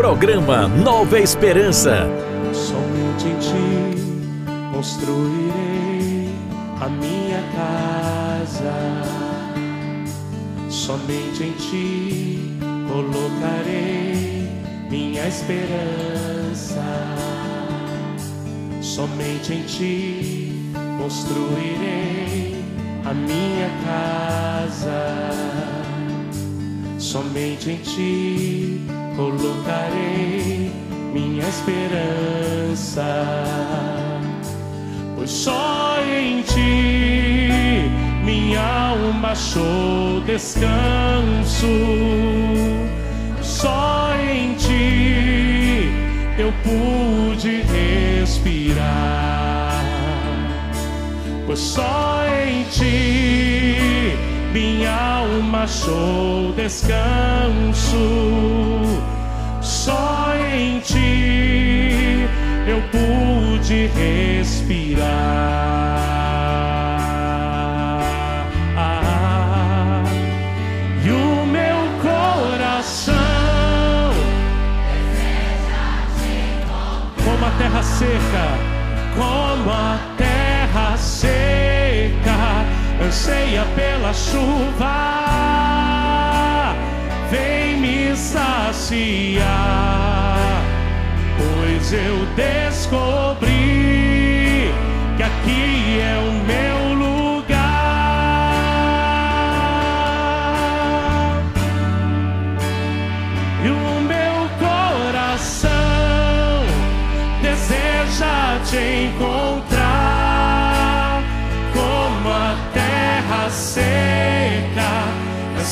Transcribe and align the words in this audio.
Programa 0.00 0.66
Nova 0.66 1.20
Esperança. 1.20 2.08
Somente 2.54 3.28
em 3.28 3.36
ti 3.36 4.72
construirei 4.72 6.30
a 6.80 6.88
minha 6.88 7.42
casa. 7.54 8.72
Somente 10.70 11.44
em 11.44 11.52
ti 11.52 12.56
colocarei 12.88 14.48
minha 14.88 15.28
esperança. 15.28 16.82
Somente 18.80 19.52
em 19.52 19.62
ti 19.64 20.72
construirei 20.98 22.56
a 23.04 23.12
minha 23.12 23.70
casa. 23.84 25.00
Somente 26.98 27.72
em 27.72 27.76
ti 27.76 28.49
colocarei 29.20 30.72
minha 31.12 31.46
esperança, 31.46 33.04
pois 35.14 35.30
só 35.30 35.98
em 36.02 36.40
ti 36.40 37.84
minha 38.24 38.62
alma 38.62 39.32
achou 39.32 40.22
descanso, 40.24 41.66
só 43.42 44.14
em 44.16 44.54
ti 44.54 45.92
eu 46.38 46.50
pude 46.64 47.60
respirar, 47.74 49.84
pois 51.46 51.58
só 51.58 52.24
em 52.46 52.64
ti 52.70 54.16
minha 54.54 54.90
alma 54.90 55.64
achou 55.64 56.54
descanso. 56.56 58.59
Pude 63.70 63.86
respirar. 63.86 65.06
E 71.04 71.10
o 71.10 71.46
meu 71.46 71.76
coração, 72.02 73.14
como 77.24 77.46
a 77.46 77.50
terra 77.58 77.82
seca, 77.82 78.58
como 79.14 79.70
a 79.70 79.98
terra 80.16 80.96
seca, 80.96 82.66
anseia 83.06 83.64
pela 83.76 84.12
chuva. 84.12 85.20
Vem 87.30 87.76
me 87.76 88.16
saciar, 88.16 89.44
pois 91.38 91.92
eu 91.92 92.26
descobri 92.34 93.49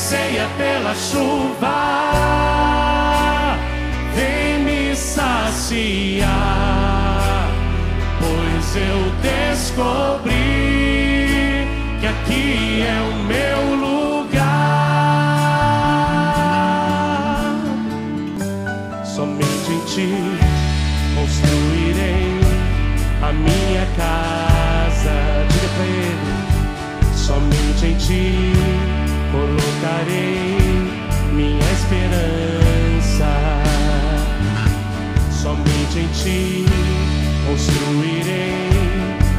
anseia 0.09 0.49
pela 0.57 0.95
chuva. 0.95 1.69
Vem 4.15 4.59
me 4.63 4.95
saciar, 4.95 6.27
pois 8.19 8.75
eu 8.75 9.11
descobri 9.21 10.18
colocarei 29.99 30.57
minha 31.33 31.71
esperança. 31.71 33.29
Somente 35.31 35.99
em 35.99 36.07
ti 36.13 36.65
construirei 37.47 38.69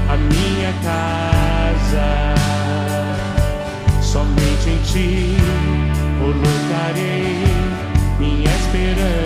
a 0.08 0.16
minha 0.16 0.72
casa. 0.82 2.34
Somente 4.02 4.68
em 4.68 4.82
ti 4.82 5.36
colocarei 6.18 7.44
minha 8.18 8.50
esperança. 8.56 9.19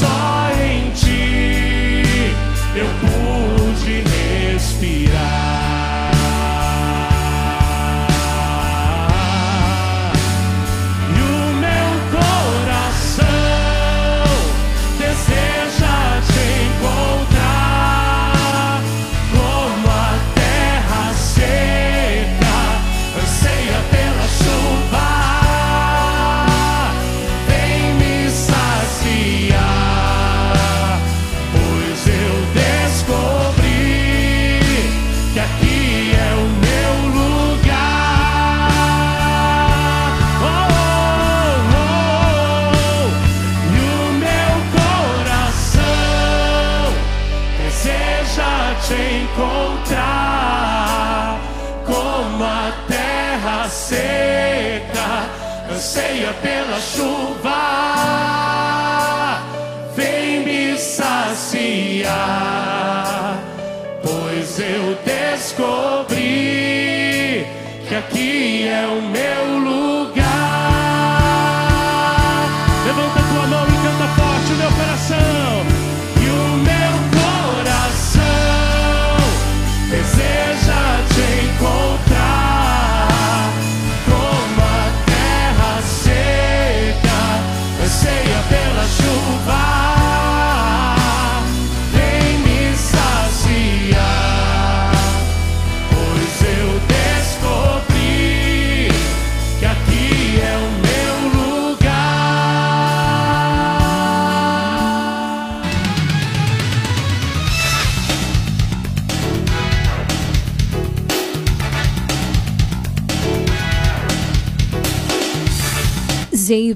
Pois 0.00 0.39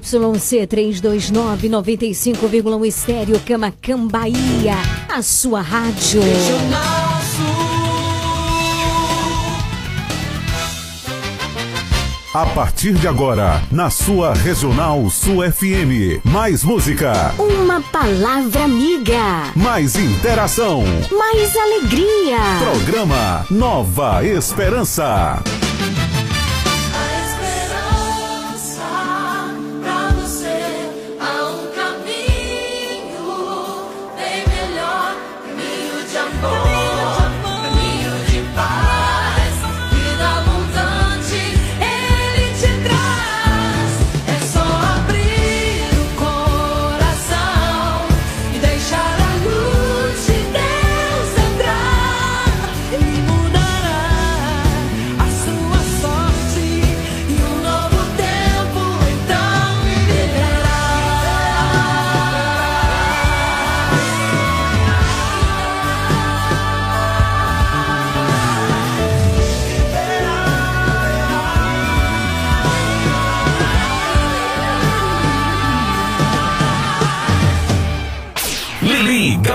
ZYC 0.03 0.67
329 0.67 1.69
95,1 1.69 2.85
Estéreo 2.85 3.39
Camacan 3.39 4.07
Bahia, 4.07 4.75
a 5.09 5.21
sua 5.21 5.61
rádio. 5.61 6.21
A 12.35 12.45
partir 12.47 12.91
de 12.95 13.07
agora, 13.07 13.61
na 13.71 13.89
sua 13.89 14.33
Regional 14.33 15.09
Sul 15.09 15.41
FM. 15.49 16.19
Mais 16.25 16.65
música. 16.65 17.33
Uma 17.39 17.79
palavra 17.81 18.65
amiga. 18.65 19.53
Mais 19.55 19.95
interação. 19.95 20.83
Mais 21.17 21.55
alegria. 21.55 22.37
Programa 22.59 23.45
Nova 23.49 24.25
Esperança. 24.25 25.41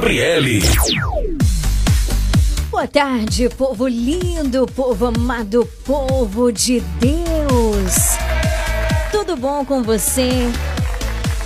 Gabriele. 0.01 0.63
Boa 2.71 2.89
tarde, 2.89 3.51
povo 3.51 3.87
lindo, 3.87 4.67
povo 4.75 5.05
amado, 5.05 5.69
povo 5.85 6.51
de 6.51 6.81
Deus. 6.81 8.17
Tudo 9.13 9.37
bom 9.37 9.63
com 9.63 9.83
você? 9.83 10.31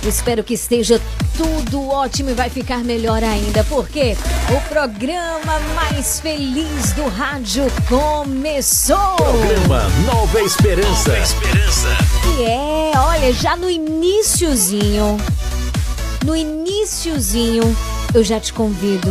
Espero 0.07 0.41
que 0.41 0.53
esteja 0.53 1.01
tudo 1.35 1.89
ótimo 1.89 2.29
e 2.29 2.33
vai 2.33 2.49
ficar 2.49 2.77
melhor 2.77 3.21
ainda, 3.25 3.61
porque 3.65 4.15
o 4.49 4.69
programa 4.69 5.59
mais 5.75 6.21
feliz 6.21 6.93
do 6.93 7.09
rádio 7.09 7.65
começou. 7.89 9.17
Programa 9.17 9.83
Nova 10.05 10.41
Esperança. 10.41 11.09
Nova 11.09 11.19
Esperança. 11.19 11.89
E 12.39 12.43
é, 12.45 12.91
olha, 12.95 13.33
já 13.33 13.57
no 13.57 13.69
iníciozinho, 13.69 15.17
no 16.23 16.33
iníciozinho 16.33 17.75
eu 18.15 18.23
já 18.23 18.39
te 18.39 18.53
convido 18.53 19.09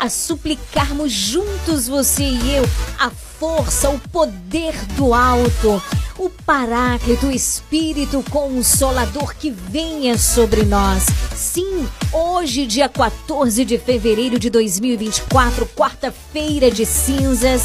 a 0.00 0.08
suplicarmos 0.08 1.12
juntos, 1.12 1.86
você 1.86 2.22
e 2.22 2.54
eu, 2.56 2.64
a 2.98 3.10
força, 3.10 3.90
o 3.90 3.98
poder 3.98 4.72
do 4.96 5.12
alto, 5.12 5.82
o 6.16 6.30
Paráclito, 6.30 7.26
o 7.26 7.30
Espírito 7.30 8.24
Consolador 8.30 9.34
que 9.34 9.50
venha 9.50 10.16
sobre 10.16 10.62
nós. 10.62 11.04
Sim, 11.36 11.86
hoje, 12.10 12.64
dia 12.64 12.88
14 12.88 13.66
de 13.66 13.76
fevereiro 13.76 14.38
de 14.38 14.48
2024, 14.48 15.66
quarta-feira 15.76 16.70
de 16.70 16.86
cinzas, 16.86 17.64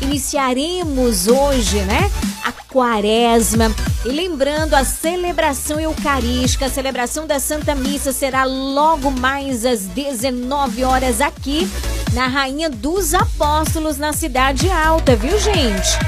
iniciaremos 0.00 1.26
hoje, 1.26 1.80
né? 1.82 2.10
A 2.44 2.52
quaresma. 2.52 3.74
E 4.04 4.08
lembrando, 4.08 4.74
a 4.74 4.84
celebração 4.84 5.80
eucarística, 5.80 6.66
a 6.66 6.70
celebração 6.70 7.26
da 7.26 7.38
Santa 7.38 7.74
Missa 7.74 8.12
será 8.12 8.44
logo 8.44 9.10
mais 9.10 9.64
às 9.64 9.82
19 9.82 10.84
horas 10.84 11.20
aqui 11.20 11.68
na 12.12 12.26
Rainha 12.26 12.70
dos 12.70 13.14
Apóstolos, 13.14 13.98
na 13.98 14.12
Cidade 14.12 14.70
Alta, 14.70 15.16
viu, 15.16 15.38
gente? 15.38 15.98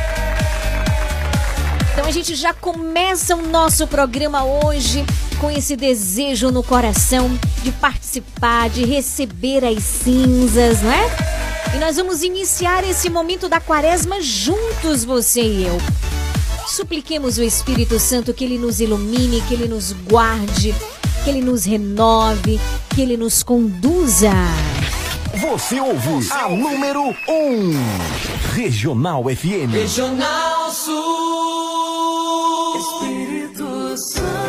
Então 1.93 2.07
a 2.07 2.11
gente 2.11 2.35
já 2.35 2.53
começa 2.53 3.35
o 3.35 3.49
nosso 3.49 3.87
programa 3.87 4.45
hoje 4.45 5.05
com 5.41 5.51
esse 5.51 5.75
desejo 5.75 6.51
no 6.51 6.63
coração 6.63 7.29
de 7.63 7.73
participar, 7.73 8.69
de 8.69 8.85
receber 8.85 9.65
as 9.65 9.83
cinzas, 9.83 10.83
não 10.83 10.93
é? 10.93 11.56
E 11.75 11.79
nós 11.79 11.97
vamos 11.97 12.23
iniciar 12.23 12.85
esse 12.85 13.11
momento 13.11 13.49
da 13.49 13.61
quaresma 13.61 14.21
juntos, 14.21 15.05
você 15.05 15.43
e 15.43 15.67
eu. 15.67 15.79
Supliquemos 16.67 17.39
o 17.39 17.43
Espírito 17.43 17.99
Santo 17.99 18.35
que 18.35 18.45
ele 18.45 18.59
nos 18.59 18.81
ilumine, 18.81 19.41
que 19.43 19.55
ele 19.55 19.69
nos 19.69 19.93
guarde, 19.93 20.75
que 21.25 21.31
ele 21.31 21.41
nos 21.41 21.65
renove, 21.65 22.61
que 22.95 23.01
ele 23.01 23.17
nos 23.17 23.43
conduza. 23.43 24.33
Você 25.37 25.81
ouve 25.81 26.33
a 26.33 26.49
número 26.49 27.03
1, 27.03 27.13
um, 27.29 27.73
Regional 28.55 29.25
FM. 29.25 29.73
Regional 29.73 30.71
Sul. 30.71 30.97
Espírito 32.79 33.97
Santo. 33.99 34.46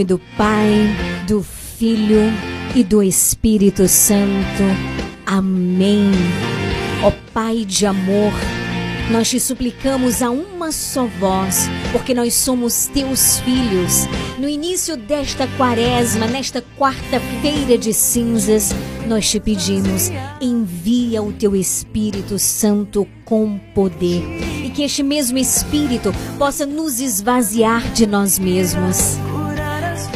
Nome 0.00 0.04
do 0.04 0.18
Pai, 0.36 0.96
do 1.26 1.42
Filho 1.42 2.32
e 2.74 2.82
do 2.82 3.02
Espírito 3.02 3.86
Santo. 3.86 4.62
Amém. 5.26 6.10
Ó 7.02 7.12
Pai 7.34 7.64
de 7.66 7.84
amor, 7.86 8.32
nós 9.10 9.28
te 9.28 9.38
suplicamos 9.38 10.22
a 10.22 10.30
uma 10.30 10.72
só 10.72 11.06
voz, 11.06 11.68
porque 11.92 12.14
nós 12.14 12.34
somos 12.34 12.86
teus 12.86 13.40
filhos. 13.40 14.06
No 14.38 14.48
início 14.48 14.96
desta 14.96 15.46
quaresma, 15.58 16.26
nesta 16.26 16.64
quarta-feira 16.78 17.76
de 17.76 17.92
cinzas, 17.92 18.70
nós 19.06 19.28
te 19.30 19.38
pedimos, 19.38 20.10
envia 20.40 21.22
o 21.22 21.32
teu 21.32 21.54
Espírito 21.54 22.38
Santo 22.38 23.06
com 23.24 23.58
poder. 23.74 24.22
E 24.64 24.70
que 24.70 24.82
este 24.82 25.02
mesmo 25.02 25.36
Espírito 25.36 26.12
possa 26.38 26.64
nos 26.64 27.00
esvaziar 27.00 27.92
de 27.92 28.06
nós 28.06 28.38
mesmos 28.38 29.18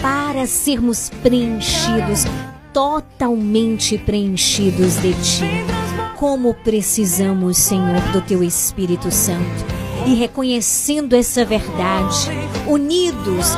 para 0.01 0.47
sermos 0.47 1.11
preenchidos, 1.23 2.25
totalmente 2.73 3.99
preenchidos 3.99 4.97
de 4.97 5.13
Ti. 5.15 5.45
Como 6.17 6.55
precisamos, 6.55 7.59
Senhor, 7.59 8.01
do 8.13 8.21
Teu 8.21 8.43
Espírito 8.43 9.11
Santo. 9.11 9.65
E 10.07 10.15
reconhecendo 10.15 11.15
essa 11.15 11.45
verdade, 11.45 12.31
unidos 12.67 13.57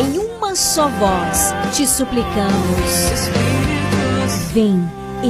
em 0.00 0.18
uma 0.18 0.54
só 0.54 0.88
voz, 0.88 1.54
te 1.74 1.86
suplicamos. 1.86 2.50
Vem, 4.52 4.82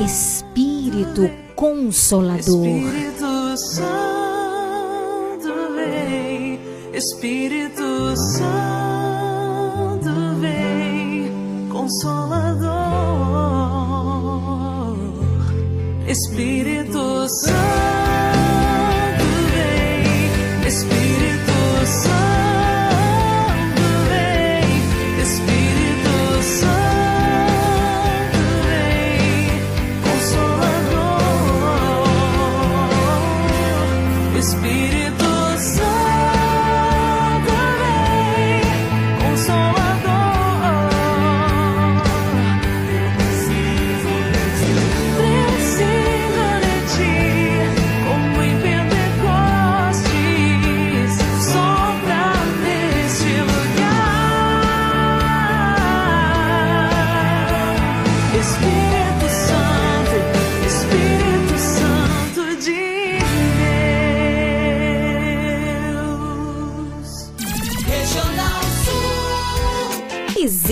Espírito 0.04 1.30
Consolador. 1.54 2.66
Espírito 2.66 3.56
Santo 3.56 4.10
Espírito 7.00 8.16
Santo 8.16 8.79
Consolador. 11.90 12.70
Espírito 16.06 17.28
Santo 17.28 17.99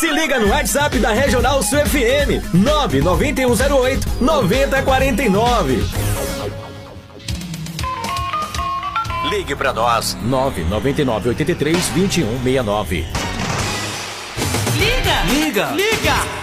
Se 0.00 0.10
liga 0.10 0.38
no 0.38 0.48
WhatsApp 0.48 0.98
da 0.98 1.12
Regional 1.12 1.62
Sul 1.62 1.78
FM 1.80 2.40
99108 2.54 4.08
9049. 4.18 5.84
Ligue 9.28 9.54
para 9.54 9.74
nós 9.74 10.16
999 10.22 11.28
83 11.28 11.88
2169. 11.88 13.06
Liga! 14.74 15.70
Liga! 15.74 16.40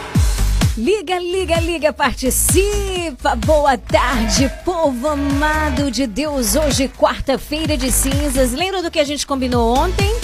Liga, 0.77 1.17
liga, 1.17 1.59
liga, 1.59 1.91
participa. 1.91 3.35
Boa 3.35 3.75
tarde, 3.75 4.51
povo 4.63 5.07
amado 5.07 5.89
de 5.89 6.05
Deus. 6.05 6.55
Hoje, 6.55 6.87
quarta-feira 6.87 7.75
de 7.75 7.91
cinzas. 7.91 8.53
Lembra 8.53 8.83
do 8.83 8.91
que 8.91 8.99
a 8.99 9.03
gente 9.03 9.25
combinou 9.25 9.75
ontem? 9.75 10.15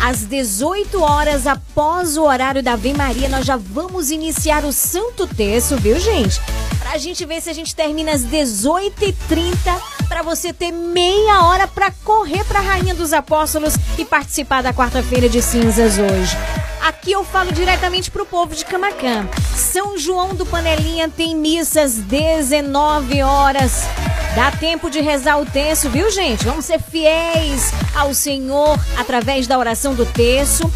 Às 0.00 0.20
18 0.20 1.02
horas, 1.02 1.46
após 1.46 2.16
o 2.16 2.22
horário 2.22 2.62
da 2.62 2.74
Ave 2.74 2.94
Maria, 2.94 3.28
nós 3.28 3.44
já 3.44 3.56
vamos 3.56 4.10
iniciar 4.10 4.64
o 4.64 4.72
Santo 4.72 5.26
Terço, 5.26 5.76
viu, 5.76 5.98
gente? 5.98 6.40
Pra 6.78 6.96
gente 6.98 7.26
ver 7.26 7.42
se 7.42 7.50
a 7.50 7.52
gente 7.52 7.74
termina 7.74 8.12
às 8.12 8.22
18h30, 8.22 9.56
pra 10.08 10.22
você 10.22 10.52
ter 10.52 10.70
meia 10.72 11.42
hora 11.44 11.66
pra 11.66 11.90
correr 12.04 12.44
pra 12.44 12.60
Rainha 12.60 12.94
dos 12.94 13.12
Apóstolos 13.12 13.74
e 13.98 14.04
participar 14.04 14.62
da 14.62 14.72
quarta-feira 14.72 15.28
de 15.28 15.42
cinzas 15.42 15.98
hoje. 15.98 16.36
Aqui 16.88 17.12
eu 17.12 17.22
falo 17.22 17.52
diretamente 17.52 18.10
pro 18.10 18.24
povo 18.24 18.54
de 18.54 18.64
Camacan. 18.64 19.28
São 19.54 19.98
João 19.98 20.34
do 20.34 20.46
Panelinha 20.46 21.06
tem 21.06 21.36
missas 21.36 21.96
19 21.96 23.20
horas. 23.20 23.82
Dá 24.34 24.50
tempo 24.50 24.88
de 24.88 24.98
rezar 24.98 25.38
o 25.38 25.44
texto, 25.44 25.90
viu, 25.90 26.10
gente? 26.10 26.46
Vamos 26.46 26.64
ser 26.64 26.80
fiéis 26.80 27.72
ao 27.94 28.14
Senhor 28.14 28.80
através 28.96 29.46
da 29.46 29.58
oração 29.58 29.94
do 29.94 30.06
texto. 30.06 30.72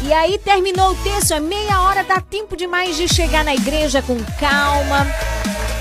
E 0.00 0.10
aí 0.14 0.38
terminou 0.38 0.92
o 0.92 0.96
texto, 1.02 1.34
é 1.34 1.40
meia 1.40 1.82
hora, 1.82 2.02
dá 2.04 2.22
tempo 2.22 2.56
demais 2.56 2.96
de 2.96 3.06
chegar 3.06 3.44
na 3.44 3.54
igreja 3.54 4.00
com 4.00 4.16
calma. 4.38 5.06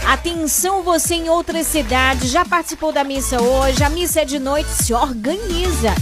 Atenção 0.06 0.84
você 0.84 1.16
em 1.16 1.30
outras 1.30 1.68
cidades, 1.68 2.30
já 2.30 2.44
participou 2.44 2.92
da 2.92 3.06
missa 3.06 3.42
hoje, 3.42 3.82
a 3.82 3.90
missa 3.90 4.20
é 4.20 4.26
de 4.26 4.40
noite, 4.40 4.70
se 4.72 4.94
organiza. 4.94 5.96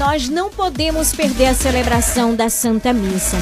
Nós 0.00 0.30
não 0.30 0.48
podemos 0.48 1.14
perder 1.14 1.48
a 1.48 1.54
celebração 1.54 2.34
da 2.34 2.48
Santa 2.48 2.90
Missa. 2.90 3.36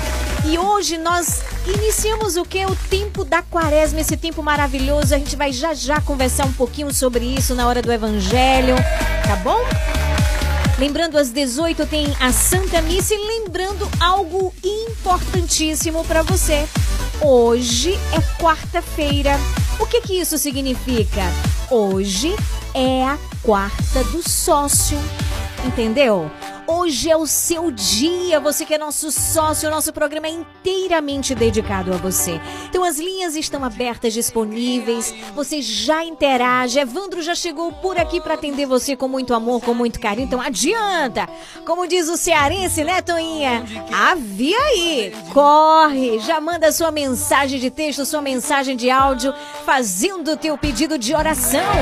E 0.45 0.59
hoje 0.59 0.99
nós 0.99 1.41
iniciamos 1.65 2.37
o 2.37 2.45
que? 2.45 2.67
O 2.67 2.75
tempo 2.91 3.25
da 3.25 3.43
quaresma, 3.43 4.01
esse 4.01 4.17
tempo 4.17 4.43
maravilhoso. 4.43 5.15
A 5.15 5.19
gente 5.19 5.37
vai 5.37 5.53
já 5.53 5.73
já 5.73 6.01
conversar 6.01 6.47
um 6.47 6.53
pouquinho 6.53 6.93
sobre 6.93 7.25
isso 7.25 7.55
na 7.55 7.69
hora 7.69 7.81
do 7.81 7.93
Evangelho, 7.93 8.75
tá 9.25 9.37
bom? 9.37 9.61
Lembrando, 10.81 11.17
às 11.17 11.31
18 11.31 11.87
tem 11.87 12.09
a 12.19 12.33
Santa 12.33 12.83
Missa 12.83 13.15
e 13.15 13.19
lembrando 13.19 13.89
algo 14.01 14.53
importantíssimo 14.65 16.05
para 16.07 16.23
você. 16.23 16.67
Hoje 17.21 17.97
é 18.13 18.43
quarta-feira. 18.43 19.39
O 19.79 19.87
que 19.87 20.01
que 20.01 20.15
isso 20.15 20.37
significa? 20.37 21.23
Hoje 21.71 22.35
é 22.75 23.05
a 23.05 23.17
quarta 23.45 24.03
do 24.11 24.29
sócio. 24.29 24.99
Entendeu? 25.65 26.31
Hoje 26.71 27.11
é 27.11 27.17
o 27.17 27.27
seu 27.27 27.71
dia, 27.71 28.39
você 28.39 28.65
que 28.65 28.75
é 28.75 28.79
nosso 28.79 29.11
sócio, 29.11 29.71
nosso 29.71 29.91
programa 29.91 30.27
é 30.27 30.31
inteiramente 30.31 31.35
dedicado 31.35 31.95
a 31.95 31.97
você. 31.97 32.39
Então 32.69 32.85
as 32.85 32.99
linhas 32.99 33.35
estão 33.35 33.65
abertas, 33.65 34.13
disponíveis, 34.13 35.15
você 35.35 35.63
já 35.63 36.05
interage. 36.05 36.79
Evandro 36.79 37.23
já 37.23 37.35
chegou 37.35 37.73
por 37.73 37.99
aqui 37.99 38.21
para 38.21 38.35
atender 38.35 38.67
você 38.67 38.95
com 38.95 39.09
muito 39.09 39.33
amor, 39.33 39.63
com 39.63 39.73
muito 39.73 39.99
carinho. 39.99 40.27
Então 40.27 40.43
adianta! 40.43 41.27
Como 41.65 41.89
diz 41.89 42.07
o 42.09 42.19
cearense, 42.19 42.85
né, 42.85 43.01
Toinha? 43.01 43.65
Avia 43.91 44.59
aí! 44.59 45.15
Corre! 45.33 46.19
Já 46.19 46.39
manda 46.39 46.71
sua 46.71 46.91
mensagem 46.91 47.59
de 47.59 47.71
texto, 47.71 48.05
sua 48.05 48.21
mensagem 48.21 48.77
de 48.77 48.91
áudio, 48.91 49.33
fazendo 49.65 50.33
o 50.33 50.37
teu 50.37 50.59
pedido 50.59 50.99
de 50.99 51.15
oração. 51.15 51.73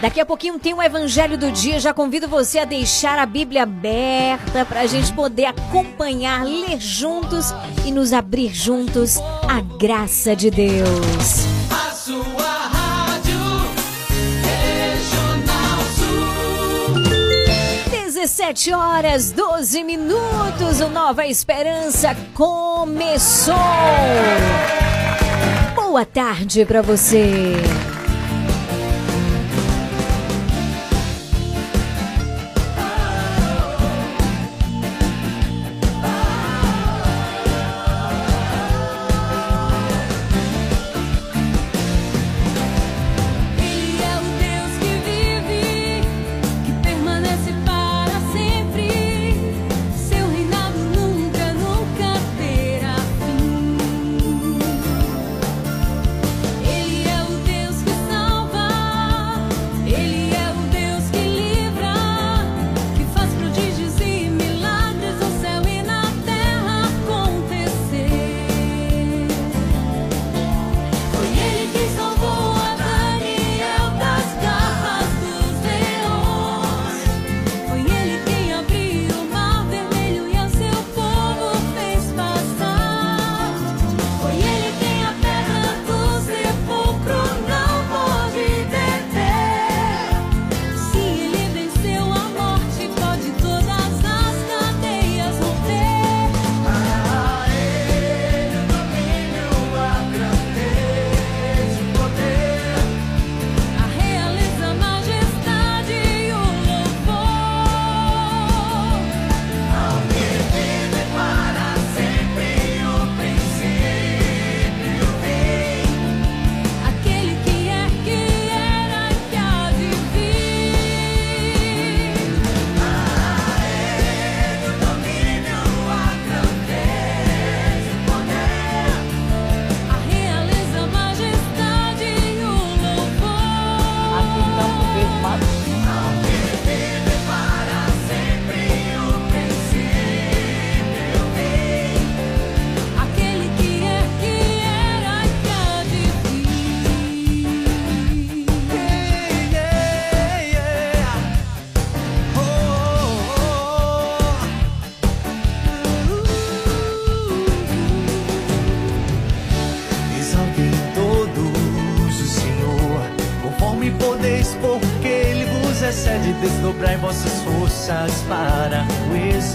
Daqui 0.00 0.20
a 0.20 0.26
pouquinho 0.26 0.58
tem 0.58 0.72
o 0.72 0.82
Evangelho 0.82 1.36
do 1.36 1.52
Dia. 1.52 1.78
Já 1.78 1.92
convido 1.92 2.26
você 2.28 2.60
a 2.60 2.64
deixar 2.64 3.18
a 3.18 3.26
Bíblia 3.26 3.64
aberta 3.64 4.64
para 4.64 4.80
a 4.80 4.86
gente 4.86 5.12
poder 5.12 5.46
acompanhar, 5.46 6.44
ler 6.44 6.80
juntos 6.80 7.52
e 7.84 7.90
nos 7.90 8.12
abrir 8.12 8.54
juntos 8.54 9.18
a 9.48 9.60
graça 9.60 10.34
de 10.34 10.50
Deus. 10.50 11.57
17 18.28 18.74
horas 18.74 19.30
12 19.32 19.82
minutos, 19.82 20.80
o 20.82 20.90
Nova 20.90 21.26
Esperança 21.26 22.14
começou. 22.34 23.54
Boa 25.74 26.04
tarde 26.04 26.66
para 26.66 26.82
você. 26.82 27.54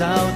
out. 0.04 0.33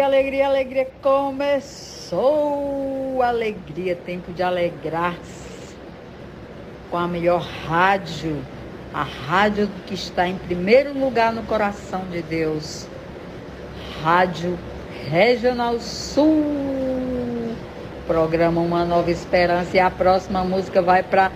Alegria, 0.00 0.06
alegria, 0.06 0.46
alegria 0.46 0.88
começou! 1.02 2.10
Alegria, 3.22 3.94
tempo 3.94 4.32
de 4.32 4.42
alegrar-se 4.42 5.76
com 6.90 6.96
a 6.96 7.06
melhor 7.06 7.42
rádio, 7.42 8.42
a 8.94 9.02
rádio 9.02 9.68
que 9.86 9.92
está 9.92 10.26
em 10.26 10.36
primeiro 10.36 10.98
lugar 10.98 11.34
no 11.34 11.42
coração 11.42 12.00
de 12.10 12.22
Deus. 12.22 12.88
Rádio 14.02 14.58
Regional 15.10 15.78
Sul. 15.78 17.54
Programa 18.06 18.62
Uma 18.62 18.86
Nova 18.86 19.10
Esperança 19.10 19.76
e 19.76 19.80
a 19.80 19.90
próxima 19.90 20.42
música 20.42 20.80
vai 20.80 21.02
para 21.02 21.30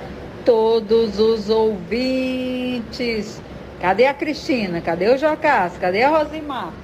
todos 0.44 1.18
os 1.18 1.50
ouvintes. 1.50 3.42
Cadê 3.80 4.06
a 4.06 4.14
Cristina? 4.14 4.80
Cadê 4.80 5.10
o 5.10 5.18
Jocás? 5.18 5.76
Cadê 5.76 6.02
a 6.02 6.08
Rosimar? 6.08 6.83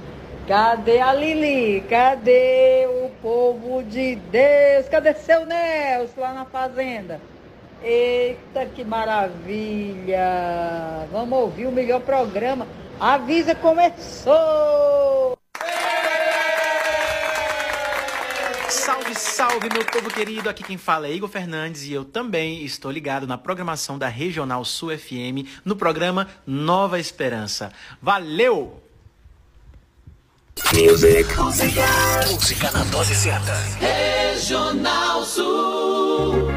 Cadê 0.51 0.99
a 0.99 1.13
Lili? 1.13 1.79
Cadê 1.89 2.85
o 2.85 3.09
povo 3.21 3.81
de 3.83 4.17
Deus? 4.17 4.89
Cadê 4.89 5.13
seu 5.13 5.45
Nelson 5.45 6.19
lá 6.19 6.33
na 6.33 6.43
fazenda? 6.43 7.21
Eita, 7.81 8.65
que 8.65 8.83
maravilha! 8.83 10.19
Vamos 11.09 11.39
ouvir 11.39 11.67
o 11.67 11.71
melhor 11.71 12.01
programa. 12.01 12.67
Avisa 12.99 13.55
começou! 13.55 15.37
Salve, 18.67 19.15
salve, 19.15 19.69
meu 19.71 19.85
povo 19.85 20.09
querido! 20.09 20.49
Aqui 20.49 20.63
quem 20.63 20.77
fala 20.77 21.07
é 21.07 21.13
Igor 21.13 21.29
Fernandes 21.29 21.85
e 21.85 21.93
eu 21.93 22.03
também 22.03 22.61
estou 22.65 22.91
ligado 22.91 23.25
na 23.25 23.37
programação 23.37 23.97
da 23.97 24.09
Regional 24.09 24.65
Sul 24.65 24.89
FM 24.97 25.47
no 25.63 25.77
programa 25.77 26.27
Nova 26.45 26.99
Esperança. 26.99 27.71
Valeu! 28.01 28.90
Música 32.29 32.71
na 32.71 32.83
dose 32.85 33.15
certa. 33.15 33.53
Regional 33.79 35.23
Sul. 35.23 36.51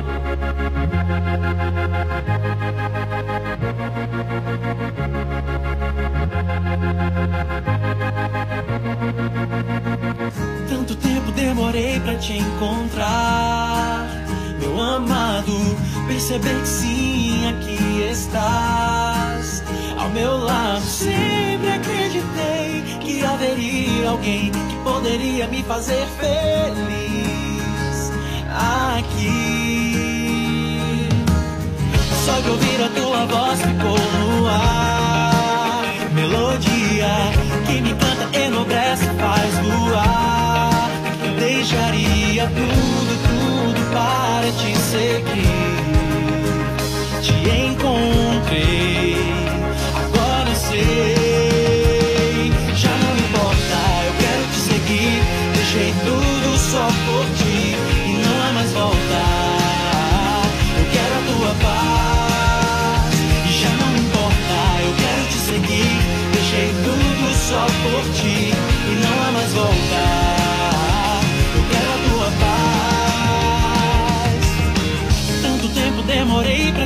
Tanto 10.68 10.96
tempo 10.96 11.30
demorei 11.32 12.00
pra 12.00 12.16
te 12.16 12.34
encontrar, 12.34 14.06
meu 14.60 14.80
amado. 14.80 15.54
Perceber 16.06 16.60
que 16.60 16.68
sim, 16.68 17.48
aqui 17.48 18.08
estás 18.10 19.33
ao 20.04 20.10
meu 20.10 20.36
lado. 20.38 20.82
Sempre 20.82 21.70
acreditei 21.70 22.84
que 23.00 23.24
haveria 23.24 24.10
alguém 24.10 24.50
que 24.50 24.76
poderia 24.84 25.48
me 25.48 25.62
fazer 25.62 26.06
feliz 26.18 28.12
aqui. 28.50 29.48
Só 32.24 32.40
de 32.40 32.50
ouvir 32.50 32.82
a 32.82 32.88
tua 32.90 33.26
voz 33.26 33.60
ficou 33.60 33.98
no 33.98 34.46
ar. 34.46 35.84
Melodia 36.14 37.08
que 37.66 37.80
me 37.80 37.94
canta, 37.94 38.38
enobrece, 38.38 39.06
faz 39.18 39.54
voar. 39.58 40.90
Eu 41.26 41.34
deixaria 41.34 42.46
tudo, 42.46 43.18
tudo 43.28 43.80
para 43.92 44.50
te 44.52 44.76
seguir. 44.76 45.64
Te 47.20 47.32
encontrei, 47.66 49.23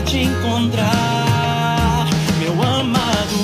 te 0.09 0.23
encontrar, 0.23 2.07
meu 2.39 2.63
amado. 2.63 3.37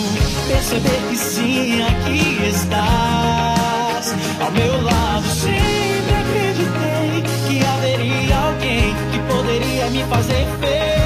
Perceber 0.48 0.98
que 1.10 1.16
sim, 1.16 1.82
aqui 1.82 2.38
estás 2.48 4.14
ao 4.40 4.50
meu 4.50 4.82
lado. 4.82 5.26
Sempre 5.28 6.14
acreditei 6.22 7.22
que 7.46 7.66
haveria 7.66 8.36
alguém 8.36 8.94
que 9.12 9.18
poderia 9.30 9.90
me 9.90 10.04
fazer 10.04 10.46
feliz 10.58 11.03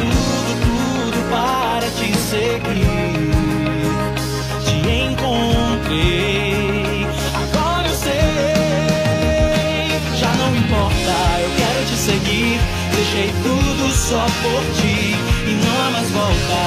tudo, 0.00 0.52
tudo 0.64 1.18
para 1.30 1.86
te 1.90 2.08
seguir. 2.16 3.30
Te 4.64 4.76
encontrei, 5.04 7.06
agora 7.34 7.86
eu 7.88 7.94
sei. 7.94 8.10
Já 10.18 10.32
não 10.34 10.56
importa, 10.56 11.14
eu 11.40 11.50
quero 11.56 11.84
te 11.86 11.96
seguir. 11.96 12.60
Deixei 12.94 13.32
tudo 13.42 13.90
só 13.92 14.26
por 14.42 14.62
ti 14.80 15.16
e 15.46 15.48
não 15.64 15.76
há 15.86 15.90
mais 15.90 16.10
volta. 16.10 16.62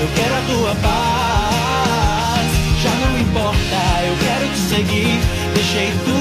Eu 0.00 0.08
quero 0.14 0.34
a 0.34 0.40
tua 0.48 0.74
paz. 0.82 2.46
Já 2.82 2.90
não 3.06 3.12
importa, 3.18 3.80
eu 4.06 4.16
quero 4.24 4.46
te 4.52 4.58
seguir. 4.58 5.20
Deixei 5.54 5.90
tudo 6.04 6.13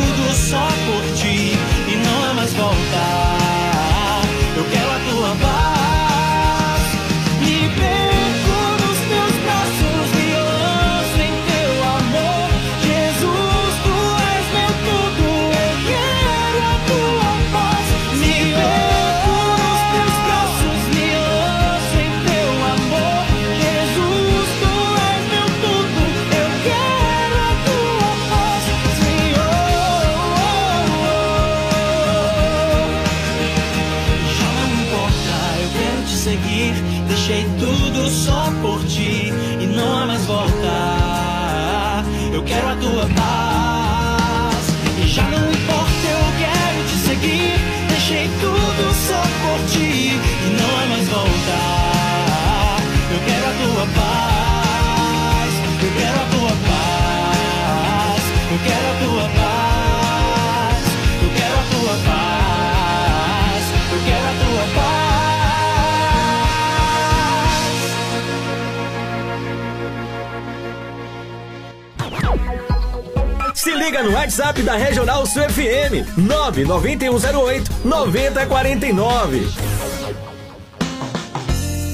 no 74.03 74.11
WhatsApp 74.11 74.61
da 74.63 74.75
Regional 74.75 75.25
Sul 75.25 75.43
FM 75.43 76.17
99108 76.17 77.71
9049. 77.85 79.47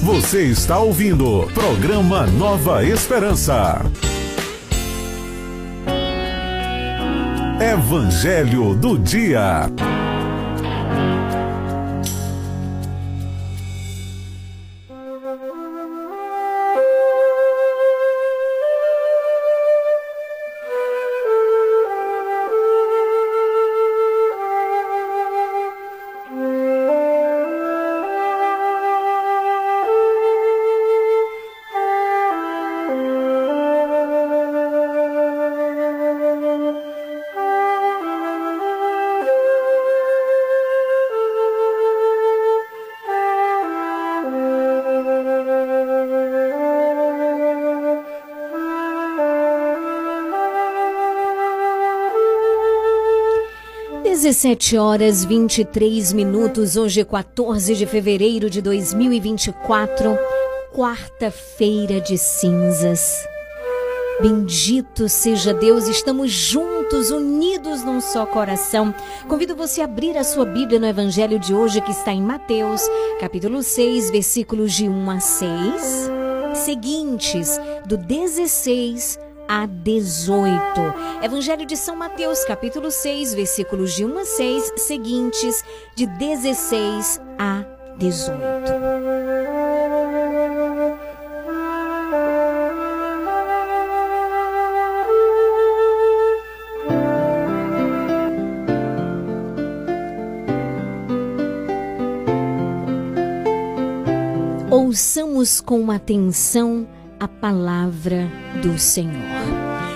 Você 0.04 0.46
está 0.46 0.80
ouvindo 0.80 1.48
programa 1.54 2.26
Nova 2.26 2.84
Esperança. 2.84 3.80
Evangelho 7.62 8.74
do 8.74 8.98
Dia. 8.98 9.70
Dezessete 54.30 54.78
horas 54.78 55.26
23 55.26 56.14
minutos, 56.14 56.78
hoje 56.78 57.02
é 57.02 57.04
14 57.04 57.74
de 57.74 57.88
fevereiro 57.88 58.48
de 58.48 58.62
2024, 58.62 60.16
quarta-feira 60.72 62.00
de 62.00 62.16
cinzas. 62.16 63.26
Bendito 64.22 65.10
seja 65.10 65.52
Deus, 65.52 65.88
estamos 65.88 66.30
juntos, 66.30 67.10
unidos 67.10 67.84
num 67.84 68.00
só 68.00 68.24
coração. 68.28 68.94
Convido 69.28 69.56
você 69.56 69.82
a 69.82 69.86
abrir 69.86 70.16
a 70.16 70.24
sua 70.24 70.46
Bíblia 70.46 70.80
no 70.80 70.86
Evangelho 70.86 71.40
de 71.40 71.52
hoje, 71.52 71.82
que 71.82 71.90
está 71.90 72.12
em 72.12 72.22
Mateus, 72.22 72.84
capítulo 73.20 73.64
6, 73.64 74.12
versículos 74.12 74.74
de 74.74 74.88
1 74.88 75.10
a 75.10 75.20
6, 75.20 76.12
seguintes, 76.54 77.60
do 77.84 77.98
16 77.98 79.29
a 79.50 79.66
18. 79.66 80.54
Evangelho 81.24 81.66
de 81.66 81.76
São 81.76 81.96
Mateus, 81.96 82.46
capítulo 82.46 82.92
6, 82.92 83.34
versículos 83.34 83.96
de 83.96 84.06
1 84.06 84.20
a 84.20 84.26
6, 84.26 84.74
seguintes, 84.78 85.64
de 85.96 86.06
16 86.06 87.20
a 87.40 87.66
18. 87.98 88.40
Ouçamos 104.70 105.60
com 105.60 105.90
atenção 105.90 106.88
a 107.20 107.28
palavra 107.28 108.32
do 108.62 108.78
Senhor. 108.80 109.14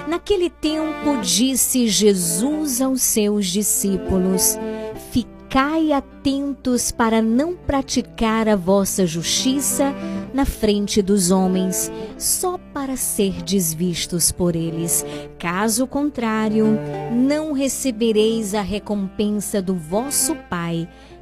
Naquele 0.08 0.50
tempo 0.50 1.22
disse 1.22 1.88
Jesus 1.88 2.82
aos 2.82 3.02
seus 3.02 3.48
discípulos: 3.48 4.58
Ficai 5.12 5.92
atentos 5.92 6.92
para 6.92 7.22
não 7.22 7.56
praticar 7.56 8.48
a 8.50 8.56
vossa 8.56 9.08
justiça 9.08 9.94
na 10.34 10.46
frente 10.46 11.02
dos 11.02 11.30
homens, 11.32 11.92
só 12.18 12.58
para 12.74 12.98
serdes 12.98 13.74
vistos 13.74 14.32
por 14.32 14.56
eles. 14.56 15.06
Caso 15.38 15.86
contrário, 15.86 16.66
não 17.12 17.54
recebereis 17.54 18.56
a 18.56 18.62
recompensa 18.62 19.62
do 19.62 19.76
vosso 19.76 20.36
Pai 20.50 20.90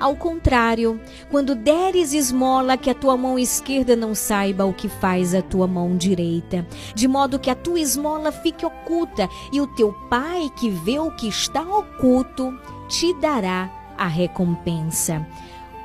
Ao 0.00 0.16
contrário, 0.16 0.98
quando 1.30 1.54
deres 1.54 2.14
esmola, 2.14 2.78
que 2.78 2.88
a 2.88 2.94
tua 2.94 3.18
mão 3.18 3.38
esquerda 3.38 3.94
não 3.94 4.14
saiba 4.14 4.64
o 4.64 4.72
que 4.72 4.88
faz 4.88 5.34
a 5.34 5.42
tua 5.42 5.66
mão 5.66 5.94
direita, 5.94 6.66
de 6.94 7.06
modo 7.06 7.38
que 7.38 7.50
a 7.50 7.54
tua 7.54 7.78
esmola 7.78 8.32
fique 8.32 8.64
oculta, 8.64 9.28
e 9.52 9.60
o 9.60 9.66
teu 9.66 9.92
pai 10.08 10.50
que 10.58 10.70
vê 10.70 10.98
o 10.98 11.10
que 11.10 11.28
está 11.28 11.60
oculto 11.60 12.58
te 12.88 13.12
dará 13.20 13.70
a 13.98 14.06
recompensa. 14.06 15.26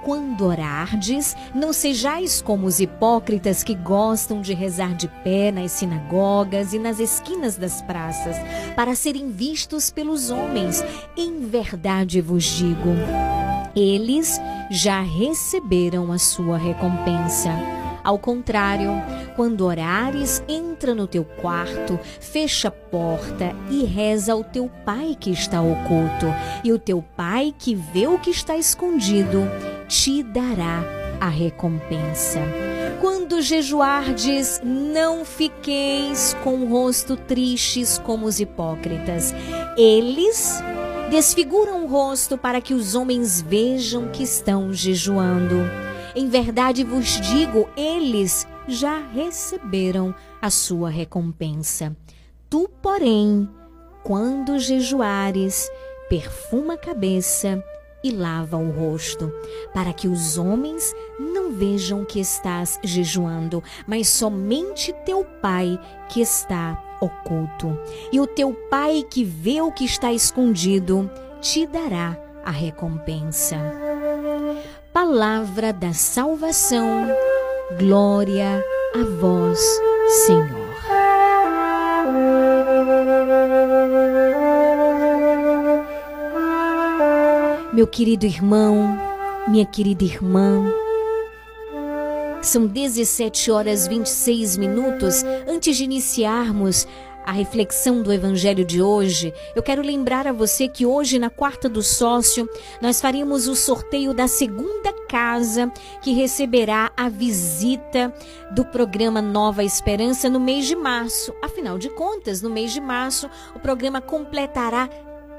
Quando 0.06 0.46
orardes, 0.46 1.36
não 1.52 1.74
sejais 1.74 2.40
como 2.40 2.68
os 2.68 2.80
hipócritas 2.80 3.64
que 3.64 3.74
gostam 3.74 4.40
de 4.40 4.54
rezar 4.54 4.94
de 4.94 5.08
pé 5.08 5.52
nas 5.52 5.72
sinagogas 5.72 6.74
e 6.74 6.78
nas 6.78 7.00
esquinas 7.00 7.58
das 7.58 7.82
praças, 7.82 8.36
para 8.76 8.94
serem 8.94 9.32
vistos 9.32 9.90
pelos 9.90 10.30
homens. 10.30 10.84
Em 11.18 11.48
verdade 11.48 12.22
vos 12.22 12.44
digo, 12.44 12.92
eles 13.76 14.40
já 14.70 15.02
receberam 15.02 16.12
a 16.12 16.20
sua 16.20 16.56
recompensa. 16.56 17.50
Ao 18.04 18.20
contrário, 18.20 18.92
quando 19.36 19.66
orares, 19.66 20.44
entra 20.48 20.94
no 20.94 21.08
teu 21.08 21.26
quarto, 21.26 22.00
fecha 22.20 22.68
a 22.68 22.72
porta 22.72 23.56
e 23.72 23.84
reza 23.84 24.34
ao 24.34 24.44
teu 24.44 24.70
pai 24.86 25.18
que 25.20 25.32
está 25.32 25.64
oculto, 25.64 26.28
e 26.64 26.72
o 26.72 26.78
teu 26.78 27.04
pai 27.18 27.56
que 27.58 27.74
vê 27.74 28.06
o 28.06 28.20
que 28.20 28.30
está 28.30 28.56
escondido 28.56 29.42
te 29.88 30.24
dará 30.24 30.84
a 31.20 31.30
recompensa. 31.30 32.40
Quando 33.02 33.42
jejuardes, 33.42 34.62
não 34.64 35.26
fiqueis 35.26 36.36
com 36.44 36.60
o 36.60 36.70
rosto 36.70 37.16
tristes 37.16 37.98
como 37.98 38.26
os 38.26 38.40
hipócritas. 38.40 39.34
Eles 39.78 40.60
desfiguram 41.10 41.84
o 41.84 41.88
rosto 41.88 42.38
para 42.38 42.62
que 42.62 42.74
os 42.74 42.96
homens 42.96 43.42
vejam 43.42 44.10
que 44.10 44.24
estão 44.24 44.74
jejuando. 44.74 45.56
Em 46.16 46.30
verdade 46.30 46.84
vos 46.84 47.20
digo, 47.22 47.70
eles 47.76 48.48
já 48.68 49.00
receberam 49.14 50.16
a 50.42 50.50
sua 50.50 50.90
recompensa. 50.90 51.96
Tu, 52.50 52.70
porém, 52.82 53.50
quando 54.04 54.58
jejuares, 54.58 55.70
perfuma 56.10 56.76
a 56.76 56.78
cabeça 56.78 57.64
e 58.06 58.12
lava 58.12 58.56
o 58.56 58.70
rosto, 58.70 59.34
para 59.74 59.92
que 59.92 60.08
os 60.08 60.38
homens 60.38 60.96
não 61.20 61.52
vejam 61.52 62.06
que 62.06 62.20
estás 62.20 62.80
jejuando, 62.84 63.64
mas 63.88 64.08
somente 64.08 64.94
teu 65.04 65.26
Pai 65.42 65.80
que 66.08 66.22
está 66.22 66.80
oculto. 67.02 67.76
E 68.12 68.20
o 68.20 68.28
teu 68.28 68.54
Pai 68.70 69.04
que 69.10 69.24
vê 69.24 69.60
o 69.60 69.72
que 69.72 69.86
está 69.86 70.14
escondido 70.14 71.10
te 71.42 71.66
dará 71.66 72.16
a 72.46 72.52
recompensa. 72.52 73.58
Palavra 74.94 75.74
da 75.74 75.92
salvação, 75.92 77.08
glória 77.80 78.64
a 78.94 79.04
vós, 79.20 79.60
Senhor. 80.28 80.65
Meu 87.76 87.86
querido 87.86 88.26
irmão, 88.26 88.98
minha 89.50 89.66
querida 89.66 90.06
irmã, 90.06 90.64
são 92.42 92.66
17 92.66 93.52
horas 93.52 93.86
26 93.86 94.56
minutos. 94.56 95.26
Antes 95.46 95.76
de 95.76 95.84
iniciarmos 95.84 96.88
a 97.26 97.34
reflexão 97.34 98.02
do 98.02 98.14
evangelho 98.14 98.64
de 98.64 98.82
hoje, 98.82 99.34
eu 99.54 99.62
quero 99.62 99.82
lembrar 99.82 100.26
a 100.26 100.32
você 100.32 100.70
que 100.70 100.86
hoje, 100.86 101.20
na 101.20 101.30
quarta 101.30 101.68
do 101.68 101.84
sócio, 101.84 102.48
nós 102.82 103.02
faremos 103.02 103.46
o 103.46 103.56
sorteio 103.58 104.14
da 104.14 104.30
segunda 104.30 104.94
casa 105.10 105.70
que 106.02 106.14
receberá 106.14 106.94
a 106.96 107.10
visita 107.10 108.14
do 108.52 108.64
programa 108.64 109.22
Nova 109.22 109.66
Esperança 109.66 110.30
no 110.30 110.40
mês 110.40 110.66
de 110.66 110.78
março. 110.78 111.34
Afinal 111.44 111.78
de 111.78 111.90
contas, 111.90 112.42
no 112.42 112.50
mês 112.50 112.72
de 112.72 112.80
março, 112.80 113.30
o 113.54 113.60
programa 113.60 114.00
completará 114.00 114.90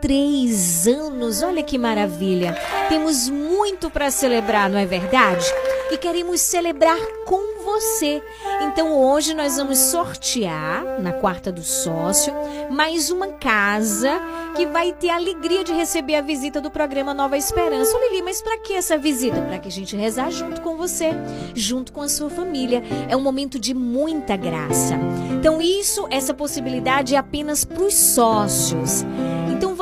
três 0.07 0.87
anos. 0.87 1.42
Olha 1.42 1.64
que 1.64 1.77
maravilha! 1.77 2.57
Temos 2.88 3.29
muito 3.29 3.90
para 3.90 4.09
celebrar, 4.09 4.71
não 4.71 4.79
é 4.79 4.87
verdade? 4.87 5.45
E 5.90 5.99
queremos 5.99 6.40
celebrar 6.40 6.97
com 7.25 7.64
você. 7.64 8.23
Então 8.62 8.92
hoje 8.92 9.35
nós 9.35 9.57
vamos 9.57 9.77
sortear, 9.79 11.01
na 11.01 11.12
quarta 11.12 11.51
do 11.51 11.64
sócio, 11.64 12.33
mais 12.71 13.11
uma 13.11 13.33
casa 13.33 14.21
que 14.55 14.64
vai 14.64 14.92
ter 14.92 15.11
a 15.11 15.16
alegria 15.16 15.64
de 15.64 15.73
receber 15.73 16.14
a 16.14 16.21
visita 16.21 16.61
do 16.61 16.71
programa 16.71 17.12
Nova 17.12 17.37
Esperança. 17.37 17.97
Ô 17.97 18.01
Lili, 18.01 18.23
mas 18.23 18.40
para 18.40 18.59
que 18.59 18.75
essa 18.75 18.97
visita? 18.97 19.40
Para 19.42 19.59
que 19.59 19.66
a 19.66 19.73
gente 19.73 19.97
rezar 19.97 20.31
junto 20.31 20.61
com 20.61 20.77
você, 20.77 21.11
junto 21.53 21.92
com 21.92 22.03
a 22.03 22.09
sua 22.09 22.31
família. 22.31 22.81
É 23.09 23.16
um 23.16 23.23
momento 23.23 23.59
de 23.59 23.75
muita 23.75 24.37
graça. 24.37 24.95
Então 25.33 25.61
isso, 25.61 26.07
essa 26.11 26.33
possibilidade 26.33 27.16
é 27.16 27.19
apenas 27.19 27.64
para 27.64 27.83
os 27.83 27.95
sócios. 27.95 29.05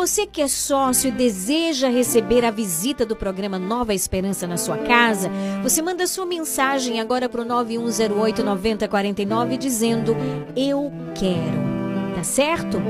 Você 0.05 0.27
que 0.27 0.43
é 0.43 0.49
sócio 0.49 1.09
e 1.09 1.11
deseja 1.11 1.88
receber 1.88 2.45
a 2.45 2.51
visita 2.51 3.07
do 3.07 3.17
programa 3.17 3.59
Nova 3.59 3.95
Esperança 3.95 4.47
na 4.47 4.59
sua 4.59 4.77
casa, 4.77 5.31
você 5.62 5.81
manda 5.81 6.07
sua 6.07 6.27
mensagem 6.27 7.01
agora 7.01 7.27
para 7.27 7.40
o 7.40 7.45
9108 7.47 8.45
9049 8.45 9.57
dizendo 9.57 10.14
eu 10.55 10.93
quero. 11.14 12.14
Tá 12.14 12.23
certo? 12.23 12.83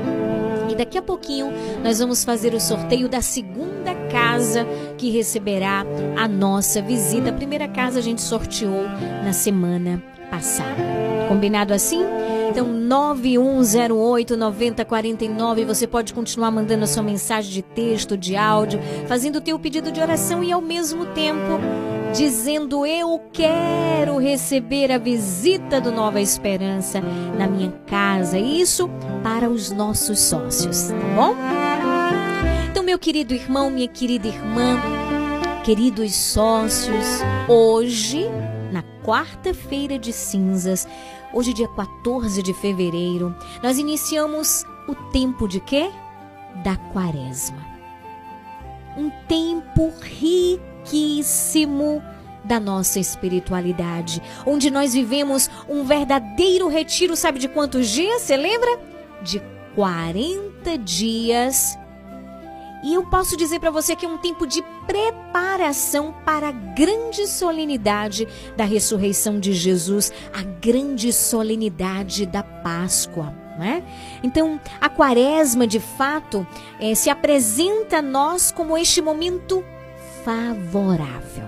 E 0.69 0.75
daqui 0.75 0.97
a 0.97 1.01
pouquinho 1.01 1.53
nós 1.81 1.99
vamos 1.99 2.25
fazer 2.25 2.53
o 2.53 2.59
sorteio 2.59 3.07
da 3.07 3.21
segunda 3.21 3.95
casa 4.11 4.67
que 4.97 5.09
receberá 5.09 5.85
a 6.17 6.27
nossa 6.27 6.81
visita. 6.81 7.29
A 7.29 7.33
primeira 7.33 7.69
casa 7.69 7.99
a 7.99 8.03
gente 8.03 8.21
sorteou 8.21 8.83
na 9.23 9.31
semana 9.31 10.03
passada. 10.03 10.14
Combinado 11.27 11.73
assim? 11.73 12.01
Então, 12.49 12.67
9108 12.67 14.37
9049, 14.37 15.65
você 15.65 15.87
pode 15.87 16.13
continuar 16.13 16.51
mandando 16.51 16.83
a 16.83 16.87
sua 16.87 17.03
mensagem 17.03 17.51
de 17.51 17.61
texto, 17.61 18.17
de 18.17 18.35
áudio, 18.35 18.79
fazendo 19.07 19.37
o 19.37 19.41
teu 19.41 19.57
pedido 19.59 19.91
de 19.91 19.99
oração 19.99 20.43
e 20.43 20.51
ao 20.51 20.61
mesmo 20.61 21.05
tempo 21.07 21.59
dizendo 22.15 22.85
eu 22.85 23.21
quero 23.33 24.17
receber 24.17 24.91
a 24.91 24.97
visita 24.97 25.81
do 25.81 25.91
Nova 25.91 26.21
Esperança 26.21 27.01
na 27.37 27.45
minha 27.45 27.71
casa. 27.85 28.39
Isso 28.39 28.89
para 29.21 29.49
os 29.49 29.71
nossos 29.71 30.19
sócios, 30.19 30.87
tá 30.87 30.95
bom? 31.15 31.35
Então, 32.71 32.83
meu 32.83 32.97
querido 32.97 33.33
irmão, 33.33 33.69
minha 33.69 33.87
querida 33.87 34.27
irmã, 34.27 34.79
queridos 35.65 36.15
sócios, 36.15 37.05
hoje, 37.49 38.29
na 38.75 38.83
quarta-feira 39.05 39.97
de 39.97 40.11
cinzas, 40.11 40.85
hoje 41.33 41.53
dia 41.53 41.69
14 41.69 42.43
de 42.43 42.53
fevereiro, 42.53 43.33
nós 43.63 43.77
iniciamos 43.77 44.65
o 44.85 44.93
tempo 45.13 45.47
de 45.47 45.61
quê? 45.61 45.89
Da 46.61 46.75
quaresma. 46.75 47.65
Um 48.97 49.09
tempo 49.29 49.93
riquíssimo 50.01 52.03
da 52.43 52.59
nossa 52.59 52.99
espiritualidade, 52.99 54.21
onde 54.45 54.69
nós 54.69 54.93
vivemos 54.93 55.49
um 55.69 55.85
verdadeiro 55.85 56.67
retiro, 56.67 57.15
sabe 57.15 57.39
de 57.39 57.47
quantos 57.47 57.87
dias? 57.87 58.23
Você 58.23 58.35
lembra? 58.35 58.77
De 59.21 59.41
40 59.73 60.77
dias 60.79 61.77
e 62.85 62.93
eu 62.93 63.03
posso 63.03 63.35
dizer 63.35 63.59
para 63.59 63.71
você 63.71 63.95
que 63.95 64.05
é 64.05 64.07
um 64.09 64.19
tempo 64.19 64.45
de 64.45 64.63
preparação 64.85 66.13
para 66.23 66.49
a 66.49 66.51
grande 66.51 67.25
solenidade 67.25 68.27
da 68.55 68.63
ressurreição 68.63 69.39
de 69.39 69.53
Jesus, 69.53 70.13
a 70.31 70.43
grande 70.43 71.11
solenidade 71.11 72.27
da 72.27 72.43
Páscoa. 72.43 73.33
Né? 73.57 73.83
Então, 74.21 74.61
a 74.79 74.87
quaresma, 74.87 75.65
de 75.65 75.79
fato, 75.79 76.45
eh, 76.79 76.93
se 76.93 77.09
apresenta 77.09 77.97
a 77.97 78.01
nós 78.03 78.51
como 78.51 78.77
este 78.77 79.01
momento 79.01 79.63
favorável. 80.23 81.47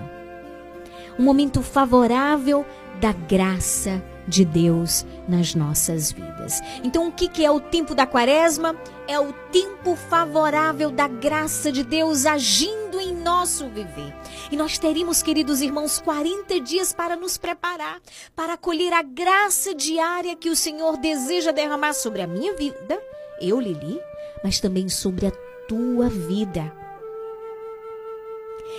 Um 1.16 1.22
momento 1.22 1.62
favorável 1.62 2.66
da 3.00 3.12
graça 3.12 4.02
de 4.02 4.17
Deus 4.44 5.06
nas 5.26 5.54
nossas 5.54 6.12
vidas. 6.12 6.60
Então, 6.84 7.08
o 7.08 7.12
que, 7.12 7.44
é 7.44 7.50
o 7.50 7.60
tempo 7.60 7.94
da 7.94 8.06
quaresma? 8.06 8.76
É 9.06 9.18
o 9.18 9.32
tempo 9.50 9.96
favorável 9.96 10.90
da 10.90 11.08
graça 11.08 11.72
de 11.72 11.82
Deus 11.82 12.26
agindo 12.26 13.00
em 13.00 13.14
nosso 13.14 13.68
viver. 13.68 14.14
E 14.50 14.56
nós 14.56 14.78
teríamos, 14.78 15.22
queridos 15.22 15.60
irmãos, 15.60 15.98
40 16.00 16.60
dias 16.60 16.92
para 16.92 17.16
nos 17.16 17.38
preparar, 17.38 18.00
para 18.36 18.54
acolher 18.54 18.92
a 18.92 19.02
graça 19.02 19.74
diária 19.74 20.36
que 20.36 20.50
o 20.50 20.56
Senhor 20.56 20.96
deseja 20.96 21.52
derramar 21.52 21.94
sobre 21.94 22.22
a 22.22 22.26
minha 22.26 22.54
vida, 22.54 23.00
eu, 23.40 23.60
Lili, 23.60 24.00
mas 24.42 24.60
também 24.60 24.88
sobre 24.88 25.26
a 25.26 25.32
tua 25.66 26.08
vida. 26.08 26.87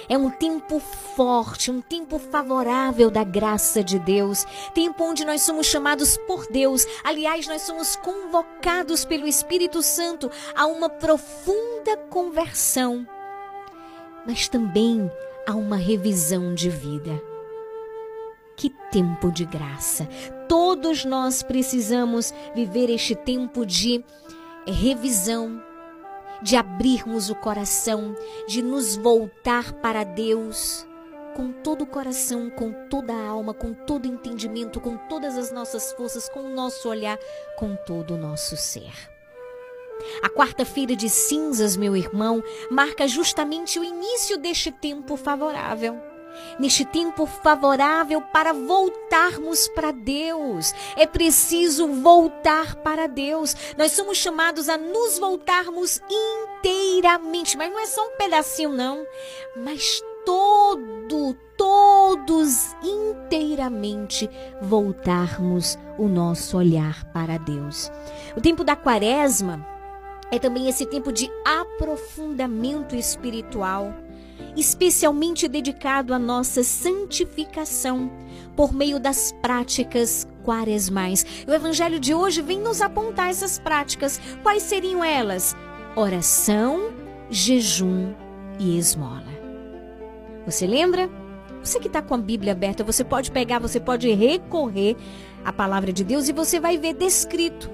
É 0.08 0.17
um 0.17 0.30
tempo 0.30 0.80
forte, 0.80 1.71
um 1.71 1.82
tempo 1.82 2.17
favorável 2.17 3.10
da 3.12 3.23
graça 3.23 3.84
de 3.84 3.99
Deus, 3.99 4.45
tempo 4.73 5.04
onde 5.04 5.25
nós 5.25 5.41
somos 5.41 5.67
chamados 5.67 6.17
por 6.28 6.47
Deus. 6.47 6.86
Aliás, 7.04 7.47
nós 7.47 7.63
somos 7.63 7.95
convocados 7.95 9.06
pelo 9.06 9.28
Espírito 9.28 9.82
Santo 9.82 10.30
a 10.56 10.65
uma 10.65 10.89
profunda 10.89 11.97
conversão, 12.10 13.08
mas 14.25 14.47
também 14.47 15.10
a 15.47 15.54
uma 15.54 15.75
revisão 15.75 16.54
de 16.54 16.69
vida. 16.69 17.21
Que 18.56 18.69
tempo 18.91 19.32
de 19.32 19.45
graça! 19.45 20.08
Todos 20.47 21.06
nós 21.06 21.43
precisamos 21.43 22.34
viver 22.54 22.89
este 22.89 23.15
tempo 23.15 23.65
de 23.65 24.04
revisão, 24.67 25.63
de 26.41 26.56
abrirmos 26.56 27.30
o 27.30 27.36
coração, 27.36 28.15
de 28.47 28.62
nos 28.62 28.95
voltar 28.95 29.73
para 29.73 30.04
Deus 30.04 30.86
com 31.36 31.52
todo 31.52 31.84
o 31.84 31.88
coração, 31.88 32.49
com 32.49 32.71
toda 32.89 33.13
a 33.13 33.28
alma, 33.28 33.54
com 33.54 33.73
todo 33.73 34.06
o 34.06 34.08
entendimento, 34.08 34.80
com 34.80 34.97
todas 34.97 35.38
as 35.38 35.51
nossas 35.51 35.93
forças, 35.93 36.28
com 36.28 36.41
o 36.41 36.49
nosso 36.49 36.89
olhar, 36.89 37.18
com 37.57 37.76
todo 37.76 38.16
o 38.16 38.18
nosso 38.18 38.57
ser. 38.57 38.91
A 40.24 40.30
quarta-feira 40.30 40.95
de 40.95 41.09
cinzas, 41.09 41.76
meu 41.76 41.95
irmão, 41.95 42.43
marca 42.72 43.07
justamente 43.07 43.80
o 43.80 43.84
início 43.84 44.38
deste 44.38 44.72
tempo 44.72 45.18
favorável 45.18 46.09
neste 46.59 46.85
tempo 46.85 47.25
favorável 47.25 48.21
para 48.21 48.53
voltarmos 48.53 49.67
para 49.69 49.91
Deus. 49.91 50.73
É 50.95 51.05
preciso 51.05 51.87
voltar 51.87 52.75
para 52.75 53.07
Deus. 53.07 53.55
Nós 53.77 53.91
somos 53.93 54.17
chamados 54.17 54.69
a 54.69 54.77
nos 54.77 55.19
voltarmos 55.19 56.01
inteiramente, 56.09 57.57
mas 57.57 57.71
não 57.71 57.79
é 57.79 57.85
só 57.85 58.05
um 58.07 58.17
pedacinho, 58.17 58.69
não, 58.69 59.05
mas 59.55 60.01
todo, 60.25 61.35
todos 61.57 62.75
inteiramente 62.83 64.29
voltarmos 64.61 65.77
o 65.97 66.07
nosso 66.07 66.57
olhar 66.57 67.03
para 67.11 67.37
Deus. 67.37 67.91
O 68.35 68.41
tempo 68.41 68.63
da 68.63 68.75
quaresma 68.75 69.65
é 70.31 70.37
também 70.37 70.69
esse 70.69 70.85
tempo 70.85 71.11
de 71.11 71.31
aprofundamento 71.43 72.95
espiritual 72.95 73.93
especialmente 74.55 75.47
dedicado 75.47 76.13
à 76.13 76.19
nossa 76.19 76.63
santificação 76.63 78.11
por 78.55 78.73
meio 78.73 78.99
das 78.99 79.31
práticas 79.41 80.27
quaresmais. 80.43 81.25
O 81.47 81.53
evangelho 81.53 81.99
de 81.99 82.13
hoje 82.13 82.41
vem 82.41 82.59
nos 82.59 82.81
apontar 82.81 83.29
essas 83.29 83.59
práticas. 83.59 84.19
Quais 84.43 84.63
seriam 84.63 85.03
elas? 85.03 85.55
Oração, 85.95 86.91
jejum 87.29 88.13
e 88.59 88.77
esmola. 88.77 89.23
Você 90.45 90.65
lembra? 90.65 91.09
Você 91.63 91.79
que 91.79 91.87
está 91.87 92.01
com 92.01 92.13
a 92.13 92.17
Bíblia 92.17 92.53
aberta, 92.53 92.83
você 92.83 93.03
pode 93.03 93.31
pegar, 93.31 93.59
você 93.59 93.79
pode 93.79 94.09
recorrer 94.13 94.95
à 95.43 95.51
palavra 95.51 95.91
de 95.91 96.03
Deus 96.03 96.27
e 96.29 96.33
você 96.33 96.59
vai 96.59 96.77
ver 96.77 96.93
descrito 96.93 97.69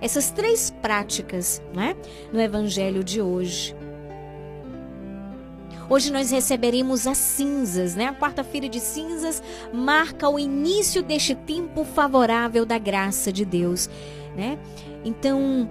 essas 0.00 0.30
três 0.30 0.70
práticas 0.82 1.62
né, 1.74 1.96
no 2.32 2.40
Evangelho 2.40 3.02
de 3.02 3.20
hoje. 3.20 3.74
Hoje 5.90 6.12
nós 6.12 6.30
receberemos 6.30 7.06
as 7.06 7.16
cinzas, 7.16 7.94
né? 7.94 8.06
A 8.06 8.14
quarta-feira 8.14 8.68
de 8.68 8.78
cinzas 8.78 9.42
marca 9.72 10.28
o 10.28 10.38
início 10.38 11.02
deste 11.02 11.34
tempo 11.34 11.82
favorável 11.82 12.66
da 12.66 12.78
graça 12.78 13.32
de 13.32 13.44
Deus, 13.44 13.88
né? 14.36 14.58
Então, 15.02 15.68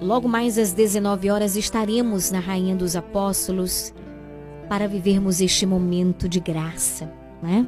logo 0.00 0.28
mais 0.28 0.58
às 0.58 0.72
19 0.72 1.30
horas 1.30 1.56
estaremos 1.56 2.30
na 2.30 2.40
Rainha 2.40 2.76
dos 2.76 2.94
Apóstolos 2.94 3.94
para 4.68 4.86
vivermos 4.86 5.40
este 5.40 5.64
momento 5.64 6.28
de 6.28 6.38
graça, 6.38 7.10
né? 7.42 7.66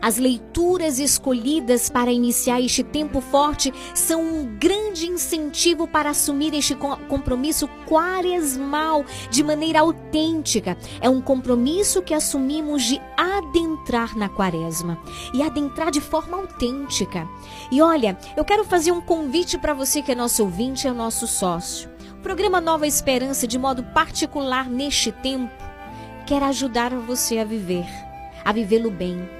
As 0.00 0.16
leituras 0.16 0.98
escolhidas 0.98 1.88
para 1.88 2.12
iniciar 2.12 2.60
este 2.60 2.82
tempo 2.82 3.20
forte 3.20 3.72
são 3.94 4.22
um 4.22 4.58
grande 4.58 5.06
incentivo 5.06 5.86
para 5.86 6.10
assumir 6.10 6.54
este 6.54 6.74
co- 6.74 6.96
compromisso 7.08 7.68
quaresmal 7.86 9.04
de 9.30 9.42
maneira 9.42 9.80
autêntica. 9.80 10.76
É 11.00 11.08
um 11.08 11.20
compromisso 11.20 12.02
que 12.02 12.14
assumimos 12.14 12.82
de 12.84 13.00
adentrar 13.16 14.16
na 14.16 14.28
quaresma 14.28 14.98
e 15.34 15.42
adentrar 15.42 15.90
de 15.90 16.00
forma 16.00 16.36
autêntica. 16.36 17.28
E 17.70 17.82
olha, 17.82 18.16
eu 18.36 18.44
quero 18.44 18.64
fazer 18.64 18.92
um 18.92 19.00
convite 19.00 19.58
para 19.58 19.74
você 19.74 20.02
que 20.02 20.12
é 20.12 20.14
nosso 20.14 20.42
ouvinte, 20.42 20.86
é 20.86 20.92
nosso 20.92 21.26
sócio. 21.26 21.90
O 22.18 22.20
programa 22.20 22.60
Nova 22.60 22.86
Esperança, 22.86 23.46
de 23.46 23.58
modo 23.58 23.82
particular 23.82 24.68
neste 24.68 25.12
tempo, 25.12 25.52
quer 26.26 26.42
ajudar 26.42 26.92
você 26.94 27.38
a 27.38 27.44
viver, 27.44 27.86
a 28.44 28.52
vivê-lo 28.52 28.90
bem. 28.90 29.37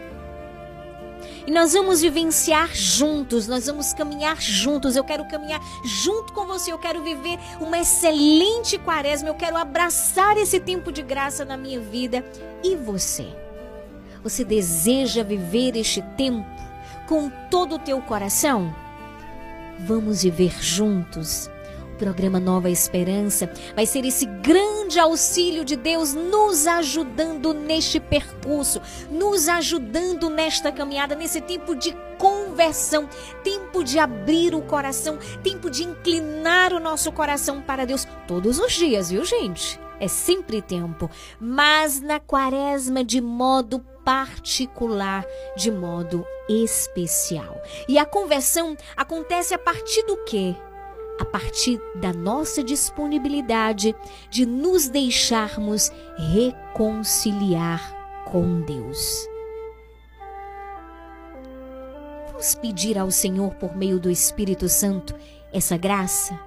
E 1.48 1.50
nós 1.50 1.72
vamos 1.72 2.02
vivenciar 2.02 2.68
juntos, 2.74 3.48
nós 3.48 3.64
vamos 3.64 3.94
caminhar 3.94 4.38
juntos. 4.38 4.94
Eu 4.94 5.02
quero 5.02 5.24
caminhar 5.24 5.58
junto 5.82 6.30
com 6.34 6.44
você, 6.44 6.70
eu 6.70 6.78
quero 6.78 7.02
viver 7.02 7.38
uma 7.58 7.78
excelente 7.78 8.76
quaresma, 8.76 9.30
eu 9.30 9.34
quero 9.34 9.56
abraçar 9.56 10.36
esse 10.36 10.60
tempo 10.60 10.92
de 10.92 11.00
graça 11.00 11.46
na 11.46 11.56
minha 11.56 11.80
vida. 11.80 12.22
E 12.62 12.76
você? 12.76 13.28
Você 14.22 14.44
deseja 14.44 15.22
viver 15.22 15.74
este 15.74 16.02
tempo 16.18 16.46
com 17.06 17.30
todo 17.50 17.76
o 17.76 17.78
teu 17.78 17.98
coração? 18.02 18.70
Vamos 19.78 20.24
viver 20.24 20.52
juntos. 20.62 21.48
Programa 21.98 22.38
Nova 22.38 22.70
Esperança 22.70 23.50
vai 23.74 23.84
ser 23.84 24.04
esse 24.04 24.24
grande 24.24 25.00
auxílio 25.00 25.64
de 25.64 25.76
Deus 25.76 26.14
nos 26.14 26.66
ajudando 26.66 27.52
neste 27.52 27.98
percurso, 27.98 28.80
nos 29.10 29.48
ajudando 29.48 30.30
nesta 30.30 30.70
caminhada, 30.70 31.16
nesse 31.16 31.40
tempo 31.40 31.74
de 31.74 31.94
conversão, 32.16 33.08
tempo 33.42 33.82
de 33.82 33.98
abrir 33.98 34.54
o 34.54 34.62
coração, 34.62 35.18
tempo 35.42 35.68
de 35.68 35.84
inclinar 35.84 36.72
o 36.72 36.80
nosso 36.80 37.10
coração 37.10 37.60
para 37.60 37.84
Deus 37.84 38.06
todos 38.26 38.58
os 38.58 38.72
dias, 38.72 39.10
viu, 39.10 39.24
gente? 39.24 39.78
É 40.00 40.06
sempre 40.06 40.62
tempo, 40.62 41.10
mas 41.40 42.00
na 42.00 42.20
quaresma 42.20 43.02
de 43.02 43.20
modo 43.20 43.80
particular, 44.04 45.26
de 45.56 45.72
modo 45.72 46.24
especial. 46.48 47.60
E 47.88 47.98
a 47.98 48.06
conversão 48.06 48.76
acontece 48.96 49.52
a 49.52 49.58
partir 49.58 50.04
do 50.04 50.16
quê? 50.24 50.54
A 51.18 51.24
partir 51.24 51.80
da 51.96 52.12
nossa 52.12 52.62
disponibilidade 52.62 53.94
de 54.30 54.46
nos 54.46 54.88
deixarmos 54.88 55.90
reconciliar 56.32 57.80
com 58.24 58.60
Deus. 58.62 59.26
Vamos 62.28 62.54
pedir 62.54 62.96
ao 62.96 63.10
Senhor, 63.10 63.52
por 63.54 63.76
meio 63.76 63.98
do 63.98 64.08
Espírito 64.08 64.68
Santo, 64.68 65.14
essa 65.52 65.76
graça 65.76 66.38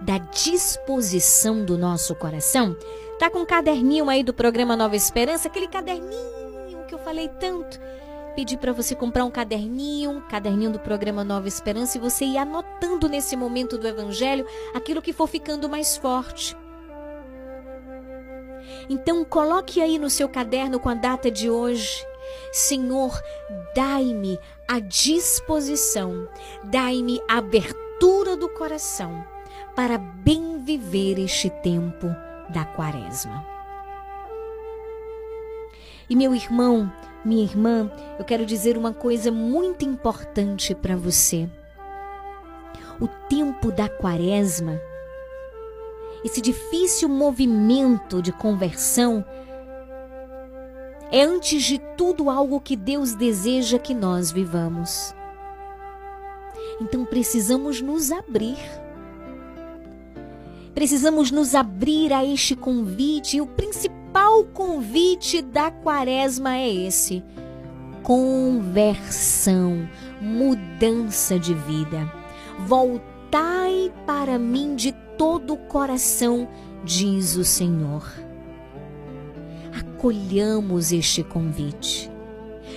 da 0.00 0.18
disposição 0.18 1.64
do 1.64 1.78
nosso 1.78 2.14
coração. 2.14 2.76
Tá 3.18 3.30
com 3.30 3.40
um 3.40 3.46
caderninho 3.46 4.08
aí 4.08 4.22
do 4.22 4.34
programa 4.34 4.76
Nova 4.76 4.96
Esperança, 4.96 5.48
aquele 5.48 5.68
caderninho 5.68 6.84
que 6.86 6.94
eu 6.94 6.98
falei 6.98 7.28
tanto. 7.28 7.80
Pedi 8.34 8.56
para 8.56 8.72
você 8.72 8.94
comprar 8.94 9.24
um 9.24 9.30
caderninho, 9.30 10.10
um 10.10 10.20
caderninho 10.20 10.70
do 10.70 10.78
programa 10.78 11.24
Nova 11.24 11.48
Esperança 11.48 11.98
e 11.98 12.00
você 12.00 12.24
ir 12.24 12.38
anotando 12.38 13.08
nesse 13.08 13.36
momento 13.36 13.76
do 13.76 13.86
evangelho 13.86 14.46
aquilo 14.74 15.02
que 15.02 15.12
for 15.12 15.26
ficando 15.26 15.68
mais 15.68 15.96
forte. 15.96 16.56
Então 18.88 19.24
coloque 19.24 19.80
aí 19.80 19.98
no 19.98 20.08
seu 20.08 20.28
caderno 20.28 20.78
com 20.78 20.88
a 20.88 20.94
data 20.94 21.30
de 21.30 21.50
hoje. 21.50 22.06
Senhor, 22.52 23.20
dai-me 23.74 24.38
a 24.68 24.78
disposição, 24.78 26.28
dai-me 26.64 27.20
a 27.28 27.38
abertura 27.38 28.36
do 28.36 28.48
coração 28.48 29.24
para 29.74 29.98
bem 29.98 30.58
viver 30.62 31.18
este 31.18 31.50
tempo 31.50 32.14
da 32.48 32.64
quaresma. 32.64 33.44
E 36.08 36.16
meu 36.16 36.34
irmão, 36.34 36.92
minha 37.24 37.42
irmã, 37.42 37.90
eu 38.18 38.24
quero 38.24 38.46
dizer 38.46 38.76
uma 38.76 38.92
coisa 38.92 39.30
muito 39.30 39.84
importante 39.84 40.74
para 40.74 40.96
você. 40.96 41.48
O 43.00 43.06
tempo 43.28 43.70
da 43.70 43.88
quaresma, 43.88 44.80
esse 46.24 46.40
difícil 46.40 47.08
movimento 47.08 48.22
de 48.22 48.32
conversão, 48.32 49.24
é 51.12 51.22
antes 51.22 51.62
de 51.64 51.78
tudo 51.96 52.30
algo 52.30 52.60
que 52.60 52.76
Deus 52.76 53.14
deseja 53.14 53.78
que 53.78 53.94
nós 53.94 54.30
vivamos. 54.30 55.14
Então 56.80 57.04
precisamos 57.04 57.80
nos 57.80 58.10
abrir. 58.10 58.58
Precisamos 60.74 61.30
nos 61.30 61.54
abrir 61.54 62.12
a 62.12 62.24
este 62.24 62.54
convite, 62.54 63.36
e 63.36 63.40
o 63.40 63.46
principal 63.46 63.99
convite 64.70 65.42
da 65.42 65.70
quaresma 65.70 66.56
é 66.56 66.72
esse: 66.72 67.24
conversão, 68.02 69.88
mudança 70.20 71.38
de 71.38 71.54
vida. 71.54 72.10
Voltai 72.60 73.92
para 74.06 74.38
mim 74.38 74.74
de 74.74 74.92
todo 75.16 75.54
o 75.54 75.56
coração, 75.56 76.48
diz 76.84 77.36
o 77.36 77.44
Senhor. 77.44 78.04
Acolhamos 79.72 80.92
este 80.92 81.22
convite. 81.22 82.09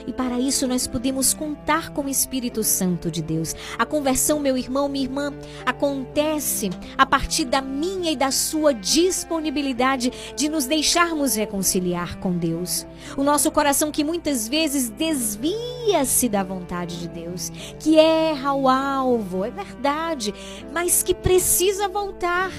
E 0.08 0.14
para 0.14 0.40
isso 0.40 0.68
nós 0.68 0.88
podemos 0.88 1.34
contar 1.34 1.90
com 1.92 2.04
o 2.04 2.10
Espírito 2.10 2.64
Santo 2.64 3.10
de 3.10 3.22
Deus. 3.22 3.56
A 3.78 3.86
conversão, 3.86 4.40
meu 4.40 4.58
irmão, 4.58 4.88
minha 4.88 5.06
irmã, 5.06 5.34
acontece 5.66 6.70
a 6.98 7.06
partir 7.06 7.46
da 7.46 7.62
minha 7.62 8.12
e 8.12 8.16
da 8.16 8.32
sua 8.32 8.74
disponibilidade 8.74 10.12
de 10.36 10.50
nos 10.50 10.66
deixarmos 10.66 11.36
reconciliar 11.36 12.18
com 12.20 12.38
Deus. 12.38 12.86
O 13.18 13.24
nosso 13.24 13.52
coração 13.52 13.92
que 13.92 14.04
muitas 14.04 14.48
vezes 14.48 14.90
desvia-se 14.90 16.30
da 16.30 16.44
vontade 16.44 17.00
de 17.00 17.08
Deus, 17.08 17.52
que 17.80 17.98
erra 17.98 18.54
o 18.54 18.68
alvo, 18.68 19.46
é 19.46 19.52
verdade, 19.52 20.34
mas 20.72 21.04
que 21.04 21.14
precisa 21.14 21.88
voltar 21.88 22.52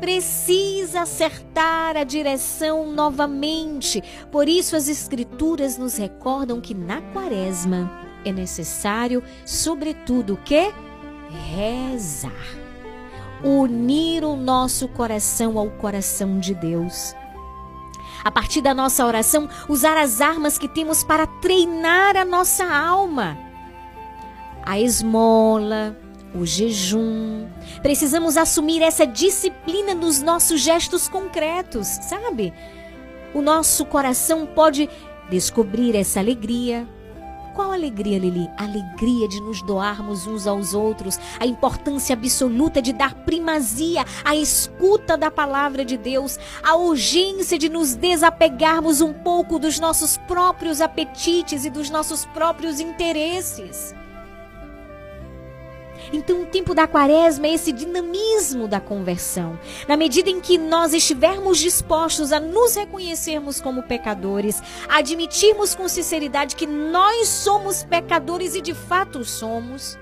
precisa 0.00 1.02
acertar 1.02 1.96
a 1.96 2.04
direção 2.04 2.92
novamente. 2.92 4.02
Por 4.30 4.48
isso, 4.48 4.76
as 4.76 4.88
Escrituras 4.88 5.78
nos 5.78 5.96
recordam 5.96 6.60
que 6.60 6.74
na 6.74 7.00
Quaresma 7.12 7.90
é 8.24 8.32
necessário, 8.32 9.22
sobretudo, 9.44 10.34
o 10.34 10.36
que? 10.36 10.72
Rezar. 11.54 12.32
Unir 13.44 14.24
o 14.24 14.34
nosso 14.34 14.88
coração 14.88 15.58
ao 15.58 15.70
coração 15.70 16.38
de 16.38 16.54
Deus. 16.54 17.14
A 18.24 18.30
partir 18.30 18.60
da 18.60 18.74
nossa 18.74 19.06
oração, 19.06 19.48
usar 19.68 19.96
as 19.96 20.20
armas 20.20 20.58
que 20.58 20.66
temos 20.66 21.04
para 21.04 21.26
treinar 21.26 22.16
a 22.16 22.24
nossa 22.24 22.64
alma. 22.64 23.38
A 24.64 24.80
esmola, 24.80 25.96
o 26.38 26.46
jejum. 26.46 27.48
Precisamos 27.82 28.36
assumir 28.36 28.82
essa 28.82 29.06
disciplina 29.06 29.94
nos 29.94 30.20
nossos 30.20 30.60
gestos 30.60 31.08
concretos, 31.08 31.86
sabe? 31.86 32.52
O 33.34 33.40
nosso 33.40 33.84
coração 33.84 34.46
pode 34.46 34.88
descobrir 35.30 35.94
essa 35.96 36.20
alegria. 36.20 36.86
Qual 37.54 37.72
alegria, 37.72 38.18
Lili? 38.18 38.50
A 38.58 38.64
alegria 38.64 39.26
de 39.28 39.40
nos 39.40 39.62
doarmos 39.62 40.26
uns 40.26 40.46
aos 40.46 40.74
outros, 40.74 41.18
a 41.40 41.46
importância 41.46 42.12
absoluta 42.12 42.82
de 42.82 42.92
dar 42.92 43.14
primazia 43.24 44.04
à 44.22 44.36
escuta 44.36 45.16
da 45.16 45.30
palavra 45.30 45.82
de 45.82 45.96
Deus, 45.96 46.38
a 46.62 46.76
urgência 46.76 47.58
de 47.58 47.70
nos 47.70 47.94
desapegarmos 47.94 49.00
um 49.00 49.12
pouco 49.12 49.58
dos 49.58 49.80
nossos 49.80 50.18
próprios 50.28 50.82
apetites 50.82 51.64
e 51.64 51.70
dos 51.70 51.88
nossos 51.88 52.26
próprios 52.26 52.78
interesses. 52.78 53.94
Então, 56.12 56.42
o 56.42 56.46
tempo 56.46 56.74
da 56.74 56.86
quaresma 56.86 57.46
é 57.46 57.54
esse 57.54 57.72
dinamismo 57.72 58.68
da 58.68 58.80
conversão. 58.80 59.58
Na 59.88 59.96
medida 59.96 60.30
em 60.30 60.40
que 60.40 60.58
nós 60.58 60.92
estivermos 60.92 61.58
dispostos 61.58 62.32
a 62.32 62.40
nos 62.40 62.74
reconhecermos 62.76 63.60
como 63.60 63.82
pecadores, 63.82 64.62
admitirmos 64.88 65.74
com 65.74 65.88
sinceridade 65.88 66.56
que 66.56 66.66
nós 66.66 67.28
somos 67.28 67.84
pecadores 67.84 68.54
e 68.54 68.60
de 68.60 68.74
fato 68.74 69.24
somos, 69.24 69.98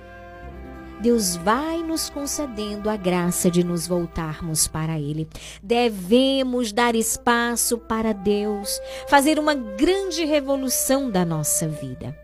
Deus 1.00 1.36
vai 1.36 1.82
nos 1.82 2.09
concedendo 2.09 2.88
a 2.88 2.96
graça 2.96 3.50
de 3.50 3.62
nos 3.62 3.86
voltarmos 3.86 4.66
para 4.66 4.98
Ele. 4.98 5.28
Devemos 5.62 6.72
dar 6.72 6.94
espaço 6.94 7.76
para 7.76 8.12
Deus, 8.12 8.80
fazer 9.09 9.38
uma 9.38 9.55
grande 9.55 10.24
revolução 10.24 11.11
da 11.11 11.24
nossa 11.24 11.68
vida. 11.68 12.16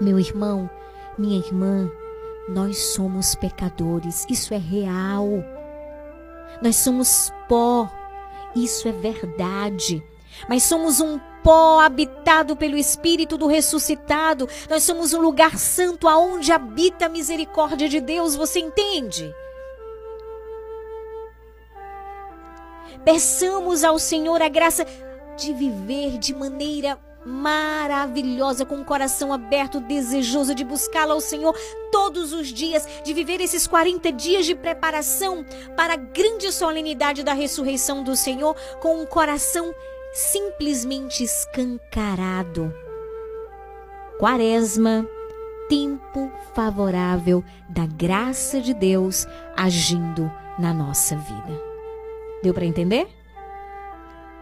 Meu 0.00 0.18
irmão, 0.18 0.70
minha 1.18 1.38
irmã, 1.38 1.90
nós 2.48 2.78
somos 2.78 3.34
pecadores, 3.34 4.26
isso 4.28 4.52
é 4.52 4.58
real. 4.58 5.28
Nós 6.60 6.76
somos 6.76 7.32
pó. 7.48 7.90
Isso 8.54 8.86
é 8.86 8.92
verdade. 8.92 10.02
Mas 10.48 10.62
somos 10.62 11.00
um 11.00 11.18
pó 11.42 11.80
habitado 11.80 12.56
pelo 12.56 12.76
Espírito 12.76 13.36
do 13.36 13.46
ressuscitado. 13.46 14.48
Nós 14.68 14.82
somos 14.82 15.12
um 15.12 15.20
lugar 15.20 15.58
santo 15.58 16.06
aonde 16.06 16.52
habita 16.52 17.06
a 17.06 17.08
misericórdia 17.08 17.88
de 17.88 18.00
Deus. 18.00 18.36
Você 18.36 18.60
entende? 18.60 19.34
Peçamos 23.04 23.84
ao 23.84 23.98
Senhor 23.98 24.40
a 24.40 24.48
graça 24.48 24.86
de 25.36 25.52
viver 25.52 26.18
de 26.18 26.34
maneira 26.34 26.98
maravilhosa, 27.24 28.64
com 28.64 28.80
o 28.80 28.84
coração 28.84 29.32
aberto, 29.32 29.80
desejoso 29.80 30.54
de 30.54 30.64
buscá-lo 30.64 31.12
ao 31.12 31.20
Senhor 31.20 31.56
todos 31.90 32.32
os 32.32 32.48
dias, 32.48 32.86
de 33.04 33.12
viver 33.12 33.40
esses 33.40 33.66
40 33.66 34.12
dias 34.12 34.46
de 34.46 34.54
preparação 34.54 35.44
para 35.76 35.94
a 35.94 35.96
grande 35.96 36.52
solenidade 36.52 37.22
da 37.22 37.32
ressurreição 37.32 38.02
do 38.02 38.14
Senhor, 38.14 38.54
com 38.80 39.00
um 39.00 39.06
coração 39.06 39.74
simplesmente 40.12 41.24
escancarado. 41.24 42.72
Quaresma, 44.18 45.08
tempo 45.68 46.30
favorável 46.54 47.42
da 47.68 47.86
graça 47.86 48.60
de 48.60 48.72
Deus 48.72 49.26
agindo 49.56 50.30
na 50.58 50.72
nossa 50.72 51.16
vida. 51.16 51.60
Deu 52.42 52.54
para 52.54 52.66
entender? 52.66 53.08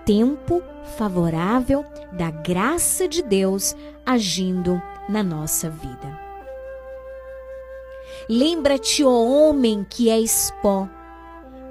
Tempo 0.04 0.62
favorável 0.96 1.84
da 2.12 2.30
graça 2.30 3.08
de 3.08 3.22
Deus 3.22 3.74
agindo 4.04 4.80
na 5.08 5.22
nossa 5.22 5.70
vida. 5.70 6.20
Lembra-te, 8.28 9.04
ó 9.04 9.10
homem, 9.10 9.84
que 9.88 10.08
és 10.08 10.52
pó, 10.62 10.88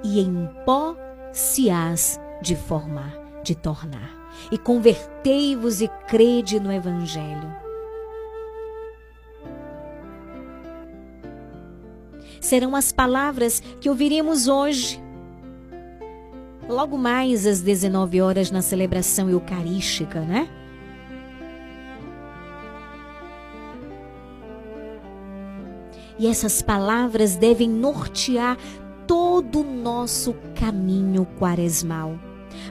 e 0.04 0.20
em 0.20 0.48
pó 0.64 0.96
se 1.32 1.70
hás 1.70 2.20
de 2.42 2.54
formar, 2.56 3.16
de 3.42 3.54
tornar. 3.54 4.20
E 4.50 4.58
convertei-vos 4.58 5.80
e 5.80 5.88
crede 6.08 6.58
no 6.58 6.72
Evangelho. 6.72 7.54
Serão 12.40 12.74
as 12.74 12.90
palavras 12.90 13.60
que 13.80 13.88
ouviremos 13.88 14.48
hoje 14.48 15.00
logo 16.72 16.98
mais 16.98 17.46
às 17.46 17.60
19 17.60 18.20
horas 18.20 18.50
na 18.50 18.62
celebração 18.62 19.30
eucarística, 19.30 20.20
né? 20.20 20.48
E 26.18 26.26
essas 26.26 26.62
palavras 26.62 27.36
devem 27.36 27.68
nortear 27.68 28.56
todo 29.06 29.60
o 29.60 29.64
nosso 29.64 30.34
caminho 30.54 31.26
quaresmal, 31.38 32.18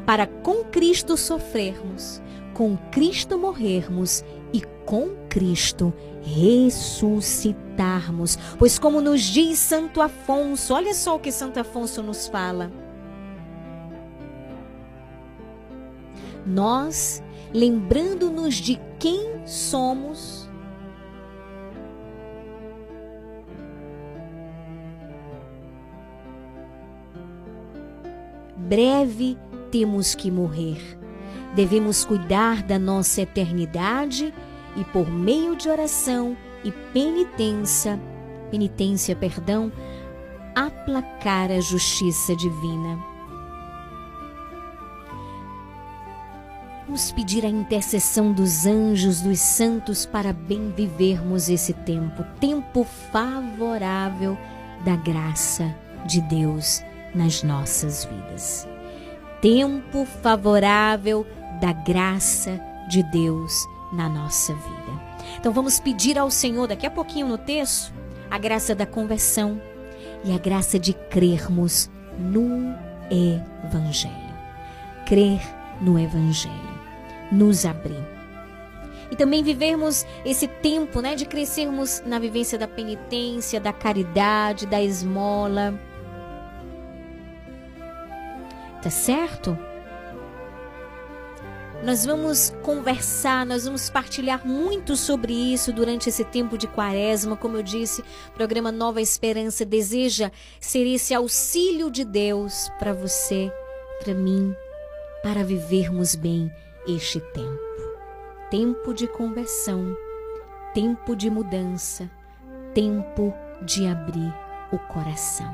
para 0.05 0.25
com 0.25 0.65
Cristo 0.65 1.15
sofrermos, 1.17 2.21
com 2.53 2.75
Cristo 2.91 3.37
morrermos 3.37 4.23
e 4.53 4.61
com 4.85 5.09
Cristo 5.29 5.93
ressuscitarmos. 6.21 8.37
Pois, 8.57 8.79
como 8.79 9.01
nos 9.01 9.21
diz 9.21 9.59
Santo 9.59 10.01
Afonso, 10.01 10.73
olha 10.73 10.93
só 10.93 11.15
o 11.15 11.19
que 11.19 11.31
Santo 11.31 11.59
Afonso 11.59 12.01
nos 12.01 12.27
fala. 12.27 12.71
Nós, 16.45 17.23
lembrando-nos 17.53 18.55
de 18.55 18.79
quem 18.99 19.45
somos, 19.45 20.49
breve 28.57 29.37
temos 29.69 30.15
que 30.15 30.31
morrer. 30.31 30.97
Devemos 31.55 32.05
cuidar 32.05 32.63
da 32.63 32.79
nossa 32.79 33.21
eternidade 33.21 34.33
e 34.77 34.83
por 34.85 35.09
meio 35.09 35.55
de 35.57 35.67
oração 35.67 36.37
e 36.63 36.71
penitência, 36.93 37.99
penitência, 38.49 39.15
perdão, 39.15 39.71
aplacar 40.55 41.51
a 41.51 41.59
justiça 41.59 42.35
divina. 42.35 43.11
Vamos 46.91 47.09
pedir 47.09 47.45
a 47.45 47.47
intercessão 47.47 48.33
dos 48.33 48.65
anjos, 48.65 49.21
dos 49.21 49.39
santos, 49.39 50.05
para 50.05 50.33
bem 50.33 50.73
vivermos 50.75 51.47
esse 51.47 51.71
tempo 51.71 52.21
tempo 52.37 52.83
favorável 52.83 54.37
da 54.83 54.97
graça 54.97 55.73
de 56.05 56.19
Deus 56.19 56.83
nas 57.15 57.43
nossas 57.43 58.03
vidas. 58.03 58.67
Tempo 59.41 60.03
favorável 60.03 61.25
da 61.61 61.71
graça 61.71 62.59
de 62.89 63.01
Deus 63.03 63.65
na 63.93 64.09
nossa 64.09 64.53
vida. 64.53 65.01
Então 65.39 65.53
vamos 65.53 65.79
pedir 65.79 66.19
ao 66.19 66.29
Senhor, 66.29 66.67
daqui 66.67 66.85
a 66.85 66.91
pouquinho 66.91 67.25
no 67.25 67.37
texto, 67.37 67.93
a 68.29 68.37
graça 68.37 68.75
da 68.75 68.85
conversão 68.85 69.61
e 70.25 70.33
a 70.33 70.37
graça 70.37 70.77
de 70.77 70.91
crermos 70.91 71.89
no 72.19 72.75
Evangelho. 73.09 74.35
Crer 75.05 75.39
no 75.79 75.97
Evangelho 75.97 76.70
nos 77.32 77.65
abrir. 77.65 78.03
E 79.11 79.15
também 79.15 79.43
vivermos 79.43 80.05
esse 80.25 80.47
tempo, 80.47 81.01
né, 81.01 81.15
de 81.15 81.25
crescermos 81.25 82.01
na 82.05 82.17
vivência 82.17 82.57
da 82.57 82.67
penitência, 82.67 83.59
da 83.59 83.73
caridade, 83.73 84.65
da 84.65 84.82
esmola. 84.82 85.77
Tá 88.82 88.89
certo? 88.89 89.57
Nós 91.84 92.05
vamos 92.05 92.53
conversar, 92.61 93.45
nós 93.45 93.65
vamos 93.65 93.89
partilhar 93.89 94.47
muito 94.47 94.95
sobre 94.95 95.34
isso 95.34 95.73
durante 95.73 96.07
esse 96.07 96.23
tempo 96.23 96.57
de 96.57 96.67
quaresma. 96.67 97.36
Como 97.36 97.57
eu 97.57 97.63
disse, 97.63 98.01
o 98.29 98.32
programa 98.34 98.71
Nova 98.71 99.01
Esperança 99.01 99.65
deseja 99.65 100.32
ser 100.59 100.86
esse 100.86 101.13
auxílio 101.13 101.91
de 101.91 102.05
Deus 102.05 102.71
para 102.79 102.93
você, 102.93 103.51
para 104.01 104.13
mim, 104.13 104.55
para 105.21 105.43
vivermos 105.43 106.15
bem 106.15 106.51
este 106.88 107.19
tempo. 107.19 107.59
Tempo 108.49 108.93
de 108.93 109.07
conversão, 109.07 109.95
tempo 110.73 111.15
de 111.15 111.29
mudança, 111.29 112.09
tempo 112.73 113.34
de 113.63 113.88
abrir 113.88 114.34
o 114.71 114.77
coração. 114.77 115.53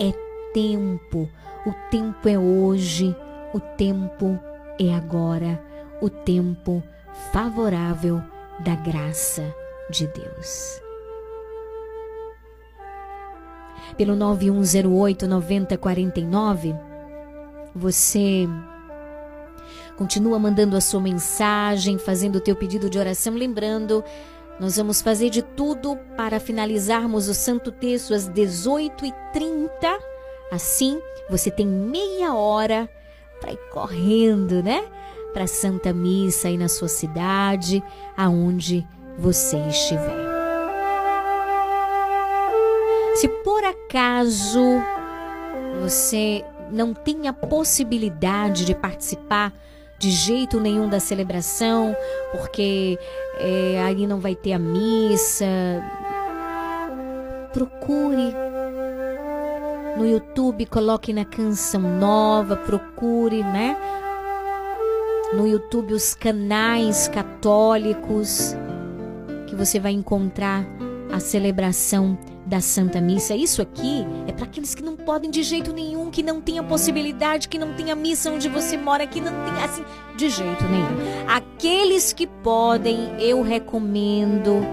É 0.00 0.12
tempo, 0.52 1.28
o 1.66 1.72
tempo 1.90 2.28
é 2.28 2.38
hoje, 2.38 3.16
o 3.54 3.60
tempo 3.60 4.38
é 4.78 4.94
agora, 4.94 5.62
o 6.00 6.10
tempo 6.10 6.82
favorável 7.32 8.22
da 8.60 8.74
graça 8.74 9.54
de 9.90 10.06
Deus. 10.08 10.80
Pelo 13.96 14.16
9108 14.16 15.26
9049, 15.26 16.74
você 17.74 18.48
Continua 20.02 20.36
mandando 20.36 20.76
a 20.76 20.80
sua 20.80 21.00
mensagem, 21.00 21.96
fazendo 21.96 22.34
o 22.34 22.40
teu 22.40 22.56
pedido 22.56 22.90
de 22.90 22.98
oração, 22.98 23.34
lembrando, 23.34 24.02
nós 24.58 24.76
vamos 24.76 25.00
fazer 25.00 25.30
de 25.30 25.42
tudo 25.42 25.96
para 26.16 26.40
finalizarmos 26.40 27.28
o 27.28 27.34
Santo 27.34 27.70
Texto 27.70 28.12
às 28.12 28.28
18h30. 28.28 29.70
Assim, 30.50 31.00
você 31.30 31.52
tem 31.52 31.64
meia 31.64 32.34
hora 32.34 32.90
para 33.40 33.52
ir 33.52 33.60
correndo, 33.70 34.60
né? 34.60 34.84
Para 35.32 35.44
a 35.44 35.46
Santa 35.46 35.92
Missa 35.92 36.48
aí 36.48 36.58
na 36.58 36.68
sua 36.68 36.88
cidade, 36.88 37.80
aonde 38.16 38.84
você 39.16 39.56
estiver. 39.68 40.16
Se 43.14 43.28
por 43.44 43.62
acaso 43.62 44.82
você 45.80 46.44
não 46.72 46.92
tem 46.92 47.28
a 47.28 47.32
possibilidade 47.32 48.64
de 48.64 48.74
participar 48.74 49.52
de 50.02 50.10
jeito 50.10 50.58
nenhum 50.58 50.88
da 50.88 50.98
celebração, 50.98 51.96
porque 52.32 52.98
é, 53.38 53.80
aí 53.84 54.04
não 54.04 54.18
vai 54.18 54.34
ter 54.34 54.52
a 54.52 54.58
missa. 54.58 55.46
Procure 57.52 58.34
no 59.96 60.04
YouTube, 60.04 60.66
coloque 60.66 61.12
na 61.12 61.24
canção 61.24 61.82
nova, 61.82 62.56
procure, 62.56 63.44
né? 63.44 63.76
No 65.34 65.46
YouTube 65.46 65.94
os 65.94 66.16
canais 66.16 67.06
católicos 67.06 68.56
que 69.46 69.54
você 69.54 69.78
vai 69.78 69.92
encontrar 69.92 70.66
a 71.12 71.20
celebração 71.20 72.18
da 72.44 72.60
Santa 72.60 73.00
Missa. 73.00 73.36
Isso 73.36 73.62
aqui 73.62 74.01
é 74.32 74.34
para 74.34 74.46
aqueles 74.46 74.74
que 74.74 74.82
não 74.82 74.96
podem 74.96 75.30
de 75.30 75.42
jeito 75.42 75.72
nenhum, 75.72 76.10
que 76.10 76.22
não 76.22 76.40
tem 76.40 76.58
a 76.58 76.62
possibilidade, 76.62 77.48
que 77.48 77.58
não 77.58 77.74
tem 77.74 77.90
a 77.90 77.94
missa 77.94 78.30
onde 78.30 78.48
você 78.48 78.76
mora, 78.76 79.06
que 79.06 79.20
não 79.20 79.32
tem 79.44 79.62
assim, 79.62 79.84
de 80.16 80.30
jeito 80.30 80.64
nenhum. 80.64 81.28
Aqueles 81.28 82.12
que 82.12 82.26
podem, 82.26 83.14
eu 83.20 83.42
recomendo, 83.42 84.66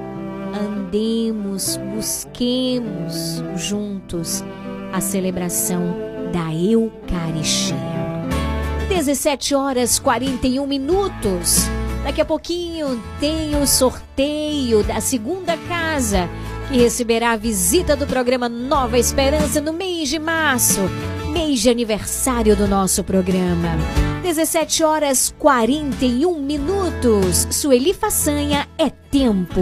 andemos, 0.53 1.77
busquemos 1.93 3.43
juntos 3.55 4.43
a 4.93 5.01
celebração 5.01 5.95
da 6.31 6.53
Eucaristia. 6.53 7.77
17 8.87 9.53
horas 9.55 9.99
41 9.99 10.65
minutos. 10.65 11.67
Daqui 12.03 12.21
a 12.21 12.25
pouquinho 12.25 13.01
tem 13.19 13.61
o 13.61 13.67
sorteio 13.67 14.83
da 14.83 15.01
segunda 15.01 15.57
casa, 15.67 16.29
que 16.69 16.77
receberá 16.77 17.31
a 17.31 17.35
visita 17.35 17.95
do 17.95 18.05
programa 18.05 18.47
Nova 18.47 18.97
Esperança 18.97 19.59
no 19.59 19.73
mês 19.73 20.07
de 20.07 20.19
março, 20.19 20.79
mês 21.33 21.61
de 21.61 21.69
aniversário 21.69 22.55
do 22.55 22.67
nosso 22.67 23.03
programa. 23.03 23.69
17 24.21 24.83
horas 24.83 25.33
41 25.39 26.39
minutos. 26.39 27.47
Sueli 27.49 27.91
Façanha 27.91 28.67
é 28.77 28.89
tempo. 28.89 29.61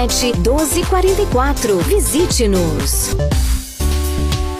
1244. 0.07 1.77
Visite-nos. 1.87 3.15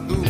Prova 0.00 0.27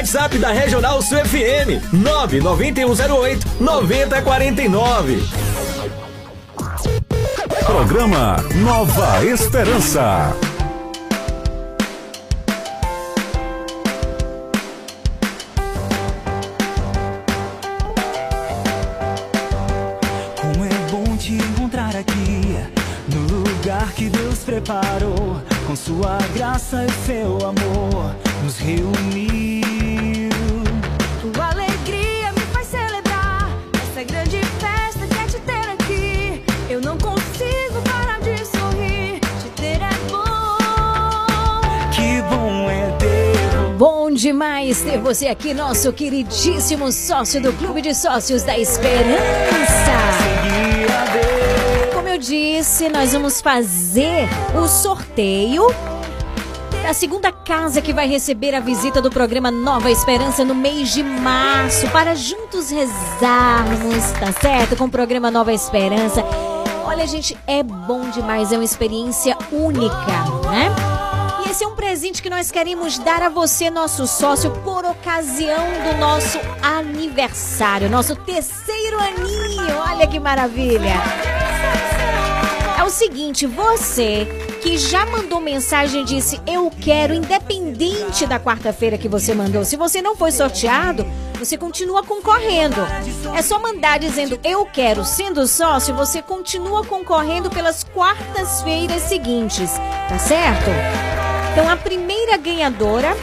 WhatsApp 0.00 0.38
da 0.38 0.48
Regional 0.50 1.02
Sul 1.02 1.18
FM 1.18 1.92
99108 1.92 3.44
9049. 3.60 5.22
Programa 7.66 8.42
Nova 8.64 9.22
Esperança. 9.26 10.49
Aqui, 45.28 45.52
nosso 45.52 45.92
queridíssimo 45.92 46.90
sócio 46.90 47.40
do 47.42 47.52
Clube 47.52 47.82
de 47.82 47.94
Sócios 47.94 48.42
da 48.42 48.58
Esperança. 48.58 49.20
Como 51.94 52.08
eu 52.08 52.18
disse, 52.18 52.88
nós 52.88 53.12
vamos 53.12 53.40
fazer 53.40 54.28
o 54.54 54.66
sorteio 54.66 55.66
da 56.82 56.94
segunda 56.94 57.30
casa 57.30 57.80
que 57.82 57.92
vai 57.92 58.08
receber 58.08 58.54
a 58.54 58.60
visita 58.60 59.02
do 59.02 59.10
programa 59.10 59.50
Nova 59.50 59.90
Esperança 59.90 60.44
no 60.44 60.54
mês 60.54 60.92
de 60.92 61.02
março, 61.02 61.88
para 61.90 62.14
juntos 62.14 62.70
rezarmos, 62.70 64.10
tá 64.18 64.32
certo? 64.40 64.76
Com 64.76 64.84
o 64.84 64.90
programa 64.90 65.30
Nova 65.30 65.52
Esperança. 65.52 66.24
Olha, 66.84 67.06
gente, 67.06 67.38
é 67.46 67.62
bom 67.62 68.10
demais, 68.10 68.52
é 68.52 68.56
uma 68.56 68.64
experiência 68.64 69.36
única, 69.52 69.94
né? 70.50 70.74
E 71.46 71.50
esse 71.50 71.62
é 71.62 71.66
um 71.66 71.76
presente 71.76 72.22
que 72.22 72.30
nós 72.30 72.50
queremos 72.50 72.98
dar 72.98 73.22
a 73.22 73.28
você, 73.28 73.70
nosso 73.70 74.06
sócio, 74.06 74.50
por 74.64 74.79
ocasião 75.00 75.66
do 75.82 75.96
nosso 75.98 76.38
aniversário, 76.62 77.88
nosso 77.88 78.14
terceiro 78.14 78.98
aninho. 79.00 79.78
Olha 79.78 80.06
que 80.06 80.20
maravilha! 80.20 80.92
É 82.78 82.84
o 82.84 82.90
seguinte, 82.90 83.46
você 83.46 84.26
que 84.62 84.76
já 84.76 85.06
mandou 85.06 85.40
mensagem 85.40 86.02
e 86.02 86.04
disse 86.04 86.38
eu 86.46 86.70
quero, 86.70 87.14
independente 87.14 88.26
da 88.26 88.38
quarta-feira 88.38 88.98
que 88.98 89.08
você 89.08 89.32
mandou, 89.32 89.64
se 89.64 89.74
você 89.74 90.02
não 90.02 90.14
foi 90.16 90.32
sorteado, 90.32 91.06
você 91.38 91.56
continua 91.56 92.02
concorrendo. 92.02 92.76
É 93.34 93.40
só 93.40 93.58
mandar 93.58 93.98
dizendo 93.98 94.38
eu 94.44 94.66
quero, 94.66 95.02
sendo 95.02 95.46
sócio, 95.46 95.94
você 95.94 96.20
continua 96.20 96.84
concorrendo 96.84 97.48
pelas 97.48 97.84
quartas-feiras 97.84 99.02
seguintes, 99.02 99.70
tá 100.08 100.18
certo? 100.18 100.70
Então 101.52 101.70
a 101.70 101.76
primeira 101.76 102.36
ganhadora 102.36 103.16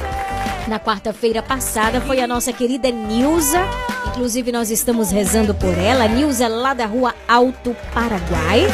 na 0.68 0.80
quarta-feira 0.80 1.42
passada 1.42 2.02
foi 2.02 2.22
a 2.22 2.28
nossa 2.28 2.52
querida 2.52 2.92
Nilza. 2.92 3.60
Inclusive, 4.08 4.52
nós 4.52 4.70
estamos 4.70 5.12
rezando 5.12 5.54
por 5.54 5.78
ela. 5.78 6.08
Nilza, 6.08 6.48
lá 6.48 6.74
da 6.74 6.86
rua 6.86 7.14
Alto 7.28 7.76
Paraguai. 7.94 8.66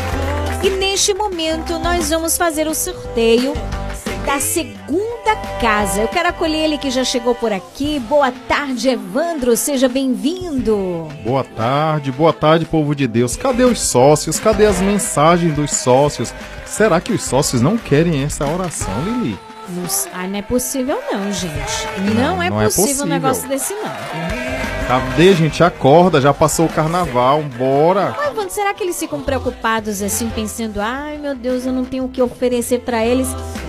E 0.63 0.69
neste 0.69 1.13
momento, 1.13 1.77
nós 1.79 2.09
vamos 2.09 2.37
fazer 2.37 2.67
o 2.67 2.73
sorteio 2.73 3.53
da 4.25 4.39
segunda 4.39 5.35
casa. 5.59 6.01
Eu 6.01 6.07
quero 6.07 6.29
acolher 6.29 6.63
ele 6.63 6.77
que 6.77 6.89
já 6.89 7.03
chegou 7.03 7.35
por 7.35 7.51
aqui. 7.51 7.99
Boa 7.99 8.31
tarde, 8.31 8.89
Evandro. 8.89 9.55
Seja 9.55 9.89
bem-vindo. 9.89 11.09
Boa 11.23 11.43
tarde, 11.43 12.11
boa 12.11 12.33
tarde, 12.33 12.65
povo 12.65 12.95
de 12.95 13.07
Deus. 13.07 13.35
Cadê 13.35 13.65
os 13.65 13.81
sócios? 13.81 14.39
Cadê 14.39 14.65
as 14.65 14.79
mensagens 14.81 15.53
dos 15.53 15.71
sócios? 15.71 16.33
Será 16.65 16.99
que 17.01 17.11
os 17.11 17.23
sócios 17.23 17.61
não 17.61 17.77
querem 17.77 18.23
essa 18.23 18.45
oração, 18.45 18.93
Lili? 19.03 19.37
Não, 19.69 19.85
ah, 20.13 20.27
não 20.27 20.39
é 20.39 20.41
possível 20.41 21.01
não, 21.11 21.31
gente. 21.31 21.53
Não, 22.15 22.41
é, 22.41 22.49
não 22.49 22.61
é 22.61 22.65
possível 22.65 22.83
um 22.83 22.87
possível. 22.87 23.05
negócio 23.05 23.47
desse 23.47 23.73
não. 23.73 24.52
Cadê, 24.87 25.33
gente? 25.33 25.63
Acorda, 25.63 26.19
já 26.19 26.33
passou 26.33 26.65
o 26.65 26.69
carnaval, 26.69 27.41
bora. 27.57 28.15
Evandro, 28.27 28.49
será 28.49 28.73
que 28.73 28.83
eles 28.83 28.99
ficam 28.99 29.21
preocupados 29.21 30.01
assim, 30.01 30.29
pensando, 30.29 30.79
ai 30.81 31.17
meu 31.17 31.33
Deus, 31.35 31.65
eu 31.65 31.71
não 31.71 31.85
tenho 31.85 32.05
o 32.05 32.09
que 32.09 32.21
oferecer 32.21 32.81
pra 32.81 33.05
eles? 33.05 33.27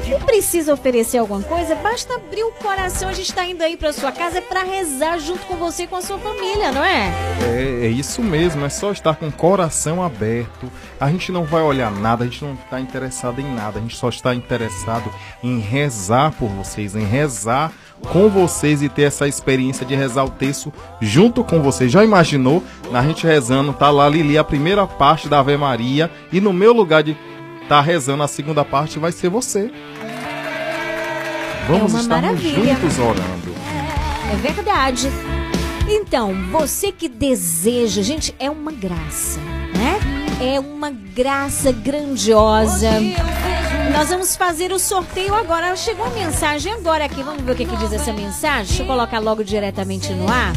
Não 0.08 0.20
precisa 0.20 0.74
oferecer 0.74 1.18
alguma 1.18 1.42
coisa, 1.42 1.74
basta 1.76 2.14
abrir 2.14 2.42
o 2.42 2.52
coração. 2.52 3.08
A 3.08 3.12
gente 3.12 3.28
está 3.28 3.46
indo 3.46 3.62
aí 3.62 3.76
para 3.76 3.92
sua 3.92 4.12
casa 4.12 4.42
para 4.42 4.62
rezar 4.64 5.18
junto 5.18 5.46
com 5.46 5.56
você 5.56 5.84
e 5.84 5.86
com 5.86 5.96
a 5.96 6.02
sua 6.02 6.18
família, 6.18 6.72
não 6.72 6.84
é? 6.84 7.10
É, 7.42 7.86
é 7.86 7.88
isso 7.88 8.22
mesmo, 8.22 8.64
é 8.64 8.68
só 8.68 8.90
estar 8.90 9.14
com 9.16 9.28
o 9.28 9.32
coração 9.32 10.02
aberto. 10.02 10.70
A 11.00 11.08
gente 11.10 11.32
não 11.32 11.44
vai 11.44 11.62
olhar 11.62 11.90
nada, 11.90 12.24
a 12.24 12.26
gente 12.26 12.44
não 12.44 12.54
está 12.54 12.80
interessado 12.80 13.40
em 13.40 13.54
nada, 13.54 13.78
a 13.78 13.82
gente 13.82 13.96
só 13.96 14.08
está 14.08 14.34
interessado 14.34 15.10
em 15.42 15.58
rezar 15.58 16.32
por 16.32 16.48
vocês, 16.48 16.94
em 16.94 17.04
rezar 17.04 17.72
com 18.02 18.28
vocês 18.28 18.82
e 18.82 18.88
ter 18.88 19.02
essa 19.02 19.26
experiência 19.26 19.84
de 19.86 19.94
rezar 19.94 20.24
o 20.24 20.30
texto 20.30 20.72
junto 21.00 21.42
com 21.42 21.62
vocês. 21.62 21.90
Já 21.90 22.04
imaginou? 22.04 22.62
Na 22.90 23.02
gente 23.02 23.26
rezando, 23.26 23.72
tá 23.72 23.90
lá 23.90 24.08
Lili, 24.08 24.36
a 24.36 24.44
primeira 24.44 24.86
parte 24.86 25.28
da 25.28 25.40
Ave 25.40 25.56
Maria, 25.56 26.10
e 26.32 26.40
no 26.40 26.52
meu 26.52 26.72
lugar 26.72 27.02
de 27.02 27.16
estar 27.62 27.80
rezando 27.80 28.22
a 28.22 28.28
segunda 28.28 28.64
parte 28.64 28.98
vai 28.98 29.12
ser 29.12 29.28
você. 29.28 29.70
Vamos 31.66 31.94
É 31.94 31.98
estar 31.98 32.22
juntos 32.36 32.98
orando. 32.98 33.54
É 34.32 34.36
verdade. 34.36 35.08
Então, 35.88 36.34
você 36.50 36.92
que 36.92 37.08
deseja, 37.08 38.02
gente, 38.02 38.34
é 38.38 38.50
uma 38.50 38.72
graça, 38.72 39.38
né? 39.74 39.98
É 40.40 40.58
uma 40.58 40.90
graça 40.90 41.72
grandiosa. 41.72 42.90
Nós 43.94 44.08
vamos 44.08 44.34
fazer 44.34 44.72
o 44.72 44.78
sorteio 44.78 45.32
agora. 45.32 45.76
Chegou 45.76 46.04
a 46.04 46.10
mensagem 46.10 46.72
agora 46.72 47.04
aqui. 47.04 47.22
Vamos 47.22 47.44
ver 47.44 47.52
o 47.52 47.54
que, 47.54 47.64
que 47.64 47.76
diz 47.76 47.92
essa 47.92 48.12
mensagem? 48.12 48.66
Deixa 48.66 48.82
eu 48.82 48.86
colocar 48.88 49.20
logo 49.20 49.44
diretamente 49.44 50.12
no 50.12 50.28
ar. 50.28 50.52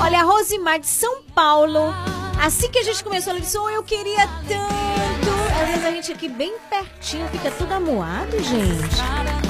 Olha, 0.00 0.20
a 0.20 0.22
Rosimar 0.24 0.80
de 0.80 0.86
São 0.86 1.20
Paulo. 1.34 1.94
Assim 2.42 2.70
que 2.70 2.78
a 2.78 2.82
gente 2.82 3.04
começou, 3.04 3.32
ela 3.32 3.40
disse: 3.40 3.58
Oh, 3.58 3.68
eu 3.68 3.82
queria 3.82 4.26
tanto. 4.48 5.30
Às 5.62 5.68
vezes 5.68 5.84
a 5.84 5.90
gente 5.90 6.12
aqui 6.12 6.26
bem 6.26 6.54
pertinho 6.70 7.28
fica 7.28 7.50
tudo 7.50 7.74
amuado, 7.74 8.32
gente. 8.42 8.96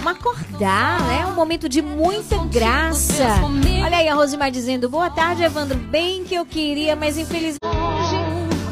Vamos 0.02 0.18
acordar, 0.18 1.00
né? 1.02 1.24
Um 1.26 1.34
momento 1.34 1.68
de 1.68 1.80
muita 1.80 2.36
graça. 2.46 3.40
Olha 3.84 3.98
aí 3.98 4.08
a 4.08 4.14
Rosimar 4.14 4.50
dizendo: 4.50 4.88
Boa 4.88 5.08
tarde, 5.08 5.44
Evandro. 5.44 5.78
Bem 5.78 6.24
que 6.24 6.34
eu 6.34 6.44
queria, 6.44 6.96
mas 6.96 7.16
infelizmente. 7.16 7.60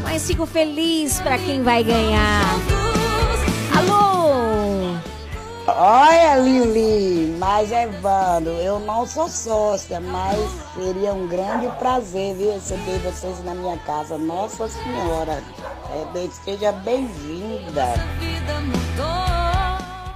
Mas 0.02 0.26
fico 0.26 0.44
feliz 0.46 1.20
pra 1.20 1.38
quem 1.38 1.62
vai 1.62 1.84
ganhar. 1.84 2.79
Olha, 5.76 6.36
Lili, 6.36 7.36
mas 7.38 7.70
Evandro, 7.70 8.52
eu 8.52 8.80
não 8.80 9.06
sou 9.06 9.28
sócia, 9.28 10.00
mas 10.00 10.38
seria 10.74 11.12
um 11.12 11.26
grande 11.26 11.68
prazer 11.78 12.34
viu, 12.34 12.52
receber 12.52 12.98
vocês 12.98 13.44
na 13.44 13.54
minha 13.54 13.76
casa. 13.78 14.18
Nossa 14.18 14.68
Senhora, 14.68 15.42
é, 15.90 16.28
seja 16.44 16.72
bem-vinda. 16.72 17.94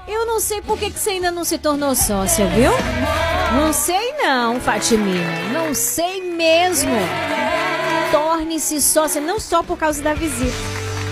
Eu 0.06 0.26
não 0.26 0.40
sei 0.40 0.60
por 0.60 0.78
que, 0.78 0.90
que 0.90 0.98
você 0.98 1.10
ainda 1.10 1.30
não 1.30 1.44
se 1.44 1.58
tornou 1.58 1.94
sócia, 1.94 2.46
viu? 2.46 2.72
Não 3.54 3.72
sei 3.72 4.14
não, 4.18 4.60
Fatimina. 4.60 5.48
Não 5.52 5.74
sei 5.74 6.22
mesmo. 6.22 6.92
Torne-se 8.10 8.80
sócia 8.80 9.20
não 9.20 9.38
só 9.38 9.62
por 9.62 9.78
causa 9.78 10.02
da 10.02 10.14
visita, 10.14 10.56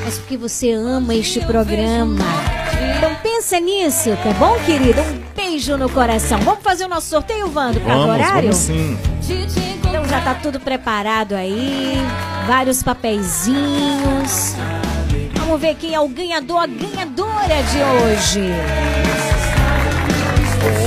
mas 0.05 0.19
porque 0.19 0.37
você 0.37 0.73
ama 0.73 1.15
este 1.15 1.41
programa. 1.45 2.62
Então 2.97 3.15
pensa 3.23 3.59
nisso, 3.61 4.11
tá 4.23 4.31
bom, 4.39 4.59
querida? 4.65 5.03
Um 5.03 5.23
beijo 5.35 5.77
no 5.77 5.89
coração. 5.89 6.39
Vamos 6.41 6.63
fazer 6.63 6.85
o 6.85 6.89
nosso 6.89 7.09
sorteio, 7.09 7.51
Wando, 7.55 7.81
por 7.81 7.87
causa 7.89 8.03
do 8.03 8.07
Vamos, 8.09 8.27
horário? 8.27 8.43
vamos 8.51 8.57
sim. 8.57 8.99
Então 9.79 10.05
já 10.07 10.21
tá 10.21 10.35
tudo 10.35 10.59
preparado 10.61 11.35
aí, 11.35 11.95
vários 12.47 12.83
papeizinhos. 12.83 14.55
Vamos 15.37 15.61
ver 15.61 15.75
quem 15.77 15.95
é 15.95 16.01
o 16.01 16.09
ganhador, 16.09 16.61
a 16.61 16.67
ganhadora 16.67 17.63
de 17.71 17.79
hoje. 17.83 18.51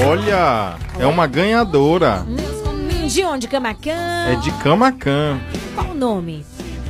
Olha, 0.07 0.75
é 0.99 1.05
uma 1.05 1.27
ganhadora. 1.27 2.25
Hum, 2.27 3.07
de 3.07 3.23
onde, 3.23 3.47
Camacan? 3.47 3.91
É 4.31 4.35
de 4.35 4.51
Camacan. 4.53 5.39
Qual 5.75 5.87
o 5.89 5.93
nome? 5.93 6.45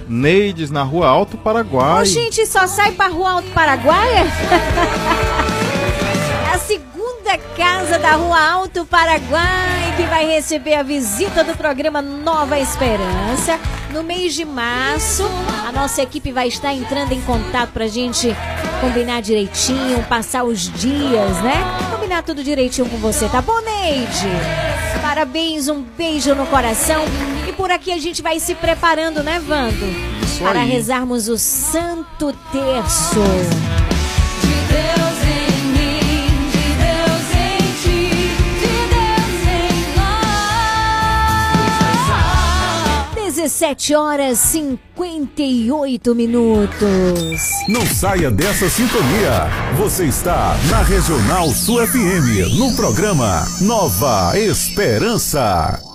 Neides, 0.07 0.71
na 0.71 0.83
Rua 0.83 1.07
Alto 1.07 1.37
Paraguai. 1.37 2.03
Ô, 2.03 2.05
gente, 2.05 2.45
só 2.45 2.67
sai 2.67 2.91
pra 2.91 3.07
Rua 3.07 3.31
Alto 3.31 3.49
Paraguaia? 3.51 4.25
É 6.47 6.55
a 6.55 6.59
segunda 6.59 7.37
casa 7.57 7.99
da 7.99 8.13
Rua 8.13 8.39
Alto 8.39 8.85
Paraguai 8.85 9.75
que 9.95 10.03
vai 10.03 10.25
receber 10.27 10.73
a 10.73 10.83
visita 10.83 11.43
do 11.43 11.55
programa 11.55 12.01
Nova 12.01 12.59
Esperança. 12.59 13.57
No 13.91 14.03
mês 14.03 14.33
de 14.33 14.43
março, 14.43 15.23
a 15.65 15.71
nossa 15.71 16.01
equipe 16.01 16.31
vai 16.31 16.49
estar 16.49 16.73
entrando 16.73 17.13
em 17.13 17.21
contato 17.21 17.71
pra 17.71 17.87
gente 17.87 18.35
combinar 18.81 19.21
direitinho, 19.21 20.03
passar 20.03 20.43
os 20.43 20.69
dias, 20.73 21.41
né? 21.41 21.63
Combinar 21.89 22.23
tudo 22.23 22.43
direitinho 22.43 22.89
com 22.89 22.97
você, 22.97 23.29
tá 23.29 23.41
bom, 23.41 23.59
Neide? 23.61 24.27
Parabéns, 25.05 25.69
um 25.69 25.83
beijo 25.83 26.33
no 26.33 26.47
coração. 26.47 27.05
E 27.47 27.53
por 27.53 27.69
aqui 27.69 27.91
a 27.91 27.99
gente 27.99 28.23
vai 28.23 28.39
se 28.39 28.55
preparando, 28.55 29.21
né, 29.21 29.39
Vando? 29.39 29.85
Isso 30.23 30.39
Para 30.41 30.61
aí. 30.61 30.67
rezarmos 30.67 31.29
o 31.29 31.37
Santo 31.37 32.33
Terço. 32.51 33.21
7 43.55 43.95
horas 43.95 44.37
58 44.39 46.13
minutos. 46.13 47.41
Não 47.69 47.85
saia 47.85 48.29
dessa 48.29 48.69
sintonia. 48.69 49.47
Você 49.77 50.03
está 50.07 50.57
na 50.69 50.81
Regional 50.81 51.47
Sul 51.51 51.87
FM, 51.87 52.57
no 52.57 52.75
programa 52.75 53.47
Nova 53.61 54.37
Esperança. 54.37 55.94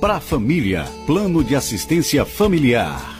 para 0.00 0.16
a 0.16 0.20
família. 0.20 0.84
Plano 1.06 1.44
de 1.44 1.54
assistência 1.54 2.24
familiar. 2.24 3.19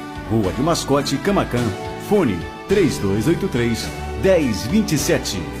Rua 0.31 0.53
de 0.53 0.63
Mascote, 0.63 1.17
Camacan. 1.17 1.69
Fone 2.07 2.39
3283 2.69 3.85
1027. 4.23 5.60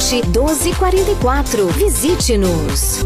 1244. 0.01 1.67
Visite-nos. 1.77 3.05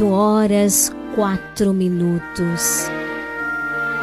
Dezoito 0.00 0.14
horas, 0.14 0.90
quatro 1.14 1.74
minutos. 1.74 2.86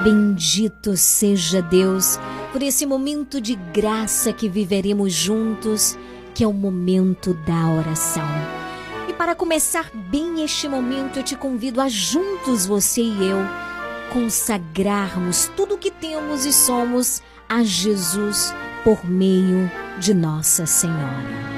Bendito 0.04 0.96
seja 0.96 1.60
Deus 1.60 2.20
por 2.52 2.62
esse 2.62 2.86
momento 2.86 3.42
de 3.42 3.56
graça 3.74 4.32
que 4.32 4.48
viveremos 4.48 5.12
juntos, 5.12 5.98
que 6.36 6.44
é 6.44 6.48
o 6.48 6.54
momento 6.54 7.34
da 7.48 7.70
oração. 7.70 8.28
E 9.10 9.14
para 9.14 9.34
começar 9.34 9.90
bem 9.92 10.44
este 10.44 10.70
momento, 10.70 11.18
eu 11.18 11.24
te 11.24 11.36
convido 11.36 11.82
a 11.82 11.90
juntos 11.90 12.68
você 12.68 13.02
e 13.02 13.30
eu 13.30 13.40
consagrarmos 14.14 15.50
tudo 15.58 15.74
o 15.74 15.80
que 15.80 15.90
temos 15.90 16.46
e 16.46 16.54
somos 16.54 17.24
a 17.50 17.64
Jesus 17.64 18.54
por 18.84 19.04
meio 19.04 19.68
de 20.00 20.14
Nossa 20.14 20.68
Senhora. 20.68 21.57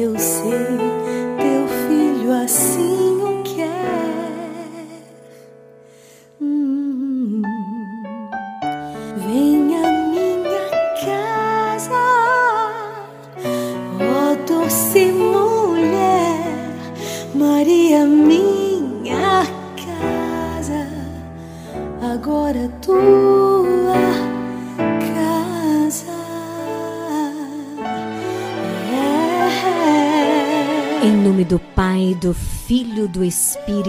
Eu 0.00 0.16
sei, 0.16 0.78
teu 1.38 1.68
filho 1.88 2.32
assim 2.32 3.07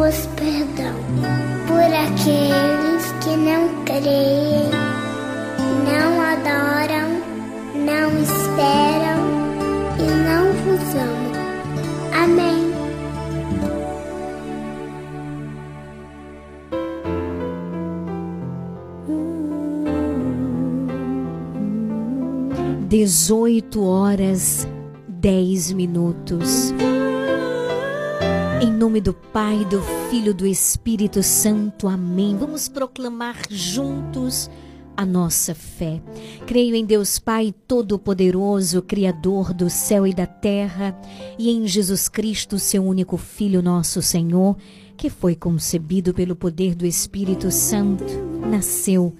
Peço-vos 0.00 0.26
perdão 0.34 0.94
por 1.66 1.76
aqueles 1.76 3.12
que 3.22 3.36
não 3.36 3.84
creem, 3.84 4.70
não 5.84 6.22
adoram, 6.22 7.20
não 7.74 8.08
esperam 8.22 9.20
e 9.98 10.02
não 10.24 10.44
vos 10.64 10.94
amam. 10.94 11.32
Amém. 12.14 12.70
18 22.88 23.84
horas 23.84 24.66
10 25.06 25.72
minutos. 25.72 26.72
Em 28.62 28.70
nome 28.70 29.00
do 29.00 29.14
Pai, 29.14 29.64
do 29.64 29.80
Filho, 30.10 30.34
do 30.34 30.46
Espírito 30.46 31.22
Santo. 31.22 31.88
Amém. 31.88 32.36
Vamos 32.36 32.68
proclamar 32.68 33.36
juntos 33.48 34.50
a 34.94 35.06
nossa 35.06 35.54
fé. 35.54 36.02
Creio 36.46 36.74
em 36.74 36.84
Deus 36.84 37.18
Pai 37.18 37.54
Todo-Poderoso, 37.66 38.82
Criador 38.82 39.54
do 39.54 39.70
céu 39.70 40.06
e 40.06 40.12
da 40.12 40.26
terra, 40.26 40.94
e 41.38 41.50
em 41.50 41.66
Jesus 41.66 42.06
Cristo, 42.06 42.58
seu 42.58 42.84
único 42.84 43.16
Filho, 43.16 43.62
nosso 43.62 44.02
Senhor, 44.02 44.58
que 44.94 45.08
foi 45.08 45.34
concebido 45.34 46.12
pelo 46.12 46.36
poder 46.36 46.74
do 46.74 46.84
Espírito 46.84 47.50
Santo, 47.50 48.04
nasceu 48.46 49.16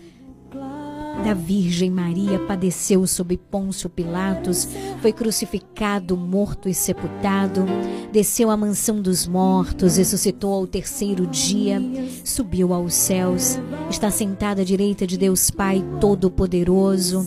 da 1.25 1.35
Virgem 1.35 1.91
Maria, 1.91 2.39
padeceu 2.41 3.07
sob 3.07 3.37
Pôncio 3.37 3.89
Pilatos, 3.91 4.69
foi 5.03 5.13
crucificado, 5.13 6.17
morto 6.17 6.69
e 6.69 6.75
sepultado, 6.75 7.65
desceu 8.13 8.51
à 8.51 8.57
mansão 8.57 9.01
dos 9.01 9.27
mortos, 9.27 9.97
ressuscitou 9.97 10.55
ao 10.55 10.67
terceiro 10.67 11.27
dia, 11.27 11.81
subiu 12.25 12.73
aos 12.73 12.95
céus, 12.95 13.59
está 13.91 14.11
sentado 14.11 14.61
à 14.61 14.65
direita 14.65 15.07
de 15.07 15.19
Deus 15.19 15.51
Pai 15.51 15.85
Todo-Poderoso, 16.01 17.27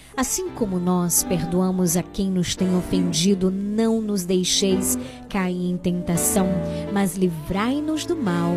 assim 0.15 0.49
como 0.49 0.79
nós 0.79 1.23
perdoamos 1.23 1.97
a 1.97 2.03
quem 2.03 2.29
nos 2.29 2.55
tem 2.55 2.75
ofendido, 2.75 3.51
não 3.51 4.01
nos 4.01 4.23
deixeis 4.23 4.97
cair 5.29 5.69
em 5.69 5.77
tentação, 5.77 6.47
mas 6.93 7.15
livrai-nos 7.15 8.05
do 8.05 8.15
mal. 8.15 8.53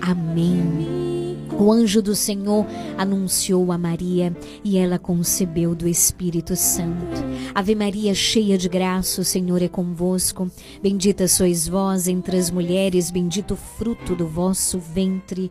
Amém. 0.00 1.14
O 1.58 1.70
anjo 1.70 2.02
do 2.02 2.16
Senhor 2.16 2.66
anunciou 2.98 3.70
a 3.70 3.78
Maria 3.78 4.36
e 4.64 4.76
ela 4.76 4.98
concebeu 4.98 5.74
do 5.74 5.86
Espírito 5.86 6.56
Santo. 6.56 7.22
Ave 7.54 7.76
Maria, 7.76 8.12
cheia 8.12 8.58
de 8.58 8.68
graça, 8.68 9.20
o 9.20 9.24
Senhor 9.24 9.62
é 9.62 9.68
convosco. 9.68 10.50
Bendita 10.82 11.28
sois 11.28 11.68
vós 11.68 12.08
entre 12.08 12.36
as 12.36 12.50
mulheres, 12.50 13.10
bendito 13.10 13.54
o 13.54 13.56
fruto 13.56 14.16
do 14.16 14.26
vosso 14.26 14.80
ventre, 14.80 15.50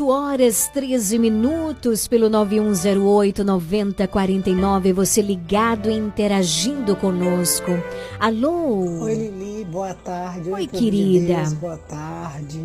18 0.00 0.08
horas 0.08 0.68
13 0.68 1.18
minutos 1.18 2.08
pelo 2.08 2.30
9108 2.30 3.44
9049. 3.44 4.92
Você 4.94 5.20
ligado 5.20 5.90
e 5.90 5.94
interagindo 5.94 6.96
conosco. 6.96 7.70
Alô? 8.18 9.02
Oi, 9.02 9.14
Lili, 9.14 9.64
boa 9.66 9.92
tarde. 9.92 10.50
Oi, 10.50 10.66
de 10.66 10.68
querida. 10.68 11.36
Deus, 11.36 11.52
boa 11.52 11.76
tarde. 11.76 12.64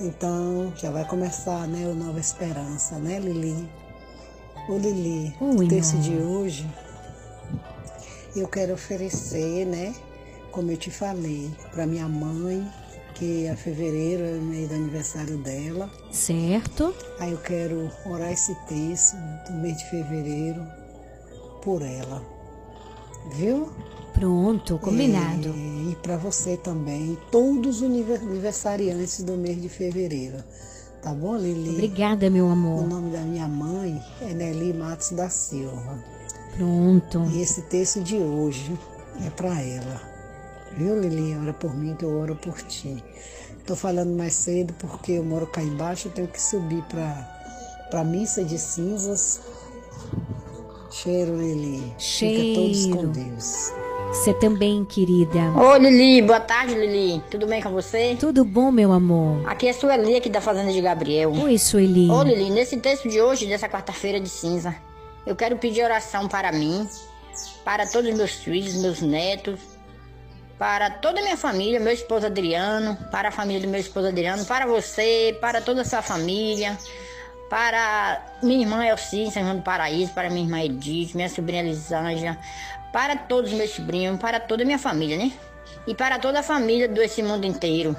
Então, 0.00 0.72
já 0.76 0.90
vai 0.90 1.04
começar, 1.04 1.68
né, 1.68 1.86
o 1.86 1.94
Nova 1.94 2.18
Esperança, 2.18 2.96
né, 2.96 3.20
Lili? 3.20 3.68
Ô, 4.68 4.76
Lili, 4.78 5.32
Oi, 5.40 5.66
o 5.66 5.68
texto 5.68 5.98
de 5.98 6.16
hoje, 6.16 6.68
eu 8.34 8.48
quero 8.48 8.74
oferecer, 8.74 9.64
né, 9.64 9.94
como 10.50 10.70
eu 10.72 10.76
te 10.76 10.90
falei, 10.90 11.50
para 11.72 11.86
minha 11.86 12.08
mãe, 12.08 12.68
que 13.18 13.46
é 13.46 13.56
fevereiro, 13.56 14.22
é 14.24 14.38
o 14.38 14.42
mês 14.42 14.68
do 14.68 14.74
aniversário 14.74 15.38
dela. 15.38 15.90
Certo. 16.10 16.94
Aí 17.18 17.32
eu 17.32 17.38
quero 17.38 17.90
orar 18.04 18.30
esse 18.30 18.54
texto 18.66 19.16
do 19.48 19.54
mês 19.54 19.76
de 19.78 19.90
fevereiro 19.90 20.62
por 21.62 21.82
ela. 21.82 22.22
Viu? 23.34 23.70
Pronto, 24.12 24.78
combinado. 24.78 25.48
E, 25.48 25.92
e 25.92 25.96
para 26.02 26.16
você 26.16 26.56
também, 26.56 27.18
todos 27.30 27.82
os 27.82 27.82
aniversariantes 27.82 29.22
do 29.22 29.32
mês 29.32 29.60
de 29.60 29.68
fevereiro. 29.68 30.42
Tá 31.02 31.12
bom, 31.12 31.36
Lili? 31.36 31.70
Obrigada, 31.70 32.28
meu 32.30 32.48
amor. 32.48 32.84
O 32.84 32.86
nome 32.86 33.10
da 33.10 33.20
minha 33.20 33.48
mãe 33.48 34.00
é 34.20 34.32
Nelly 34.32 34.72
Matos 34.72 35.10
da 35.10 35.28
Silva. 35.28 36.02
Pronto. 36.56 37.24
E 37.32 37.40
esse 37.40 37.62
texto 37.62 38.02
de 38.02 38.16
hoje 38.16 38.78
é 39.24 39.30
para 39.30 39.60
ela. 39.60 40.15
Viu, 40.76 41.00
Lili? 41.00 41.36
Ora 41.38 41.54
por 41.54 41.74
mim 41.74 41.94
que 41.94 42.04
eu 42.04 42.20
oro 42.20 42.36
por 42.36 42.60
ti. 42.62 43.02
Tô 43.66 43.74
falando 43.74 44.14
mais 44.14 44.34
cedo 44.34 44.74
porque 44.78 45.12
eu 45.12 45.24
moro 45.24 45.46
cá 45.46 45.62
embaixo, 45.62 46.08
eu 46.08 46.12
tenho 46.12 46.28
que 46.28 46.40
subir 46.40 46.82
para 46.82 47.34
para 47.90 48.04
missa 48.04 48.44
de 48.44 48.58
cinzas. 48.58 49.40
Cheiro, 50.90 51.36
Lili. 51.36 51.94
Fica 51.98 52.60
todos 52.60 52.86
com 52.86 52.92
Cheiro. 52.92 53.08
Deus. 53.08 53.72
Você 54.08 54.34
também, 54.34 54.84
querida. 54.84 55.40
Ô 55.56 55.76
Lili, 55.76 56.22
boa 56.22 56.40
tarde 56.40 56.74
Lili. 56.74 57.22
Tudo 57.30 57.46
bem 57.46 57.62
com 57.62 57.70
você? 57.70 58.16
Tudo 58.18 58.44
bom, 58.44 58.70
meu 58.70 58.92
amor? 58.92 59.48
Aqui 59.48 59.68
é 59.68 59.72
Sueli 59.72 60.16
aqui 60.16 60.28
da 60.28 60.40
Fazenda 60.40 60.72
de 60.72 60.80
Gabriel. 60.80 61.32
Oi, 61.32 61.58
Sueli. 61.58 62.10
Ô 62.10 62.22
Lili, 62.22 62.50
nesse 62.50 62.76
texto 62.76 63.08
de 63.08 63.20
hoje, 63.20 63.46
dessa 63.46 63.68
quarta-feira 63.68 64.20
de 64.20 64.28
cinza, 64.28 64.74
eu 65.26 65.34
quero 65.34 65.56
pedir 65.56 65.82
oração 65.82 66.28
para 66.28 66.52
mim, 66.52 66.88
para 67.64 67.86
todos 67.86 68.10
os 68.10 68.16
meus 68.16 68.32
filhos, 68.32 68.74
meus 68.74 69.00
netos, 69.00 69.75
para 70.58 70.90
toda 70.90 71.20
a 71.20 71.22
minha 71.22 71.36
família, 71.36 71.78
meu 71.78 71.92
esposo 71.92 72.26
Adriano, 72.26 72.96
para 73.10 73.28
a 73.28 73.32
família 73.32 73.60
do 73.60 73.68
meu 73.68 73.80
esposo 73.80 74.08
Adriano, 74.08 74.44
para 74.46 74.66
você, 74.66 75.36
para 75.40 75.60
toda 75.60 75.82
a 75.82 75.84
sua 75.84 76.00
família, 76.02 76.76
para 77.50 78.22
minha 78.42 78.62
irmã 78.62 78.84
Elci, 78.84 79.30
São 79.30 79.42
João 79.42 79.56
do 79.56 79.62
Paraíso, 79.62 80.12
para 80.12 80.30
minha 80.30 80.44
irmã 80.44 80.60
Edith, 80.60 81.14
minha 81.14 81.28
sobrinha 81.28 81.62
Elisângela, 81.62 82.38
para 82.92 83.16
todos 83.16 83.52
os 83.52 83.56
meus 83.56 83.70
sobrinhos, 83.70 84.18
para 84.18 84.40
toda 84.40 84.62
a 84.62 84.66
minha 84.66 84.78
família, 84.78 85.18
né? 85.18 85.30
E 85.86 85.94
para 85.94 86.18
toda 86.18 86.40
a 86.40 86.42
família 86.42 86.88
desse 86.88 87.22
mundo 87.22 87.44
inteiro. 87.44 87.94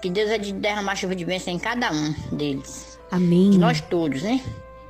Que 0.00 0.10
Deus 0.10 0.30
é 0.30 0.38
de 0.38 0.52
derramar 0.52 0.96
chuva 0.96 1.14
de 1.14 1.24
bênção 1.24 1.54
em 1.54 1.58
cada 1.58 1.92
um 1.92 2.12
deles. 2.32 2.98
Amém. 3.10 3.50
De 3.50 3.58
nós 3.58 3.80
todos, 3.80 4.22
né? 4.22 4.40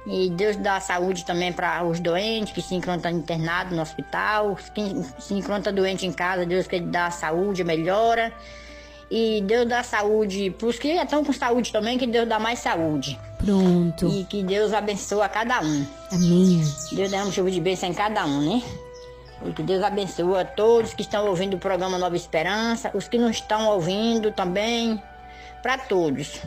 E 0.06 0.30
Deus 0.30 0.56
dá 0.56 0.80
saúde 0.80 1.24
também 1.24 1.52
para 1.52 1.84
os 1.84 2.00
doentes 2.00 2.52
que 2.52 2.60
se 2.60 2.74
encontram 2.74 3.12
internados 3.12 3.74
no 3.76 3.82
hospital, 3.82 4.58
quem 4.74 5.02
se 5.18 5.34
encontra 5.34 5.72
doente 5.72 6.04
em 6.04 6.12
casa, 6.12 6.44
Deus 6.44 6.66
que 6.66 6.80
dá 6.80 7.10
saúde, 7.10 7.62
melhora. 7.62 8.32
E 9.08 9.42
Deus 9.42 9.68
dá 9.68 9.82
saúde 9.82 10.50
para 10.50 10.66
os 10.66 10.78
que 10.78 10.96
já 10.96 11.04
estão 11.04 11.22
com 11.22 11.32
saúde 11.32 11.70
também, 11.70 11.98
que 11.98 12.06
Deus 12.06 12.26
dá 12.26 12.38
mais 12.38 12.58
saúde. 12.58 13.20
Pronto. 13.38 14.08
E 14.08 14.24
que 14.24 14.42
Deus 14.42 14.72
abençoa 14.72 15.28
cada 15.28 15.60
um. 15.60 15.86
Amém. 16.10 16.64
Deus 16.92 17.10
derrama 17.10 17.30
chuva 17.30 17.50
de 17.50 17.60
bênção 17.60 17.88
em 17.88 17.94
cada 17.94 18.24
um, 18.24 18.40
né? 18.40 18.62
E 19.44 19.52
que 19.52 19.62
Deus 19.62 19.82
abençoe 19.82 20.40
a 20.40 20.44
todos 20.44 20.94
que 20.94 21.02
estão 21.02 21.26
ouvindo 21.26 21.54
o 21.54 21.58
programa 21.58 21.98
Nova 21.98 22.16
Esperança, 22.16 22.90
os 22.94 23.06
que 23.06 23.18
não 23.18 23.30
estão 23.30 23.68
ouvindo 23.68 24.32
também, 24.32 25.00
para 25.62 25.76
todos. 25.76 26.40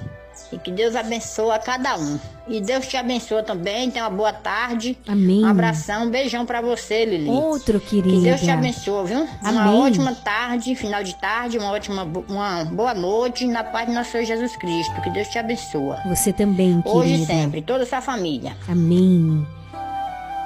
E 0.52 0.58
que 0.58 0.72
Deus 0.72 0.96
abençoe 0.96 1.52
a 1.52 1.60
cada 1.60 1.98
um. 1.98 2.20
E 2.48 2.62
Deus 2.62 2.88
te 2.88 2.96
abençoe 2.96 3.42
também. 3.44 3.90
Tenha 3.90 4.06
uma 4.06 4.16
boa 4.16 4.32
tarde. 4.32 4.98
Amém. 5.08 5.44
Um 5.44 5.48
abração, 5.48 6.06
um 6.06 6.10
beijão 6.10 6.46
para 6.46 6.62
você, 6.62 7.04
Lili. 7.04 7.30
Outro, 7.30 7.80
Que 7.80 8.02
Deus 8.02 8.42
te 8.42 8.52
abençoe, 8.52 9.08
viu? 9.08 9.28
Uma 9.42 9.64
Amém. 9.64 9.82
ótima 9.82 10.14
tarde, 10.14 10.76
final 10.76 11.04
de 11.04 11.20
tarde, 11.20 11.58
uma 11.58 11.72
ótima 11.72 12.04
uma 12.30 12.64
boa 12.66 12.94
noite 12.94 13.48
na 13.48 13.64
paz 13.64 13.88
de 13.88 13.94
nosso 13.94 14.12
Senhor 14.12 14.26
Jesus 14.26 14.56
Cristo. 14.56 15.02
Que 15.02 15.10
Deus 15.10 15.28
te 15.30 15.40
abençoe. 15.40 15.98
Você 16.08 16.32
também, 16.32 16.82
querida. 16.82 16.98
Hoje 17.00 17.24
e 17.24 17.26
sempre, 17.26 17.62
toda 17.62 17.84
a 17.84 17.88
sua 17.88 18.02
família. 18.02 18.56
Amém. 18.70 19.46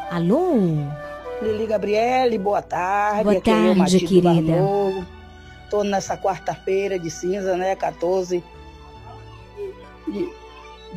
Alô? 0.09 0.53
Lili 1.41 1.67
Gabriele, 1.67 2.37
boa 2.37 2.61
tarde. 2.61 3.23
Boa 3.23 3.37
Aqui 3.37 3.49
é 3.49 3.75
tarde, 3.75 3.99
querida. 3.99 4.29
Barnovo. 4.33 5.05
Tô 5.69 5.83
nessa 5.83 6.17
quarta-feira 6.17 6.97
de 6.97 7.11
cinza, 7.11 7.55
né? 7.55 7.75
14 7.75 8.43
de, 10.11 10.29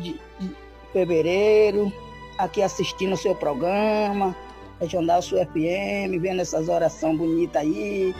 de- 0.01 0.19
de 0.39 0.55
fevereiro. 0.91 1.91
Aqui 2.37 2.61
assistindo 2.61 3.13
o 3.13 3.17
seu 3.17 3.35
programa, 3.35 4.35
Regional 4.79 5.21
Sul 5.21 5.37
FM, 5.45 6.19
vendo 6.19 6.41
essas 6.41 6.67
orações 6.67 7.17
bonitas 7.17 7.61
aí. 7.61 8.13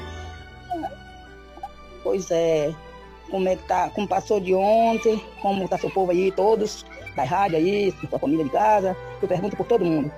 Pois 2.04 2.30
é, 2.32 2.74
como 3.32 3.48
é 3.48 3.56
que 3.56 3.64
tá, 3.64 3.90
como 3.90 4.08
passou 4.08 4.40
de 4.40 4.54
ontem, 4.54 5.22
como 5.42 5.68
tá 5.68 5.78
seu 5.78 5.90
povo 5.90 6.12
aí, 6.12 6.32
todos 6.32 6.86
da 7.16 7.24
rádio 7.24 7.58
aí, 7.58 7.92
sua 8.10 8.20
família 8.20 8.44
de 8.44 8.52
casa. 8.52 8.96
Eu 9.22 9.28
pergunto 9.28 9.56
por 9.56 9.66
todo 9.66 9.86
mundo. 9.86 10.12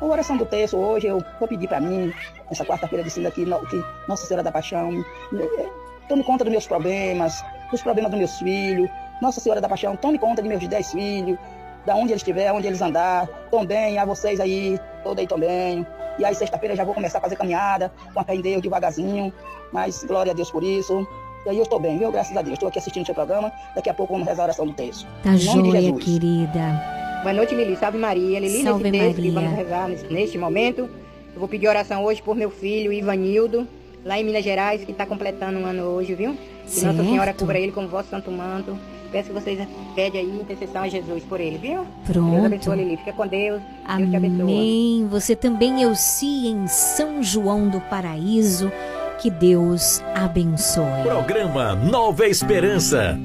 A 0.00 0.04
oração 0.04 0.36
do 0.36 0.46
texto 0.46 0.76
hoje 0.76 1.06
eu 1.06 1.22
vou 1.38 1.48
pedir 1.48 1.68
para 1.68 1.80
mim, 1.80 2.12
nessa 2.48 2.64
quarta-feira 2.64 3.04
de 3.04 3.10
cinza 3.10 3.28
aqui, 3.28 3.44
que 3.44 3.84
Nossa 4.08 4.26
Senhora 4.26 4.42
da 4.42 4.50
Paixão, 4.50 5.04
eh, 5.34 5.68
tome 6.08 6.24
conta 6.24 6.42
dos 6.44 6.50
meus 6.50 6.66
problemas, 6.66 7.44
dos 7.70 7.82
problemas 7.82 8.10
dos 8.10 8.18
meus 8.18 8.38
filhos. 8.38 8.90
Nossa 9.22 9.38
Senhora 9.38 9.60
da 9.60 9.68
Paixão, 9.68 9.94
tome 9.94 10.18
conta 10.18 10.42
de 10.42 10.48
meus 10.48 10.66
dez 10.66 10.90
filhos, 10.90 11.38
da 11.86 11.94
onde 11.94 12.10
eles 12.10 12.16
estiver, 12.22 12.52
onde 12.52 12.66
eles 12.66 12.82
andar. 12.82 13.28
Também 13.52 13.96
a 13.96 14.04
vocês 14.04 14.40
aí, 14.40 14.76
todos 15.04 15.20
aí 15.20 15.28
também. 15.28 15.86
E 16.18 16.24
aí 16.24 16.34
sexta-feira 16.34 16.74
já 16.74 16.82
vou 16.84 16.92
começar 16.92 17.18
a 17.18 17.20
fazer 17.20 17.36
caminhada, 17.36 17.92
com 18.12 18.18
a 18.18 18.24
fé 18.24 18.34
em 18.34 18.40
Deus, 18.40 18.60
devagarzinho. 18.60 19.32
Mas 19.72 20.02
glória 20.02 20.32
a 20.32 20.34
Deus 20.34 20.50
por 20.50 20.64
isso. 20.64 21.06
E 21.46 21.50
aí 21.50 21.56
eu 21.56 21.62
estou 21.62 21.78
bem, 21.78 21.98
viu? 21.98 22.10
Graças 22.10 22.36
a 22.36 22.42
Deus. 22.42 22.54
Estou 22.54 22.68
aqui 22.68 22.80
assistindo 22.80 23.04
o 23.04 23.06
seu 23.06 23.14
programa. 23.14 23.52
Daqui 23.76 23.88
a 23.88 23.94
pouco 23.94 24.12
vamos 24.12 24.26
rezar 24.26 24.42
a 24.42 24.46
oração 24.46 24.66
do 24.66 24.72
texto. 24.72 25.06
Tá 25.22 25.36
joia, 25.36 25.92
querida. 25.94 27.20
Boa 27.22 27.32
noite, 27.32 27.54
Lili. 27.54 27.76
Salve 27.76 27.98
Maria. 27.98 28.40
Lili, 28.40 28.64
Salve 28.64 28.90
nesse 28.90 29.04
texto 29.04 29.22
que 29.22 29.30
Maria. 29.30 29.48
vamos 29.50 29.64
rezar 29.64 29.88
neste 30.10 30.36
momento, 30.36 30.90
eu 31.32 31.38
vou 31.38 31.46
pedir 31.48 31.68
oração 31.68 32.02
hoje 32.02 32.20
por 32.20 32.34
meu 32.34 32.50
filho, 32.50 32.92
Ivanildo, 32.92 33.68
lá 34.04 34.18
em 34.18 34.24
Minas 34.24 34.42
Gerais, 34.42 34.84
que 34.84 34.90
está 34.90 35.06
completando 35.06 35.60
um 35.60 35.64
ano 35.64 35.84
hoje, 35.84 36.12
viu? 36.12 36.34
Que 36.34 36.80
Nossa 36.84 36.96
Certo. 36.96 37.04
Senhora 37.04 37.32
cubra 37.32 37.56
ele 37.56 37.70
com 37.70 37.84
o 37.84 37.88
vosso 37.88 38.10
santo 38.10 38.28
manto. 38.32 38.76
Peço 39.12 39.28
que 39.28 39.34
vocês 39.34 39.68
pedem 39.94 40.22
aí 40.22 40.40
intercessão 40.40 40.82
a 40.82 40.88
Jesus 40.88 41.22
por 41.24 41.38
ele, 41.38 41.58
viu? 41.58 41.86
Pronto. 42.06 42.30
Deus 42.30 42.44
abençoe, 42.46 42.76
Lili. 42.76 42.96
Fica 42.96 43.12
com 43.12 43.26
Deus. 43.26 43.60
Deus 43.96 44.10
te 44.10 44.16
abençoe. 44.16 44.40
Amém. 44.40 45.06
Você 45.10 45.36
também, 45.36 45.82
Elci, 45.82 46.46
em 46.46 46.66
São 46.66 47.22
João 47.22 47.68
do 47.68 47.80
Paraíso. 47.82 48.72
Que 49.20 49.30
Deus 49.30 50.02
abençoe. 50.14 51.02
Programa 51.04 51.74
Nova 51.74 52.26
Esperança. 52.26 53.16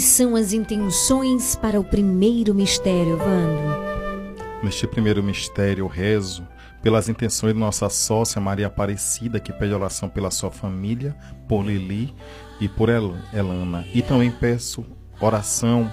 Quais 0.00 0.12
são 0.12 0.34
as 0.34 0.54
intenções 0.54 1.54
para 1.56 1.78
o 1.78 1.84
primeiro 1.84 2.54
mistério, 2.54 3.18
Vando? 3.18 4.62
Neste 4.62 4.86
primeiro 4.86 5.22
mistério, 5.22 5.82
eu 5.82 5.88
rezo 5.88 6.42
pelas 6.82 7.10
intenções 7.10 7.52
de 7.52 7.60
nossa 7.60 7.86
sócia 7.90 8.40
Maria 8.40 8.68
Aparecida, 8.68 9.38
que 9.38 9.52
pede 9.52 9.74
oração 9.74 10.08
pela 10.08 10.30
sua 10.30 10.50
família, 10.50 11.14
por 11.46 11.66
Lili 11.66 12.14
e 12.58 12.66
por 12.66 12.88
El- 12.88 13.14
Elana. 13.30 13.86
E 13.92 14.00
também 14.00 14.30
peço 14.30 14.86
oração 15.20 15.92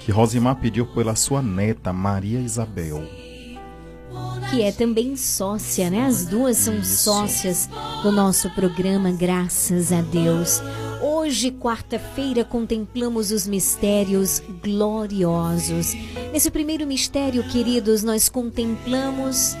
que 0.00 0.12
Rosimar 0.12 0.56
pediu 0.56 0.84
pela 0.88 1.16
sua 1.16 1.40
neta, 1.40 1.94
Maria 1.94 2.40
Isabel. 2.40 3.02
que 4.50 4.62
é 4.62 4.70
também 4.70 5.16
sócia, 5.16 5.88
né? 5.88 6.04
As 6.04 6.26
duas 6.26 6.58
são 6.58 6.84
sócias 6.84 7.70
do 8.02 8.12
nosso 8.12 8.50
programa, 8.50 9.10
graças 9.12 9.92
a 9.92 10.02
Deus. 10.02 10.60
Hoje, 11.02 11.50
quarta-feira, 11.50 12.44
contemplamos 12.44 13.30
os 13.30 13.46
mistérios 13.46 14.42
gloriosos. 14.62 15.94
Nesse 16.32 16.50
primeiro 16.50 16.86
mistério, 16.86 17.42
queridos, 17.44 18.02
nós 18.02 18.28
contemplamos 18.28 19.54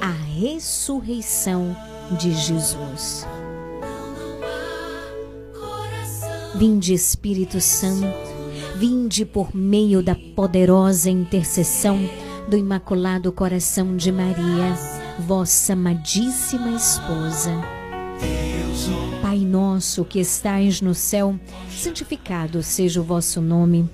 a 0.00 0.10
ressurreição 0.10 1.76
de 2.18 2.32
Jesus. 2.32 3.26
Vinde, 6.54 6.94
Espírito 6.94 7.60
Santo, 7.60 8.06
vinde 8.76 9.24
por 9.24 9.54
meio 9.54 10.02
da 10.02 10.14
poderosa 10.36 11.10
intercessão 11.10 11.98
do 12.48 12.56
Imaculado 12.56 13.32
Coração 13.32 13.96
de 13.96 14.10
Maria, 14.10 14.74
vossa 15.26 15.72
amadíssima 15.72 16.70
esposa. 16.70 17.52
Pai 19.20 19.38
nosso 19.38 20.04
que 20.04 20.18
estais 20.20 20.80
no 20.80 20.94
céu, 20.94 21.38
santificado 21.70 22.62
seja 22.62 23.00
o 23.00 23.04
vosso 23.04 23.40
nome. 23.40 23.88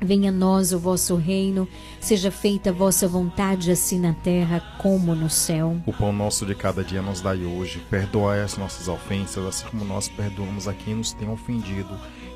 Venha 0.00 0.30
a 0.30 0.32
nós 0.32 0.72
o 0.72 0.78
vosso 0.78 1.14
reino, 1.14 1.68
seja 2.00 2.30
feita 2.30 2.70
a 2.70 2.72
vossa 2.72 3.06
vontade, 3.06 3.70
assim 3.70 4.00
na 4.00 4.12
terra 4.12 4.60
como 4.78 5.14
no 5.14 5.30
céu. 5.30 5.76
O 5.86 5.92
pão 5.92 6.12
nosso 6.12 6.44
de 6.44 6.54
cada 6.54 6.82
dia 6.82 7.00
nos 7.00 7.20
dai 7.20 7.44
hoje. 7.44 7.80
Perdoai 7.88 8.40
as 8.42 8.56
nossas 8.56 8.88
ofensas, 8.88 9.46
assim 9.46 9.66
como 9.66 9.84
nós 9.84 10.08
perdoamos 10.08 10.66
a 10.66 10.74
quem 10.74 10.96
nos 10.96 11.12
tem 11.12 11.28
ofendido. 11.30 11.96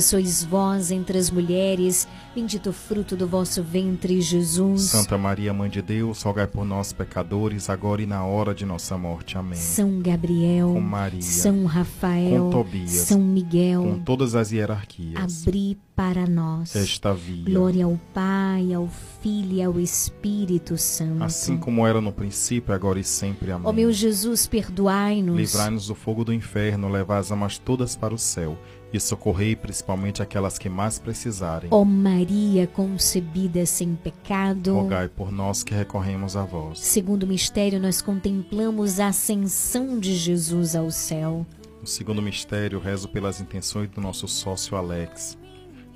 sois 0.00 0.42
vós 0.44 0.90
entre 0.90 1.16
as 1.18 1.30
mulheres, 1.30 2.08
bendito 2.34 2.70
o 2.70 2.72
fruto 2.72 3.16
do 3.16 3.26
vosso 3.26 3.62
ventre, 3.62 4.20
Jesus. 4.20 4.82
Santa 4.82 5.16
Maria, 5.16 5.52
Mãe 5.52 5.70
de 5.70 5.80
Deus, 5.80 6.22
rogai 6.22 6.46
por 6.46 6.64
nós, 6.64 6.92
pecadores, 6.92 7.70
agora 7.70 8.02
e 8.02 8.06
na 8.06 8.24
hora 8.24 8.54
de 8.54 8.64
nossa 8.64 8.98
morte. 8.98 9.38
Amém. 9.38 9.58
São 9.58 10.00
Gabriel, 10.00 10.72
Com 10.72 10.80
Maria, 10.80 11.22
São 11.22 11.64
Rafael, 11.64 12.44
com 12.44 12.50
Tobias, 12.50 12.90
São 12.90 13.20
Miguel, 13.20 13.82
com 13.82 13.98
todas 14.00 14.34
as 14.34 14.52
hierarquias. 14.52 15.46
abri 15.46 15.78
para 15.94 16.26
nós 16.26 16.76
Esta 16.76 17.14
via. 17.14 17.44
Glória 17.44 17.86
ao 17.86 17.98
Pai, 18.12 18.74
ao 18.74 18.86
Filho 19.22 19.52
e 19.54 19.62
ao 19.62 19.80
Espírito 19.80 20.76
Santo. 20.76 21.24
Assim 21.24 21.56
como 21.56 21.86
era 21.86 22.02
no 22.02 22.12
princípio, 22.12 22.74
agora 22.74 23.00
e 23.00 23.04
sempre. 23.04 23.50
Amém. 23.50 23.66
Ó 23.66 23.72
meu 23.72 23.90
Jesus, 23.90 24.46
perdoai-nos. 24.46 25.36
Livrai-nos 25.36 25.86
do 25.86 25.94
fogo 25.94 26.22
do 26.22 26.34
inferno, 26.34 26.88
levai 26.88 27.18
as 27.18 27.30
almas 27.30 27.56
todas 27.58 27.96
para 27.96 28.14
o 28.14 28.18
céu 28.18 28.58
e 28.92 29.00
socorrei 29.00 29.56
principalmente 29.56 30.22
aquelas 30.22 30.58
que 30.58 30.68
mais 30.68 30.98
precisarem. 30.98 31.68
Ó 31.72 31.84
Maria 31.84 32.66
concebida 32.66 33.66
sem 33.66 33.94
pecado. 33.94 34.74
Rogai 34.74 35.08
por 35.08 35.32
nós 35.32 35.62
que 35.62 35.74
recorremos 35.74 36.36
a 36.36 36.44
vós. 36.44 36.78
Segundo 36.80 37.26
mistério, 37.26 37.80
nós 37.80 38.00
contemplamos 38.00 39.00
a 39.00 39.08
ascensão 39.08 39.98
de 39.98 40.14
Jesus 40.14 40.76
ao 40.76 40.90
céu. 40.90 41.46
No 41.80 41.86
segundo 41.86 42.22
mistério, 42.22 42.80
rezo 42.80 43.08
pelas 43.08 43.40
intenções 43.40 43.90
do 43.90 44.00
nosso 44.00 44.26
sócio 44.26 44.76
Alex. 44.76 45.36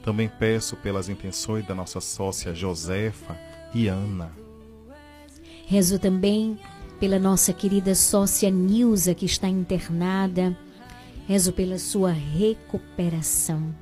Também 0.02 0.30
peço 0.38 0.76
pelas 0.76 1.08
intenções 1.08 1.66
da 1.66 1.74
nossa 1.74 2.00
sócia 2.00 2.54
Josefa 2.54 3.36
e 3.74 3.88
Ana. 3.88 4.30
Rezo 5.66 5.98
também 5.98 6.58
pela 6.98 7.18
nossa 7.18 7.52
querida 7.52 7.94
sócia 7.94 8.50
Nilza, 8.50 9.14
que 9.14 9.24
está 9.24 9.48
internada. 9.48 10.56
Rezo 11.30 11.52
pela 11.52 11.78
sua 11.78 12.10
recuperação. 12.10 13.72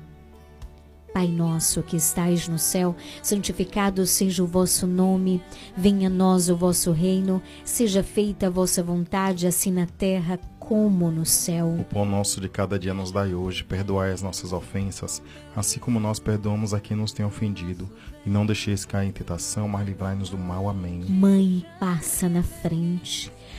Pai 1.11 1.27
nosso 1.27 1.81
que 1.81 1.95
estais 1.97 2.47
no 2.47 2.59
céu, 2.59 2.95
santificado 3.23 4.05
seja 4.05 4.43
o 4.43 4.45
vosso 4.45 4.85
nome, 4.85 5.41
venha 5.75 6.09
a 6.09 6.11
nós 6.11 6.47
o 6.47 6.55
vosso 6.55 6.91
reino, 6.91 7.41
seja 7.65 8.03
feita 8.03 8.45
a 8.45 8.49
vossa 8.51 8.83
vontade, 8.83 9.47
assim 9.47 9.71
na 9.71 9.87
terra 9.87 10.39
como 10.59 11.09
no 11.09 11.25
céu. 11.25 11.75
O 11.79 11.83
pão 11.85 12.05
nosso 12.05 12.39
de 12.39 12.47
cada 12.47 12.77
dia 12.77 12.93
nos 12.93 13.11
dai 13.11 13.33
hoje, 13.33 13.63
perdoai 13.63 14.11
as 14.11 14.21
nossas 14.21 14.53
ofensas, 14.53 15.19
assim 15.55 15.79
como 15.79 15.99
nós 15.99 16.19
perdoamos 16.19 16.75
a 16.75 16.79
quem 16.79 16.95
nos 16.95 17.11
tem 17.11 17.25
ofendido, 17.25 17.89
e 18.23 18.29
não 18.29 18.45
deixeis 18.45 18.85
cair 18.85 19.07
em 19.07 19.11
tentação, 19.11 19.67
mas 19.67 19.87
livrai-nos 19.87 20.29
do 20.29 20.37
mal. 20.37 20.69
Amém. 20.69 21.03
Mãe, 21.09 21.65
passa 21.79 22.29
na 22.29 22.43
frente. 22.43 23.31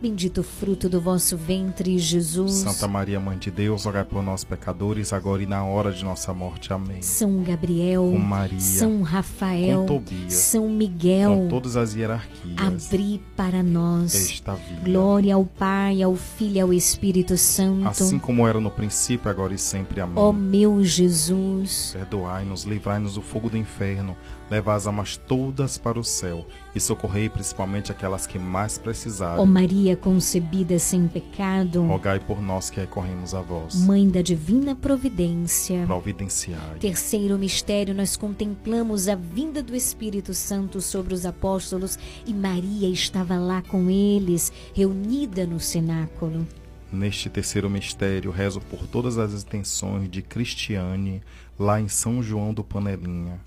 o 0.00 0.42
fruto 0.44 0.88
do 0.88 1.00
vosso 1.00 1.36
ventre, 1.36 1.98
Jesus. 1.98 2.52
Santa 2.52 2.86
Maria, 2.86 3.18
Mãe 3.18 3.36
de 3.36 3.50
Deus, 3.50 3.84
rogai 3.84 4.04
por 4.04 4.22
nós, 4.22 4.44
pecadores, 4.44 5.12
agora 5.12 5.42
e 5.42 5.46
na 5.46 5.64
hora 5.64 5.90
de 5.92 6.04
nossa 6.04 6.32
morte. 6.32 6.72
Amém. 6.72 7.02
São 7.02 7.42
Gabriel, 7.42 8.08
Com 8.12 8.18
Maria, 8.18 8.60
São 8.60 9.02
Rafael, 9.02 9.80
com 9.80 9.86
Tobias, 9.86 10.32
São 10.34 10.68
Miguel, 10.68 11.30
Com 11.32 11.48
todas 11.48 11.76
as 11.76 11.94
hierarquias. 11.96 12.56
abri 12.60 13.20
para 13.36 13.60
nós. 13.60 14.14
Esta 14.14 14.54
via. 14.54 14.78
Glória 14.84 15.34
ao 15.34 15.44
Pai, 15.44 16.00
ao 16.00 16.14
Filho 16.14 16.56
e 16.56 16.60
ao 16.60 16.72
Espírito 16.72 17.36
Santo. 17.36 17.88
Assim 17.88 18.20
como 18.20 18.46
era 18.46 18.60
no 18.60 18.70
princípio, 18.70 19.28
agora 19.28 19.52
e 19.52 19.58
sempre. 19.58 20.00
Amém. 20.00 20.14
Ó 20.16 20.32
meu 20.32 20.84
Jesus, 20.84 21.90
Perdoai-nos, 21.92 22.62
livrai-nos 22.62 23.14
do 23.14 23.22
fogo 23.22 23.50
do 23.50 23.56
inferno, 23.56 24.16
levai 24.50 24.76
as 24.76 24.86
almas 24.86 25.16
todas 25.16 25.78
para 25.78 25.98
o 25.98 26.04
céu 26.04 26.46
e 26.74 26.80
socorrei 26.80 27.28
principalmente 27.28 27.90
aquelas 27.92 28.26
que 28.26 28.38
mais 28.38 28.78
precisarem. 28.78 29.40
ó 29.40 29.46
Maria 29.46 29.96
concebida 29.96 30.78
sem 30.78 31.06
pecado, 31.06 31.82
Rogai 31.82 32.20
por 32.20 32.40
nós 32.40 32.70
que 32.70 32.80
recorremos 32.80 33.34
a 33.34 33.40
vós. 33.40 33.74
Mãe 33.84 34.08
da 34.08 34.22
Divina 34.22 34.74
Providência. 34.74 35.84
Providenciai. 35.86 36.78
Terceiro 36.80 37.38
mistério, 37.38 37.94
nós 37.94 38.16
contemplamos 38.16 39.08
a 39.08 39.14
vinda 39.14 39.62
do 39.62 39.74
Espírito 39.74 40.34
Santo 40.34 40.80
sobre 40.80 41.14
os 41.14 41.26
apóstolos 41.26 41.98
e 42.26 42.32
Maria 42.32 42.88
estava 42.88 43.36
lá 43.38 43.62
com 43.62 43.90
eles, 43.90 44.52
reunida 44.74 45.46
no 45.46 45.60
cenáculo. 45.60 46.46
Neste 46.90 47.28
terceiro 47.28 47.68
mistério, 47.68 48.30
rezo 48.30 48.60
por 48.60 48.86
todas 48.86 49.18
as 49.18 49.42
intenções 49.42 50.08
de 50.08 50.22
Cristiane, 50.22 51.22
lá 51.58 51.78
em 51.80 51.88
São 51.88 52.22
João 52.22 52.54
do 52.54 52.64
Panelinha. 52.64 53.38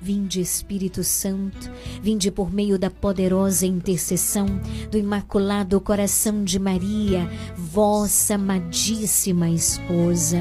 Vinde, 0.00 0.40
Espírito 0.40 1.02
Santo, 1.02 1.70
vinde 2.00 2.30
por 2.30 2.52
meio 2.52 2.78
da 2.78 2.88
poderosa 2.88 3.66
intercessão 3.66 4.46
do 4.90 4.96
Imaculado 4.96 5.80
Coração 5.80 6.44
de 6.44 6.58
Maria, 6.58 7.28
vossa 7.56 8.36
amadíssima 8.36 9.50
esposa. 9.50 10.38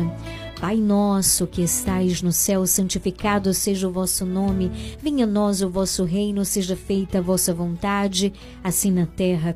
Pai 0.59 0.77
nosso 0.77 1.45
que 1.45 1.61
estais 1.61 2.21
no 2.21 2.31
céu, 2.31 2.65
santificado 2.65 3.53
seja 3.53 3.87
o 3.87 3.91
vosso 3.91 4.25
nome, 4.25 4.71
venha 5.01 5.25
a 5.25 5.27
nós 5.27 5.61
o 5.61 5.69
vosso 5.69 6.03
reino, 6.03 6.43
seja 6.45 6.75
feita 6.75 7.19
a 7.19 7.21
vossa 7.21 7.53
vontade, 7.53 8.33
assim 8.63 8.91
na 8.91 9.05
terra 9.05 9.55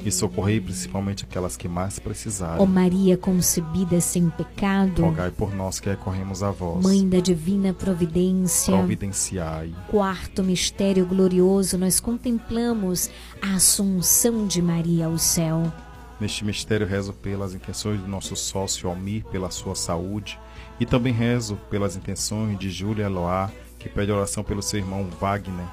e 0.03 0.11
socorrei 0.11 0.59
principalmente 0.59 1.23
aquelas 1.23 1.55
que 1.55 1.67
mais 1.67 1.99
precisarem. 1.99 2.61
Ó 2.61 2.65
Maria 2.65 3.17
concebida 3.17 3.99
sem 4.01 4.29
pecado, 4.29 5.03
Rogai 5.03 5.31
por 5.31 5.53
nós 5.53 5.79
que 5.79 5.89
recorremos 5.89 6.43
a 6.43 6.51
vós. 6.51 6.83
Mãe 6.83 7.07
da 7.07 7.19
divina 7.19 7.73
providência. 7.73 8.75
Providenciai. 8.75 9.73
Quarto 9.87 10.43
mistério 10.43 11.05
glorioso, 11.05 11.77
nós 11.77 11.99
contemplamos 11.99 13.09
a 13.41 13.55
Assunção 13.55 14.47
de 14.47 14.61
Maria 14.61 15.05
ao 15.07 15.17
céu. 15.17 15.71
Neste 16.19 16.45
mistério 16.45 16.85
rezo 16.85 17.13
pelas 17.13 17.53
intenções 17.53 17.99
do 17.99 18.07
nosso 18.07 18.35
sócio 18.35 18.87
Almir, 18.87 19.23
pela 19.25 19.49
sua 19.49 19.73
saúde, 19.73 20.39
e 20.79 20.85
também 20.85 21.11
rezo 21.11 21.55
pelas 21.69 21.95
intenções 21.95 22.57
de 22.59 22.69
Júlia 22.69 23.05
Eloá, 23.05 23.49
que 23.79 23.89
pede 23.89 24.11
oração 24.11 24.43
pelo 24.43 24.61
seu 24.61 24.79
irmão 24.79 25.09
Wagner, 25.19 25.65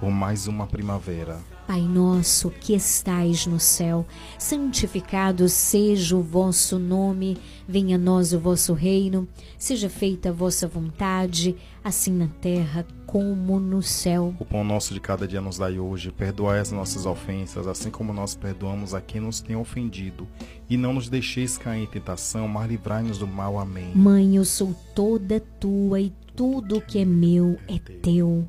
por 0.00 0.10
mais 0.10 0.46
uma 0.46 0.66
primavera. 0.66 1.38
Pai 1.66 1.80
nosso 1.80 2.50
que 2.50 2.74
estais 2.74 3.46
no 3.46 3.58
céu, 3.58 4.06
santificado 4.38 5.48
seja 5.48 6.14
o 6.14 6.22
vosso 6.22 6.78
nome, 6.78 7.38
venha 7.66 7.96
a 7.96 7.98
nós 7.98 8.34
o 8.34 8.38
vosso 8.38 8.74
reino, 8.74 9.26
seja 9.58 9.88
feita 9.88 10.28
a 10.28 10.32
vossa 10.32 10.68
vontade, 10.68 11.56
assim 11.82 12.12
na 12.12 12.28
terra 12.28 12.86
como 13.06 13.58
no 13.58 13.82
céu. 13.82 14.34
O 14.38 14.44
pão 14.44 14.62
nosso 14.62 14.92
de 14.92 15.00
cada 15.00 15.26
dia 15.26 15.40
nos 15.40 15.56
dai 15.56 15.78
hoje, 15.78 16.12
perdoai 16.12 16.60
as 16.60 16.70
nossas 16.70 17.06
ofensas, 17.06 17.66
assim 17.66 17.90
como 17.90 18.12
nós 18.12 18.34
perdoamos 18.34 18.92
a 18.92 19.00
quem 19.00 19.22
nos 19.22 19.40
tem 19.40 19.56
ofendido, 19.56 20.28
e 20.68 20.76
não 20.76 20.92
nos 20.92 21.08
deixeis 21.08 21.56
cair 21.56 21.84
em 21.84 21.86
tentação, 21.86 22.46
mas 22.46 22.68
livrai-nos 22.68 23.16
do 23.16 23.26
mal. 23.26 23.58
Amém. 23.58 23.90
Mãe, 23.94 24.36
eu 24.36 24.44
sou 24.44 24.74
toda 24.94 25.40
tua 25.40 25.98
e 25.98 26.12
tudo 26.34 26.80
que 26.80 26.98
é 26.98 27.04
meu 27.04 27.56
é 27.68 27.78
teu. 27.78 28.48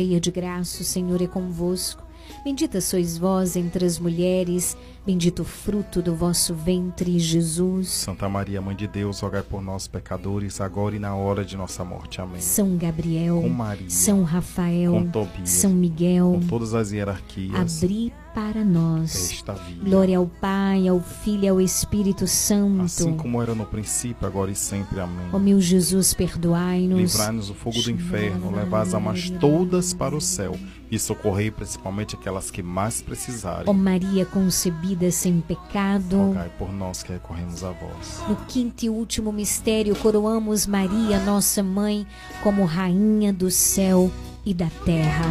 de 0.19 0.31
graça, 0.31 0.81
o 0.81 0.85
Senhor 0.85 1.21
é 1.21 1.27
convosco. 1.27 2.10
Bendita 2.43 2.81
sois 2.81 3.19
vós 3.19 3.55
entre 3.55 3.85
as 3.85 3.99
mulheres, 3.99 4.75
bendito 5.05 5.43
o 5.43 5.45
fruto 5.45 6.01
do 6.01 6.15
vosso 6.15 6.55
ventre, 6.55 7.19
Jesus. 7.19 7.89
Santa 7.89 8.27
Maria, 8.27 8.59
Mãe 8.59 8.75
de 8.75 8.87
Deus, 8.87 9.19
rogai 9.19 9.43
por 9.43 9.61
nós, 9.61 9.87
pecadores, 9.87 10.59
agora 10.59 10.95
e 10.95 10.99
na 10.99 11.15
hora 11.15 11.45
de 11.45 11.55
nossa 11.55 11.85
morte. 11.85 12.19
Amém. 12.19 12.41
São 12.41 12.77
Gabriel, 12.77 13.41
Com 13.41 13.49
Maria, 13.49 13.89
São 13.89 14.23
Rafael, 14.23 14.91
com 14.91 15.07
Tobias, 15.07 15.49
São 15.49 15.71
Miguel, 15.71 16.39
com 16.41 16.47
todas 16.47 16.73
as 16.73 16.91
hierarquias, 16.91 17.83
abri 17.83 18.11
para 18.33 18.65
nós. 18.65 19.43
Glória 19.83 20.17
ao 20.17 20.25
Pai, 20.25 20.87
ao 20.87 20.99
Filho 20.99 21.43
e 21.43 21.47
ao 21.47 21.61
Espírito 21.61 22.25
Santo. 22.25 22.81
Assim 22.81 23.15
como 23.15 23.39
era 23.39 23.53
no 23.53 23.67
princípio, 23.67 24.25
agora 24.25 24.49
e 24.49 24.55
sempre. 24.55 24.99
Amém. 24.99 25.27
Ó 25.31 25.37
meu 25.37 25.61
Jesus, 25.61 26.15
perdoai-nos. 26.15 26.99
Livrai-nos 26.99 27.47
do 27.49 27.53
fogo 27.53 27.79
do 27.81 27.91
inferno, 27.91 28.49
levai 28.49 28.81
as 28.81 28.95
almas 28.95 29.29
todas 29.29 29.93
para 29.93 30.15
o 30.15 30.21
céu 30.21 30.55
e 30.91 30.99
socorrei 30.99 31.49
principalmente 31.49 32.15
aquelas 32.15 32.51
que 32.51 32.61
mais 32.61 33.01
precisarem. 33.01 33.63
Ó 33.67 33.73
Maria 33.73 34.25
concebida 34.25 35.09
sem 35.09 35.39
pecado. 35.39 36.17
Rogai 36.17 36.51
por 36.59 36.71
nós 36.73 37.01
que 37.01 37.13
recorremos 37.13 37.63
a 37.63 37.71
vós. 37.71 38.21
No 38.27 38.35
quinto 38.45 38.83
e 38.83 38.89
último 38.89 39.31
mistério, 39.31 39.95
coroamos 39.95 40.67
Maria, 40.67 41.19
nossa 41.19 41.63
mãe, 41.63 42.05
como 42.43 42.65
rainha 42.65 43.31
do 43.31 43.49
céu 43.49 44.11
e 44.45 44.53
da 44.53 44.69
terra. 44.83 45.23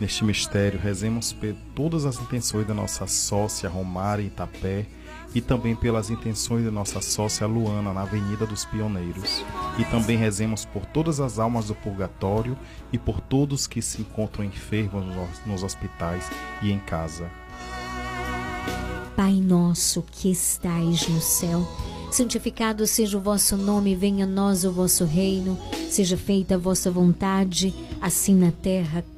neste 0.00 0.24
mistério. 0.24 0.78
Rezemos 0.78 1.32
por 1.32 1.54
todas 1.74 2.04
as 2.04 2.20
intenções 2.20 2.66
da 2.66 2.74
nossa 2.74 3.06
sócia 3.06 3.68
Romária 3.68 4.22
Itapé 4.22 4.86
e 5.34 5.40
também 5.40 5.74
pelas 5.74 6.10
intenções 6.10 6.64
da 6.64 6.70
nossa 6.70 7.00
sócia 7.00 7.46
Luana 7.46 7.92
na 7.92 8.02
Avenida 8.02 8.46
dos 8.46 8.64
Pioneiros. 8.64 9.44
E 9.78 9.84
também 9.86 10.16
rezemos 10.16 10.64
por 10.64 10.86
todas 10.86 11.18
as 11.20 11.38
almas 11.38 11.66
do 11.66 11.74
purgatório 11.74 12.56
e 12.92 12.98
por 12.98 13.20
todos 13.20 13.66
que 13.66 13.82
se 13.82 14.00
encontram 14.02 14.44
enfermos 14.44 15.04
nos- 15.04 15.40
nos 15.46 15.62
hospitais 15.62 16.30
e 16.62 16.70
em 16.70 16.78
casa. 16.78 17.28
Pai 19.16 19.34
nosso 19.34 20.02
que 20.10 20.30
estais 20.30 21.08
no 21.08 21.20
céu, 21.20 21.66
santificado 22.10 22.86
seja 22.86 23.16
o 23.16 23.20
vosso 23.20 23.56
nome, 23.56 23.94
venha 23.94 24.24
a 24.24 24.28
nós 24.28 24.64
o 24.64 24.72
vosso 24.72 25.04
reino, 25.04 25.56
seja 25.88 26.16
feita 26.16 26.56
a 26.56 26.58
vossa 26.58 26.90
vontade, 26.90 27.72
assim 28.00 28.34
na 28.34 28.50
terra 28.50 29.04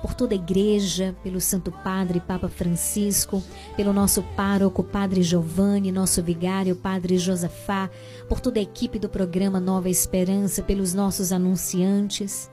por 0.00 0.14
toda 0.14 0.34
a 0.34 0.36
igreja, 0.36 1.14
pelo 1.22 1.40
Santo 1.40 1.70
Padre 1.70 2.20
Papa 2.20 2.48
Francisco, 2.48 3.42
pelo 3.76 3.92
nosso 3.92 4.22
pároco 4.36 4.82
Padre 4.82 5.22
Giovanni, 5.22 5.90
nosso 5.90 6.22
vigário 6.22 6.76
Padre 6.76 7.18
Josafá, 7.18 7.90
por 8.28 8.40
toda 8.40 8.58
a 8.58 8.62
equipe 8.62 8.98
do 8.98 9.08
programa 9.08 9.58
Nova 9.58 9.88
Esperança, 9.88 10.62
pelos 10.62 10.94
nossos 10.94 11.32
anunciantes 11.32 12.50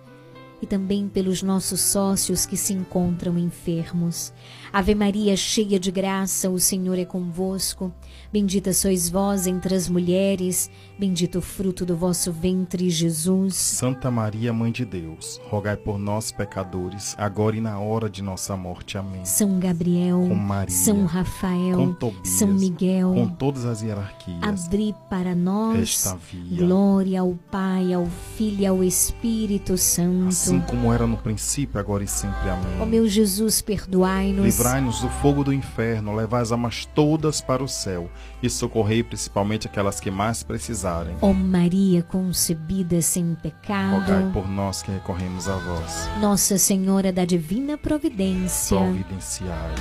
e 0.61 0.65
também 0.65 1.09
pelos 1.09 1.43
nossos 1.43 1.81
sócios 1.81 2.45
que 2.45 2.55
se 2.55 2.71
encontram 2.71 3.37
enfermos. 3.37 4.31
Ave 4.71 4.95
Maria, 4.95 5.35
cheia 5.35 5.77
de 5.77 5.91
graça, 5.91 6.49
o 6.49 6.57
Senhor 6.57 6.97
é 6.97 7.03
convosco. 7.03 7.93
Bendita 8.33 8.73
sois 8.73 9.11
vós 9.11 9.45
entre 9.45 9.75
as 9.75 9.87
mulheres, 9.87 10.67
bendito 10.97 11.37
o 11.37 11.41
fruto 11.41 11.85
do 11.85 11.95
vosso 11.95 12.31
ventre, 12.31 12.89
Jesus. 12.89 13.53
Santa 13.53 14.09
Maria, 14.09 14.51
Mãe 14.51 14.71
de 14.71 14.83
Deus, 14.83 15.39
rogai 15.51 15.77
por 15.77 15.99
nós, 15.99 16.31
pecadores, 16.31 17.13
agora 17.19 17.55
e 17.55 17.61
na 17.61 17.77
hora 17.79 18.09
de 18.09 18.23
nossa 18.23 18.57
morte. 18.57 18.97
Amém. 18.97 19.23
São 19.23 19.59
Gabriel, 19.59 20.25
Com 20.27 20.33
Maria, 20.33 20.75
São 20.75 21.05
Rafael, 21.05 21.77
com 21.77 21.93
Tobias, 21.93 22.27
São 22.27 22.47
Miguel, 22.47 23.13
com 23.13 23.27
todas 23.27 23.65
as 23.65 23.83
hierarquias. 23.83 24.41
abri 24.41 24.95
para 25.11 25.35
nós 25.35 25.79
esta 25.81 26.17
via. 26.31 26.57
glória 26.57 27.21
ao 27.21 27.35
Pai, 27.51 27.93
ao 27.93 28.07
Filho 28.35 28.61
e 28.61 28.65
ao 28.65 28.83
Espírito 28.83 29.77
Santo. 29.77 30.29
Assim 30.29 30.59
como 30.61 30.91
era 30.91 31.05
no 31.05 31.17
princípio, 31.17 31.79
agora 31.79 32.03
e 32.03 32.07
sempre. 32.07 32.49
Amém. 32.49 32.81
Ó 32.81 32.85
meu 32.87 33.07
Jesus, 33.07 33.61
perdoai-nos. 33.61 34.43
Livrai-nos 34.43 35.01
do 35.01 35.09
fogo 35.09 35.43
do 35.43 35.53
inferno, 35.53 36.15
levai 36.15 36.41
as 36.41 36.51
almas 36.51 36.83
todas 36.95 37.39
para 37.39 37.63
o 37.63 37.67
céu 37.67 38.09
e 38.43 38.49
socorrei 38.49 39.01
principalmente 39.01 39.67
aquelas 39.67 40.01
que 40.01 40.11
mais 40.11 40.43
precisarem. 40.43 41.15
Ó 41.21 41.31
Maria 41.31 42.03
concebida 42.03 43.01
sem 43.01 43.35
pecado, 43.35 44.01
Rogai 44.01 44.31
por 44.33 44.49
nós 44.49 44.81
que 44.81 44.91
recorremos 44.91 45.47
a 45.47 45.55
vós. 45.55 46.09
Nossa 46.19 46.57
Senhora 46.57 47.13
da 47.13 47.23
Divina 47.23 47.77
Providência, 47.77 48.77
Providenciai. 48.77 49.75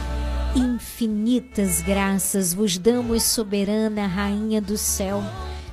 infinitas 0.54 1.82
graças 1.82 2.54
vos 2.54 2.78
damos, 2.78 3.24
soberana 3.24 4.06
Rainha 4.06 4.60
do 4.60 4.78
céu, 4.78 5.24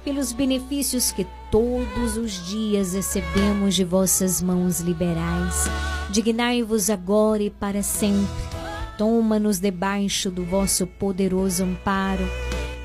pelos 0.04 0.32
benefícios 0.32 1.12
que 1.12 1.28
todos 1.52 2.18
os 2.18 2.48
dias 2.48 2.94
recebemos 2.94 3.76
de 3.76 3.84
vossas 3.84 4.42
mãos 4.42 4.80
liberais. 4.80 5.66
Dignai-vos 6.10 6.90
agora 6.90 7.44
e 7.44 7.52
para 7.52 7.84
sempre. 7.84 8.50
Toma-nos 8.98 9.60
debaixo 9.60 10.32
do 10.32 10.44
vosso 10.44 10.88
poderoso 10.88 11.64
amparo 11.64 12.28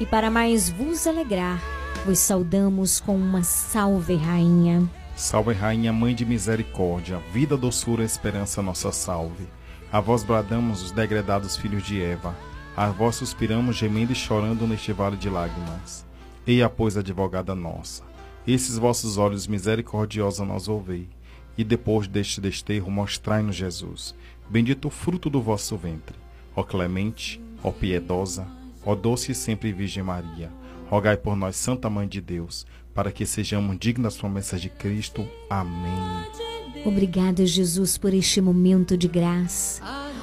e 0.01 0.07
para 0.07 0.31
mais 0.31 0.69
vos 0.69 1.07
alegrar, 1.07 1.61
vos 2.05 2.19
saudamos 2.19 3.01
com 3.01 3.17
uma 3.17 3.43
salve, 3.43 4.17
Rainha. 4.17 4.89
Salve, 5.15 5.53
Rainha, 5.53 5.93
Mãe 5.93 6.15
de 6.15 6.25
Misericórdia, 6.25 7.21
vida, 7.33 7.57
doçura, 7.57 8.03
esperança, 8.03 8.61
nossa 8.61 8.91
salve. 8.91 9.47
A 9.93 10.01
vós 10.01 10.25
bradamos 10.25 10.83
os 10.83 10.91
degredados 10.91 11.57
filhos 11.57 11.85
de 11.85 12.03
Eva, 12.03 12.35
a 12.77 12.89
vós 12.89 13.15
suspiramos 13.15 13.77
gemendo 13.77 14.13
e 14.13 14.17
chorando 14.17 14.67
neste 14.67 14.93
vale 14.93 15.17
de 15.17 15.31
lágrimas. 15.31 16.05
Eia, 16.45 16.69
pois, 16.69 16.97
advogada 16.97 17.55
nossa, 17.55 18.03
esses 18.45 18.77
vossos 18.77 19.17
olhos 19.17 19.47
misericordiosos 19.47 20.47
nós 20.47 20.67
ouvei, 20.67 21.09
e 21.57 21.63
depois 21.63 22.09
deste 22.09 22.41
desterro 22.41 22.91
mostrai-nos 22.91 23.55
Jesus, 23.55 24.15
bendito 24.51 24.89
o 24.89 24.91
fruto 24.91 25.31
do 25.31 25.41
vosso 25.41 25.77
ventre. 25.77 26.17
Ó 26.57 26.65
clemente, 26.65 27.41
ó 27.63 27.71
piedosa, 27.71 28.47
ó 28.85 28.95
doce 28.95 29.33
e 29.33 29.35
sempre 29.35 29.73
Virgem 29.73 30.03
Maria, 30.03 30.51
rogai 30.89 31.17
por 31.17 31.37
nós, 31.37 31.57
Santa 31.57 31.89
Mãe 31.91 32.07
de 32.07 32.21
Deus, 32.21 32.67
para 32.95 33.11
que 33.11 33.27
sejamos 33.27 33.79
dignos 33.79 34.15
das 34.15 34.21
promessas 34.21 34.61
de 34.61 34.69
Cristo. 34.69 35.27
Amém. 35.51 36.85
Obrigada, 36.85 37.47
Jesus, 37.47 37.97
por 37.97 38.13
este 38.13 38.41
momento 38.41 38.97
de 38.97 39.09
graça. 39.09 39.83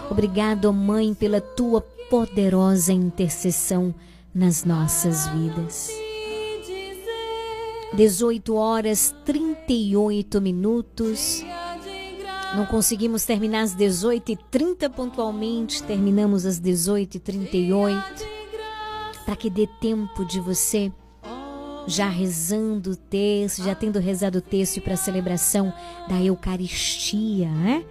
Obrigado, 0.10 0.72
Mãe, 0.72 1.14
pela 1.14 1.42
tua 1.42 1.82
poderosa 2.10 2.94
intercessão 2.94 3.96
nas 4.34 4.64
nossas 4.64 5.28
vidas. 5.28 5.90
18 7.94 8.56
horas 8.56 9.14
38 9.26 10.40
minutos. 10.40 11.44
Não 12.56 12.66
conseguimos 12.66 13.26
terminar 13.26 13.64
às 13.64 13.76
18h30 13.76 14.90
pontualmente, 14.90 15.82
terminamos 15.84 16.46
às 16.46 16.60
18h38. 16.60 18.41
Para 19.26 19.36
que 19.36 19.50
dê 19.50 19.68
tempo 19.80 20.26
de 20.26 20.40
você 20.40 20.92
já 21.88 22.08
rezando 22.08 22.92
o 22.92 22.96
texto, 22.96 23.64
já 23.64 23.76
tendo 23.76 24.00
rezado 24.00 24.40
o 24.40 24.42
texto 24.42 24.82
para 24.82 24.94
a 24.94 24.98
celebração 24.98 25.74
da 26.08 26.22
Eucaristia, 26.22 27.50
né? 27.50 27.84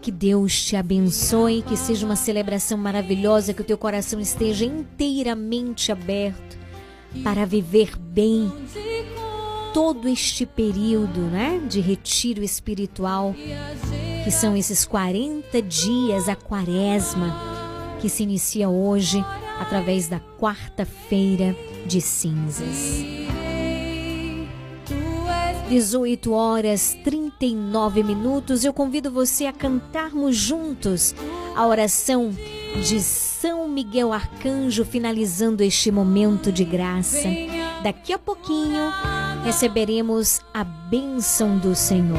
Que 0.00 0.10
Deus 0.10 0.64
te 0.64 0.74
abençoe, 0.74 1.62
que 1.62 1.76
seja 1.76 2.04
uma 2.04 2.16
celebração 2.16 2.76
maravilhosa, 2.76 3.54
que 3.54 3.60
o 3.60 3.64
teu 3.64 3.78
coração 3.78 4.18
esteja 4.18 4.64
inteiramente 4.64 5.92
aberto 5.92 6.58
para 7.22 7.44
viver 7.44 7.96
bem 7.96 8.50
todo 9.72 10.08
este 10.08 10.44
período, 10.44 11.20
né, 11.20 11.62
de 11.68 11.80
retiro 11.80 12.42
espiritual, 12.42 13.34
que 14.24 14.30
são 14.30 14.56
esses 14.56 14.84
40 14.84 15.62
dias 15.62 16.28
a 16.28 16.36
quaresma, 16.36 17.61
que 18.02 18.08
se 18.08 18.24
inicia 18.24 18.68
hoje 18.68 19.24
através 19.60 20.08
da 20.08 20.18
quarta-feira 20.40 21.54
de 21.86 22.00
cinzas. 22.00 23.00
18 25.68 26.32
horas 26.32 26.98
39 27.04 28.02
minutos. 28.02 28.64
Eu 28.64 28.74
convido 28.74 29.08
você 29.08 29.46
a 29.46 29.52
cantarmos 29.52 30.36
juntos 30.36 31.14
a 31.54 31.64
oração 31.64 32.34
de 32.84 33.00
São 33.00 33.68
Miguel 33.68 34.12
Arcanjo, 34.12 34.84
finalizando 34.84 35.62
este 35.62 35.92
momento 35.92 36.50
de 36.50 36.64
graça. 36.64 37.28
Daqui 37.84 38.12
a 38.12 38.18
pouquinho 38.18 38.90
receberemos 39.44 40.40
a 40.52 40.64
bênção 40.64 41.56
do 41.56 41.72
Senhor. 41.76 42.18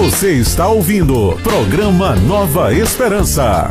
Você 0.00 0.32
está 0.32 0.66
ouvindo 0.66 1.38
programa 1.42 2.16
Nova 2.16 2.72
Esperança. 2.72 3.70